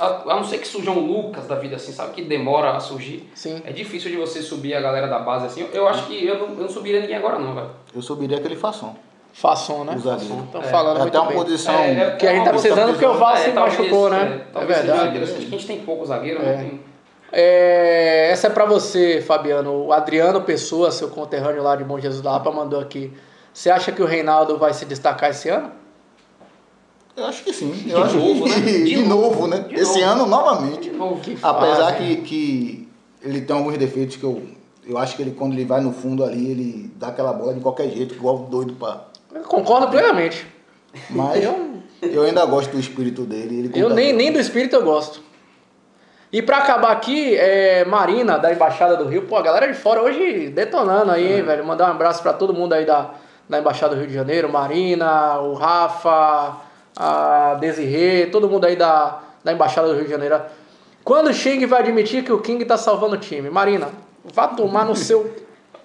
A, 0.00 0.06
a 0.32 0.36
não 0.36 0.44
ser 0.44 0.58
que 0.58 0.66
surja 0.66 0.90
um 0.90 0.98
Lucas 0.98 1.46
da 1.46 1.54
vida 1.54 1.76
assim, 1.76 1.92
sabe? 1.92 2.12
Que 2.12 2.22
demora 2.22 2.72
a 2.72 2.80
surgir. 2.80 3.30
sim. 3.34 3.62
É 3.64 3.70
difícil 3.72 4.10
de 4.10 4.16
você 4.16 4.42
subir 4.42 4.74
a 4.74 4.80
galera 4.80 5.06
da 5.06 5.18
base 5.20 5.46
assim. 5.46 5.66
Eu 5.72 5.86
acho 5.86 6.06
que 6.06 6.26
eu 6.26 6.38
não, 6.38 6.46
eu 6.48 6.62
não 6.62 6.68
subiria 6.68 7.00
ninguém 7.00 7.16
agora, 7.16 7.38
não, 7.38 7.54
velho. 7.54 7.70
Eu 7.94 8.02
subiria 8.02 8.36
aquele 8.38 8.56
fação. 8.56 8.96
Façon, 9.32 9.84
né? 9.84 9.94
Estão 9.96 10.60
É. 10.60 10.64
falando 10.64 10.96
É 10.96 11.00
muito 11.02 11.08
até 11.08 11.20
uma 11.20 11.28
bem. 11.28 11.36
posição. 11.38 11.74
Que 12.18 12.26
a 12.26 12.32
gente 12.34 12.44
tá 12.44 12.50
precisando 12.50 12.90
porque 12.92 13.04
o 13.06 13.14
Val 13.14 13.36
se 13.36 13.50
machucou, 13.50 14.08
né? 14.10 14.40
é, 14.54 14.58
É 14.62 14.64
verdade. 14.64 15.18
a 15.18 15.24
gente 15.26 15.66
tem 15.66 15.80
pouco 15.80 16.04
zagueiro, 16.06 16.40
É. 16.42 16.44
né? 16.44 16.56
Tem- 16.64 16.80
É, 17.32 18.28
essa 18.30 18.46
é 18.46 18.50
pra 18.50 18.64
você, 18.64 19.20
Fabiano. 19.20 19.86
O 19.86 19.92
Adriano 19.92 20.40
Pessoa, 20.42 20.90
seu 20.90 21.08
conterrâneo 21.08 21.62
lá 21.62 21.76
de 21.76 21.84
Bom 21.84 21.98
Jesus 21.98 22.22
da 22.22 22.32
Lapa, 22.32 22.50
mandou 22.50 22.80
aqui. 22.80 23.12
Você 23.52 23.70
acha 23.70 23.90
que 23.92 24.02
o 24.02 24.06
Reinaldo 24.06 24.56
vai 24.58 24.72
se 24.74 24.84
destacar 24.84 25.30
esse 25.30 25.48
ano? 25.48 25.70
Eu 27.16 27.24
acho 27.24 27.42
que 27.44 27.52
sim. 27.52 27.70
De 27.72 27.90
Eu 27.90 28.02
acho 28.04 28.16
novo, 28.16 28.44
que, 28.44 28.50
né? 28.50 28.60
de, 28.60 28.84
De 28.84 28.96
novo, 29.02 29.46
né? 29.46 29.60
De 29.60 29.74
Esse 29.74 30.00
novo. 30.00 30.12
ano, 30.12 30.26
novamente. 30.26 30.90
Que 31.22 31.38
Apesar 31.42 31.96
que, 31.96 32.16
que 32.18 32.88
ele 33.22 33.40
tem 33.40 33.56
alguns 33.56 33.78
defeitos 33.78 34.16
que 34.16 34.24
eu, 34.24 34.42
eu 34.86 34.98
acho 34.98 35.16
que 35.16 35.22
ele, 35.22 35.30
quando 35.30 35.54
ele 35.54 35.64
vai 35.64 35.80
no 35.80 35.92
fundo 35.92 36.22
ali, 36.22 36.50
ele 36.50 36.92
dá 36.96 37.08
aquela 37.08 37.32
bola 37.32 37.54
de 37.54 37.60
qualquer 37.60 37.88
jeito, 37.88 38.14
igual 38.14 38.38
doido 38.40 38.74
pra. 38.74 39.06
Eu 39.34 39.42
concordo 39.42 39.88
plenamente. 39.88 40.46
Mas 41.10 41.42
Eu- 41.42 41.76
eu, 42.02 42.22
ainda 42.22 42.44
gosto 42.44 42.70
do 42.70 42.78
espírito 42.78 43.22
dele. 43.22 43.60
Ele 43.60 43.70
Eu 43.74 43.88
nem, 43.90 44.12
nem 44.12 44.30
do 44.30 44.38
espírito 44.38 44.76
eu 44.76 44.82
gosto. 44.84 45.22
E 46.32 46.42
pra 46.42 46.58
acabar 46.58 46.90
aqui, 46.90 47.36
é, 47.36 47.84
Marina, 47.84 48.38
da 48.38 48.52
Embaixada 48.52 48.96
do 48.96 49.04
Rio. 49.04 49.22
Pô, 49.22 49.36
a 49.36 49.42
galera 49.42 49.68
de 49.68 49.74
fora 49.74 50.02
hoje 50.02 50.48
detonando 50.48 51.12
aí, 51.12 51.34
hein, 51.34 51.42
velho. 51.42 51.64
Mandar 51.64 51.86
um 51.86 51.92
abraço 51.92 52.22
pra 52.22 52.32
todo 52.32 52.52
mundo 52.52 52.72
aí 52.72 52.84
da, 52.84 53.10
da 53.48 53.58
Embaixada 53.58 53.94
do 53.94 54.00
Rio 54.00 54.08
de 54.08 54.14
Janeiro. 54.14 54.48
Marina, 54.48 55.38
o 55.38 55.54
Rafa, 55.54 56.56
a 56.96 57.54
Desirê, 57.60 58.26
todo 58.26 58.48
mundo 58.48 58.64
aí 58.64 58.74
da, 58.74 59.20
da 59.44 59.52
Embaixada 59.52 59.88
do 59.88 59.94
Rio 59.94 60.04
de 60.04 60.10
Janeiro. 60.10 60.40
Quando 61.04 61.28
o 61.28 61.32
Xing 61.32 61.64
vai 61.66 61.82
admitir 61.82 62.24
que 62.24 62.32
o 62.32 62.40
King 62.40 62.64
tá 62.64 62.76
salvando 62.76 63.14
o 63.14 63.18
time? 63.18 63.48
Marina, 63.48 63.88
vá 64.24 64.48
tomar 64.48 64.84
no 64.84 64.96
seu... 64.96 65.32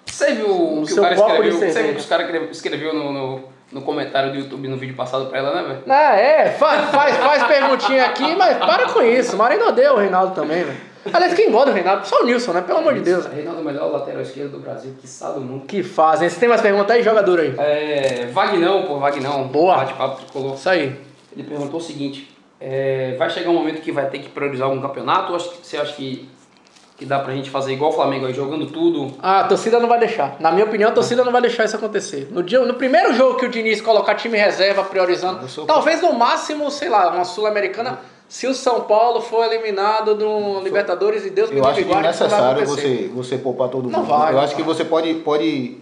Você 0.04 0.34
viu 0.34 0.50
o 0.50 0.84
que 0.84 0.92
o 0.92 1.00
cara 1.00 1.14
escreveu? 1.14 1.52
Você 1.52 1.82
viu 1.82 1.94
que 1.94 2.00
os 2.00 2.06
caras 2.06 2.50
escreveu 2.50 2.92
no, 2.92 3.12
no, 3.12 3.44
no 3.72 3.82
comentário 3.82 4.30
do 4.32 4.38
YouTube 4.38 4.68
no 4.68 4.76
vídeo 4.76 4.94
passado 4.94 5.26
pra 5.26 5.38
ela, 5.38 5.54
né, 5.54 5.62
velho? 5.62 5.82
Ah, 5.88 6.16
é, 6.16 6.50
faz, 6.50 6.90
faz, 6.90 7.16
faz 7.16 7.42
perguntinha 7.44 8.04
aqui, 8.04 8.34
mas 8.36 8.58
para 8.58 8.88
com 8.88 9.02
isso. 9.02 9.36
Marina 9.36 9.66
odeia 9.66 9.92
o 9.92 9.96
Reinaldo 9.96 10.34
também, 10.34 10.62
velho. 10.62 10.92
Aliás, 11.12 11.34
quem 11.34 11.50
gosta 11.50 11.70
do 11.70 11.74
Reinaldo? 11.74 12.06
Só 12.06 12.22
o 12.22 12.26
Nilson, 12.26 12.52
né? 12.52 12.60
Pelo 12.60 12.78
amor 12.78 12.94
de 12.94 13.00
Deus. 13.00 13.26
Reinaldo 13.26 13.58
é 13.58 13.62
o 13.62 13.64
melhor 13.64 13.90
lateral 13.90 14.22
esquerdo 14.22 14.52
do 14.52 14.58
Brasil, 14.60 14.94
que 15.00 15.24
do 15.34 15.40
mundo. 15.40 15.66
Que 15.66 15.82
fazem. 15.82 16.28
Se 16.28 16.38
tem 16.38 16.48
mais 16.48 16.60
pergunta 16.60 16.92
aí, 16.92 17.02
joga 17.02 17.22
duro 17.22 17.42
aí. 17.42 17.54
É, 17.58 18.26
Vagnão, 18.26 18.84
pô, 18.84 18.98
Vagnão. 18.98 19.48
Boa. 19.48 19.78
Bate-papo 19.78 20.22
tricolor. 20.22 20.54
Isso 20.54 20.68
aí. 20.68 21.00
Ele 21.36 21.42
perguntou 21.42 21.80
o 21.80 21.82
seguinte: 21.82 22.32
é, 22.60 23.16
vai 23.18 23.28
chegar 23.28 23.50
um 23.50 23.54
momento 23.54 23.80
que 23.80 23.90
vai 23.90 24.08
ter 24.08 24.20
que 24.20 24.28
priorizar 24.28 24.68
algum 24.68 24.80
campeonato? 24.80 25.32
Ou 25.32 25.40
você 25.40 25.76
acha 25.76 25.92
que, 25.94 26.28
que 27.02 27.06
dá 27.06 27.18
pra 27.18 27.34
gente 27.34 27.50
fazer 27.50 27.72
igual 27.72 27.90
o 27.90 27.94
Flamengo 27.94 28.26
aí, 28.26 28.32
jogando 28.32 28.66
tudo? 28.66 29.12
Ah, 29.20 29.40
a 29.40 29.44
torcida 29.44 29.80
não 29.80 29.88
vai 29.88 29.98
deixar. 29.98 30.36
Na 30.38 30.52
minha 30.52 30.64
opinião, 30.64 30.90
a 30.90 30.92
torcida 30.92 31.24
não 31.24 31.32
vai 31.32 31.42
deixar 31.42 31.64
isso 31.64 31.74
acontecer. 31.74 32.28
No, 32.30 32.44
dia, 32.44 32.60
no 32.60 32.74
primeiro 32.74 33.12
jogo 33.12 33.38
que 33.38 33.44
o 33.44 33.48
Diniz 33.48 33.80
colocar 33.80 34.14
time 34.14 34.38
reserva 34.38 34.84
priorizando, 34.84 35.40
talvez 35.66 36.00
no 36.00 36.12
máximo, 36.12 36.70
sei 36.70 36.88
lá, 36.88 37.10
uma 37.10 37.24
Sul-Americana, 37.24 37.98
se 38.28 38.46
o 38.46 38.54
São 38.54 38.82
Paulo 38.82 39.20
for 39.20 39.44
eliminado 39.44 40.14
no 40.14 40.60
Libertadores 40.62 41.26
e 41.26 41.30
Deus 41.30 41.50
me 41.50 41.58
Eu 41.58 41.66
acho 41.66 41.80
livre 41.80 41.92
que 41.92 41.98
é 41.98 42.02
necessário 42.02 42.66
você, 42.66 43.10
você 43.12 43.36
poupar 43.36 43.68
todo 43.68 43.84
mundo. 43.84 43.92
Não 43.92 44.04
vai, 44.04 44.30
eu 44.30 44.36
não 44.36 44.42
acho 44.42 44.54
que 44.54 44.62
vai. 44.62 44.74
você 44.74 44.84
pode, 44.84 45.12
pode 45.14 45.78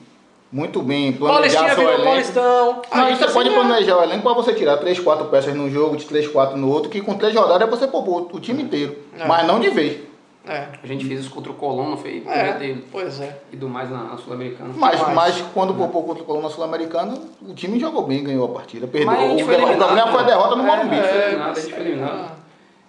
muito 0.51 0.81
bem 0.81 1.13
planejar 1.13 1.75
seu 1.75 1.87
elenco. 1.87 2.05
Paulistão. 2.05 2.83
Não, 2.93 3.07
gente 3.09 3.19
você 3.19 3.27
tá 3.27 3.33
pode 3.33 3.49
sem 3.51 3.59
nada. 3.59 3.69
planejar 3.69 3.99
o 3.99 4.03
elenco 4.03 4.23
para 4.23 4.33
você 4.33 4.55
tirar 4.55 4.79
3, 4.79 4.99
4 4.99 5.27
peças 5.27 5.55
num 5.55 5.71
jogo, 5.71 5.99
de 5.99 6.07
3, 6.07 6.29
4 6.29 6.57
no 6.57 6.71
outro, 6.71 6.89
que 6.89 7.03
com 7.03 7.15
3 7.15 7.35
rodadas 7.35 7.69
você 7.69 7.87
poupou 7.87 8.31
o 8.33 8.41
time 8.41 8.63
inteiro. 8.63 8.97
É. 9.19 9.27
Mas 9.27 9.47
não 9.47 9.61
de 9.61 9.69
vez. 9.69 10.10
É, 10.49 10.69
A 10.83 10.87
gente 10.87 11.05
fez 11.05 11.21
isso 11.21 11.31
contra 11.31 11.53
o 11.53 11.55
Colón, 11.55 11.91
não 11.91 11.97
foi? 11.99 12.25
É, 12.27 12.53
ter 12.55 12.85
pois 12.91 13.21
é. 13.21 13.37
ido 13.53 13.69
mais 13.69 13.91
na, 13.91 14.05
na 14.05 14.17
Sul-Americana. 14.17 14.71
Mas, 14.75 14.99
Mas- 15.01 15.15
mas 15.15 15.45
quando 15.53 15.75
poupou 15.75 16.03
contra 16.03 16.23
o 16.23 16.27
Coluna 16.27 16.49
Sul-Americana, 16.49 17.15
o 17.47 17.53
time 17.55 17.79
jogou 17.79 18.07
bem, 18.07 18.25
ganhou 18.25 18.47
a 18.47 18.55
partida. 18.55 18.87
Perdeu. 18.87 19.07
Mas 19.07 19.21
a 19.21 19.29
gente 19.29 19.43
o, 19.43 19.47
foi 19.47 19.57
o 19.57 19.77
problema 19.77 20.07
foi 20.11 20.21
a 20.21 20.25
derrota 20.25 20.57
no 20.57 20.63
Morumbi. 20.65 20.97
Gente 20.97 21.09
foi 21.09 21.19
É, 21.19 21.27
eliminado, 21.27 21.57
a 21.57 21.61
gente 21.61 21.73
foi 21.75 21.81
eliminado. 21.85 22.31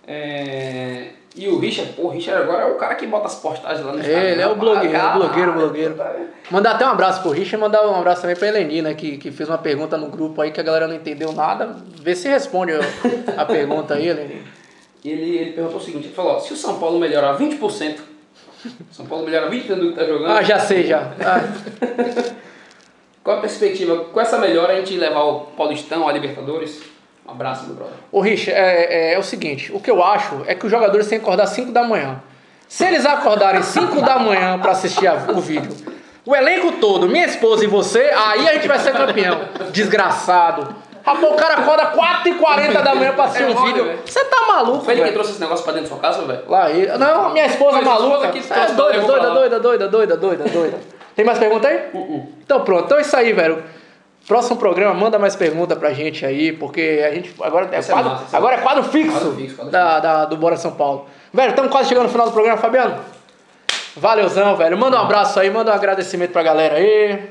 É, 0.08 1.08
E 1.36 1.48
o 1.48 1.60
Richard, 1.60 1.94
pô, 1.94 2.04
o 2.04 2.10
Richard 2.10 2.44
agora 2.44 2.64
é 2.64 2.72
o 2.72 2.76
cara 2.76 2.96
que 2.96 3.06
bota 3.08 3.28
as 3.28 3.36
postagens 3.36 3.86
lá 3.86 3.94
no 3.94 4.00
Instagram. 4.00 4.22
Ele 4.22 4.42
é 4.42 4.48
o 4.48 4.56
blogueiro, 4.56 4.98
Ah, 4.98 5.10
blogueiro, 5.12 5.54
blogueiro. 5.54 5.96
Mandar 6.50 6.72
até 6.72 6.86
um 6.86 6.90
abraço 6.90 7.22
pro 7.22 7.32
Richard 7.32 7.56
e 7.56 7.58
mandar 7.58 7.88
um 7.88 7.96
abraço 7.96 8.22
também 8.22 8.36
pra 8.36 8.48
Eleni, 8.48 8.82
né? 8.82 8.94
Que, 8.94 9.18
que 9.18 9.32
fez 9.32 9.48
uma 9.48 9.58
pergunta 9.58 9.98
no 9.98 10.08
grupo 10.08 10.42
aí 10.42 10.52
que 10.52 10.60
a 10.60 10.64
galera 10.64 10.88
não 10.88 10.96
entendeu 10.96 11.32
nada. 11.32 11.78
Vê 12.02 12.16
se 12.16 12.28
responde 12.28 12.74
a 13.38 13.46
pergunta 13.46 13.94
aí, 13.94 14.08
Eleni. 14.10 14.42
Ele, 15.04 15.38
ele 15.38 15.52
perguntou 15.54 15.78
o 15.80 15.84
seguinte, 15.84 16.08
ele 16.08 16.14
falou, 16.16 16.34
ó, 16.34 16.40
se 16.40 16.54
o 16.54 16.56
São 16.56 16.78
Paulo 16.80 17.00
melhorar 17.00 17.38
20%, 17.38 17.98
São 18.92 19.06
Paulo 19.08 19.26
melhora 19.26 19.50
20% 19.50 19.76
do 19.76 19.90
que 19.92 19.96
tá 20.00 20.06
jogando, 20.06 20.32
Ah, 20.32 20.44
já 20.44 20.60
sei, 20.60 20.86
já. 20.86 21.12
Ah, 21.20 21.42
qual 23.24 23.38
a 23.38 23.42
perspectiva, 23.42 24.06
com 24.06 24.20
essa 24.22 24.38
melhora, 24.38 24.74
a 24.74 24.76
gente 24.78 24.96
levar 24.98 25.24
o 25.24 25.40
Paulistão, 25.58 26.08
a 26.08 26.12
Libertadores? 26.12 26.82
Um 27.28 27.32
abraço, 27.32 27.66
meu 27.66 27.76
brother. 27.76 27.94
Ô, 28.12 28.20
Richard, 28.20 28.60
é, 28.60 29.12
é, 29.12 29.14
é 29.14 29.20
o 29.20 29.24
seguinte: 29.24 29.72
o 29.74 29.80
que 29.80 29.90
eu 29.90 30.04
acho 30.04 30.44
é 30.48 30.56
que 30.56 30.66
os 30.66 30.72
jogadores 30.72 31.08
têm 31.08 31.18
que 31.20 31.24
acordar 31.26 31.48
5 31.48 31.72
da 31.72 31.84
manhã. 31.84 32.22
Se 32.68 32.86
eles 32.86 33.06
acordarem 33.06 33.62
5 33.62 34.02
da 34.02 34.18
manhã 34.20 34.58
pra 34.60 34.72
assistir 34.72 35.08
a- 35.08 35.28
o 35.36 35.40
vídeo, 35.40 35.72
o 36.26 36.36
elenco 36.36 36.74
todo, 36.74 37.08
minha 37.08 37.26
esposa 37.26 37.64
e 37.64 37.68
você, 37.68 38.00
aí 38.16 38.48
a 38.50 38.54
gente 38.56 38.68
vai 38.68 38.80
ser 38.80 38.92
campeão. 38.94 39.42
Desgraçado. 39.72 40.76
Rapaz, 41.04 41.24
o 41.34 41.36
cara 41.36 41.54
acorda 41.56 41.86
4h40 41.92 42.82
da 42.84 42.96
manhã 42.96 43.14
pra 43.14 43.24
assistir 43.26 43.44
É 43.44 43.48
um 43.60 43.64
vídeo. 43.66 43.86
velho. 43.86 44.00
Você 44.06 44.24
tá 44.26 44.46
maluco, 44.48 44.86
Foi 44.86 44.94
ele 44.94 45.04
que 45.06 45.12
trouxe 45.14 45.32
esse 45.32 45.40
negócio 45.42 45.64
pra 45.64 45.74
dentro 45.74 45.90
da 45.90 45.96
sua 45.96 46.02
casa, 46.02 46.22
velho? 46.26 46.44
Lá 46.48 46.70
ele. 46.70 46.88
Não, 46.98 47.32
minha 47.32 47.46
esposa 47.46 47.78
Mas 47.82 47.88
esposa 47.88 48.08
maluca. 48.08 48.28
que 48.30 48.40
É 48.40 48.42
trouxe, 48.42 48.74
doida, 48.76 49.00
doida, 49.02 49.30
doida, 49.32 49.60
doida, 49.60 49.88
doida, 49.88 50.18
doida, 50.18 50.44
doida. 50.50 50.80
Tem 51.16 51.26
mais 51.26 51.38
pergunta 51.40 51.68
aí? 51.68 51.90
Então 52.44 52.62
pronto, 52.62 52.86
então 52.86 52.98
é 52.98 53.02
isso 53.02 53.16
aí, 53.16 53.34
velho. 53.34 53.64
Próximo 54.28 54.56
programa, 54.58 54.94
manda 54.94 55.18
mais 55.18 55.36
pergunta 55.36 55.76
pra 55.76 55.92
gente 55.94 56.24
aí, 56.26 56.52
porque 56.54 57.04
a 57.06 57.12
gente 57.14 57.34
agora 57.42 57.68
é 57.72 57.78
Essa 57.78 57.92
é 57.92 57.96
quadro, 57.96 58.12
massa, 58.12 58.38
agora 58.38 58.56
é 58.56 58.60
quadro 58.60 58.84
fixo, 58.84 59.12
Quadro 59.12 59.34
fixo, 59.36 59.56
quadro 59.56 59.72
da, 59.72 60.00
da- 60.00 60.26
do 60.26 60.38
Bora 60.38 60.56
São 60.58 60.72
Paulo. 60.72 61.08
Velho, 61.34 61.50
estamos 61.50 61.72
quase 61.72 61.90
chegando 61.90 62.04
no 62.04 62.10
final 62.10 62.28
do 62.28 62.32
programa, 62.32 62.58
Fabiano. 62.58 63.00
Valeuzão, 63.96 64.56
velho. 64.56 64.78
Manda 64.78 64.98
um 64.98 65.02
abraço 65.02 65.40
aí, 65.40 65.50
manda 65.50 65.72
um 65.72 65.74
agradecimento 65.74 66.32
pra 66.32 66.44
galera 66.44 66.76
aí. 66.78 67.31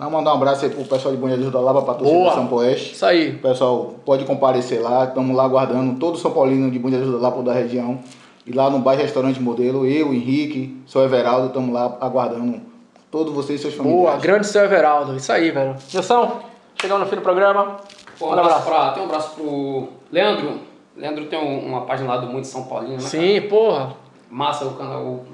Não, 0.00 0.10
mandar 0.10 0.32
um 0.32 0.36
abraço 0.36 0.64
aí 0.64 0.70
pro 0.70 0.82
pessoal 0.84 1.14
de 1.14 1.20
Bom 1.20 1.28
Jesus 1.28 1.52
da 1.52 1.60
Lava, 1.60 1.82
pra 1.82 1.92
torcida 1.92 2.18
Boa. 2.18 2.30
do 2.30 2.34
São 2.34 2.46
Poeste. 2.46 2.94
Isso 2.94 3.04
aí. 3.04 3.32
O 3.32 3.38
pessoal 3.38 3.94
pode 4.06 4.24
comparecer 4.24 4.80
lá, 4.80 5.04
estamos 5.04 5.36
lá 5.36 5.44
aguardando 5.44 5.98
todo 6.00 6.16
São 6.16 6.30
Paulino 6.30 6.70
de 6.70 6.78
Bom 6.78 6.88
Jesus 6.88 7.12
da 7.12 7.18
Lapa 7.18 7.42
da 7.42 7.52
região. 7.52 7.98
E 8.46 8.52
lá 8.52 8.70
no 8.70 8.78
bairro 8.78 9.02
Restaurante 9.02 9.38
Modelo, 9.42 9.86
eu, 9.86 10.14
Henrique, 10.14 10.82
sou 10.86 11.04
Everaldo, 11.04 11.48
estamos 11.48 11.70
lá 11.74 11.98
aguardando 12.00 12.62
todos 13.10 13.34
vocês 13.34 13.60
e 13.60 13.62
seus 13.62 13.74
Boa, 13.74 13.86
familiares. 13.88 14.22
grande 14.22 14.46
seu 14.46 14.64
Everaldo. 14.64 15.14
Isso 15.16 15.30
aí, 15.30 15.50
velho. 15.50 15.76
Nilson, 15.92 16.32
chegamos 16.80 17.04
no 17.04 17.10
fim 17.10 17.16
do 17.16 17.22
programa. 17.22 17.76
Pô, 18.18 18.28
um 18.28 18.32
abraço, 18.32 18.48
abraço. 18.50 18.66
pra, 18.70 18.90
tem 18.92 19.02
um 19.02 19.06
abraço 19.06 19.30
pro 19.34 19.88
Leandro. 20.10 20.52
Leandro 20.96 21.26
tem 21.26 21.38
um- 21.38 21.66
uma 21.66 21.82
página 21.82 22.14
lá 22.14 22.16
do 22.20 22.26
Muito 22.26 22.46
São 22.46 22.64
Paulino, 22.64 22.94
né? 22.94 23.00
Sim, 23.00 23.42
porra. 23.42 23.92
Massa 24.30 24.64
o 24.64 24.70
canal, 24.74 25.02
o 25.02 25.24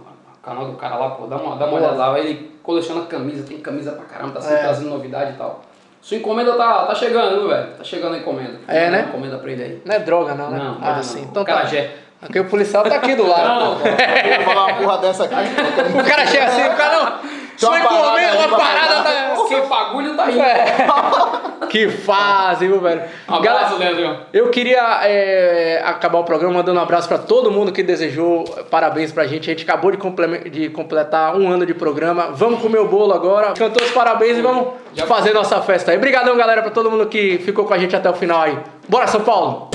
canal 0.47 0.67
do 0.67 0.73
cara 0.77 0.97
lá, 0.97 1.11
pô. 1.11 1.27
Dá 1.27 1.37
uma, 1.37 1.57
dá 1.57 1.67
uma 1.67 1.77
olhada 1.79 1.95
lá. 1.97 2.19
Ele 2.19 2.57
coleciona 2.63 3.05
camisa, 3.07 3.45
tem 3.47 3.59
camisa 3.59 3.93
pra 3.93 4.05
caramba, 4.05 4.33
tá 4.33 4.41
sempre 4.41 4.59
É. 4.59 4.63
trazendo 4.63 4.91
novidade 4.91 5.33
e 5.33 5.35
tal. 5.35 5.63
Sua 6.01 6.17
encomenda 6.17 6.53
tá, 6.55 6.87
tá 6.87 6.95
chegando, 6.95 7.41
viu, 7.41 7.49
velho? 7.49 7.67
Tá 7.77 7.83
chegando 7.83 8.15
a 8.15 8.19
encomenda. 8.19 8.61
É, 8.69 8.91
né? 8.91 9.07
encomenda 9.09 9.39
pra 9.39 9.51
ele 9.51 9.63
aí. 9.63 9.83
Não 9.85 9.95
é 9.95 9.99
droga, 9.99 10.35
não, 10.35 10.51
né? 10.51 10.59
Não, 10.59 10.79
ah, 10.81 10.97
não, 10.97 11.03
sim. 11.03 11.23
não. 11.23 11.29
Então 11.29 11.45
tá. 11.45 11.53
Carajé. 11.55 11.97
Aqui 12.23 12.41
o 12.41 12.45
policial 12.47 12.85
tá 12.85 12.95
aqui 12.95 13.15
do 13.15 13.27
lado. 13.27 13.47
Não, 13.47 13.87
Eu 13.87 14.37
vou 14.45 14.55
falar 14.55 14.67
uma 14.67 14.75
porra 14.77 14.99
dessa 14.99 15.25
aqui. 15.25 15.35
O 15.35 16.09
cara 16.09 16.27
chega 16.27 16.47
assim, 16.47 16.65
o 16.65 16.77
cara 16.77 16.97
não. 16.97 17.47
Sua 17.57 17.71
uma 17.71 17.89
parada 17.89 18.07
encomenda, 18.07 18.49
uma 18.49 18.59
parada 18.59 19.36
Esse 19.55 19.69
bagulho 19.69 20.17
tá 20.17 20.25
aí. 20.25 20.37
Que 21.69 21.89
fase, 21.89 22.67
viu, 22.67 22.81
velho? 22.81 23.03
Um 23.29 23.41
Galera, 23.41 23.67
abraço, 23.67 23.77
Leandro. 23.77 24.19
Eu 24.33 24.51
queria 24.51 25.01
é, 25.05 25.83
acabar 25.85 26.19
o 26.19 26.25
programa 26.25 26.55
mandando 26.55 26.79
um 26.79 26.83
abraço 26.83 27.09
pra 27.09 27.19
todo 27.19 27.51
mundo 27.51 27.73
que 27.73 27.83
desejou 27.83 28.45
parabéns 28.71 29.13
pra 29.13 29.27
gente. 29.27 29.51
A 29.51 29.55
gente 29.55 29.65
acabou 29.65 29.91
de, 29.91 30.51
de 30.51 30.69
completar 30.71 31.37
um 31.37 31.51
ano 31.51 31.67
de 31.67 31.75
programa. 31.75 32.31
Vamos 32.33 32.61
comer 32.61 32.79
o 32.79 32.89
bolo 32.89 33.13
agora. 33.13 33.53
Cantou 33.55 33.83
os 33.83 33.91
parabéns 33.91 34.39
e 34.39 34.43
vamos 34.43 34.69
Já 34.95 35.07
fazer 35.07 35.33
nossa 35.33 35.61
festa 35.63 35.91
aí. 35.91 35.97
Obrigadão, 35.97 36.37
galera, 36.37 36.63
pra 36.63 36.71
todo 36.71 36.91
mundo 36.91 37.07
que 37.07 37.39
ficou 37.39 37.65
com 37.65 37.75
a 37.75 37.79
gente 37.79 37.97
até 37.97 38.09
o 38.09 38.15
final 38.15 38.43
aí. 38.43 38.57
Bora, 38.89 39.07
São 39.07 39.23
Paulo! 39.23 39.71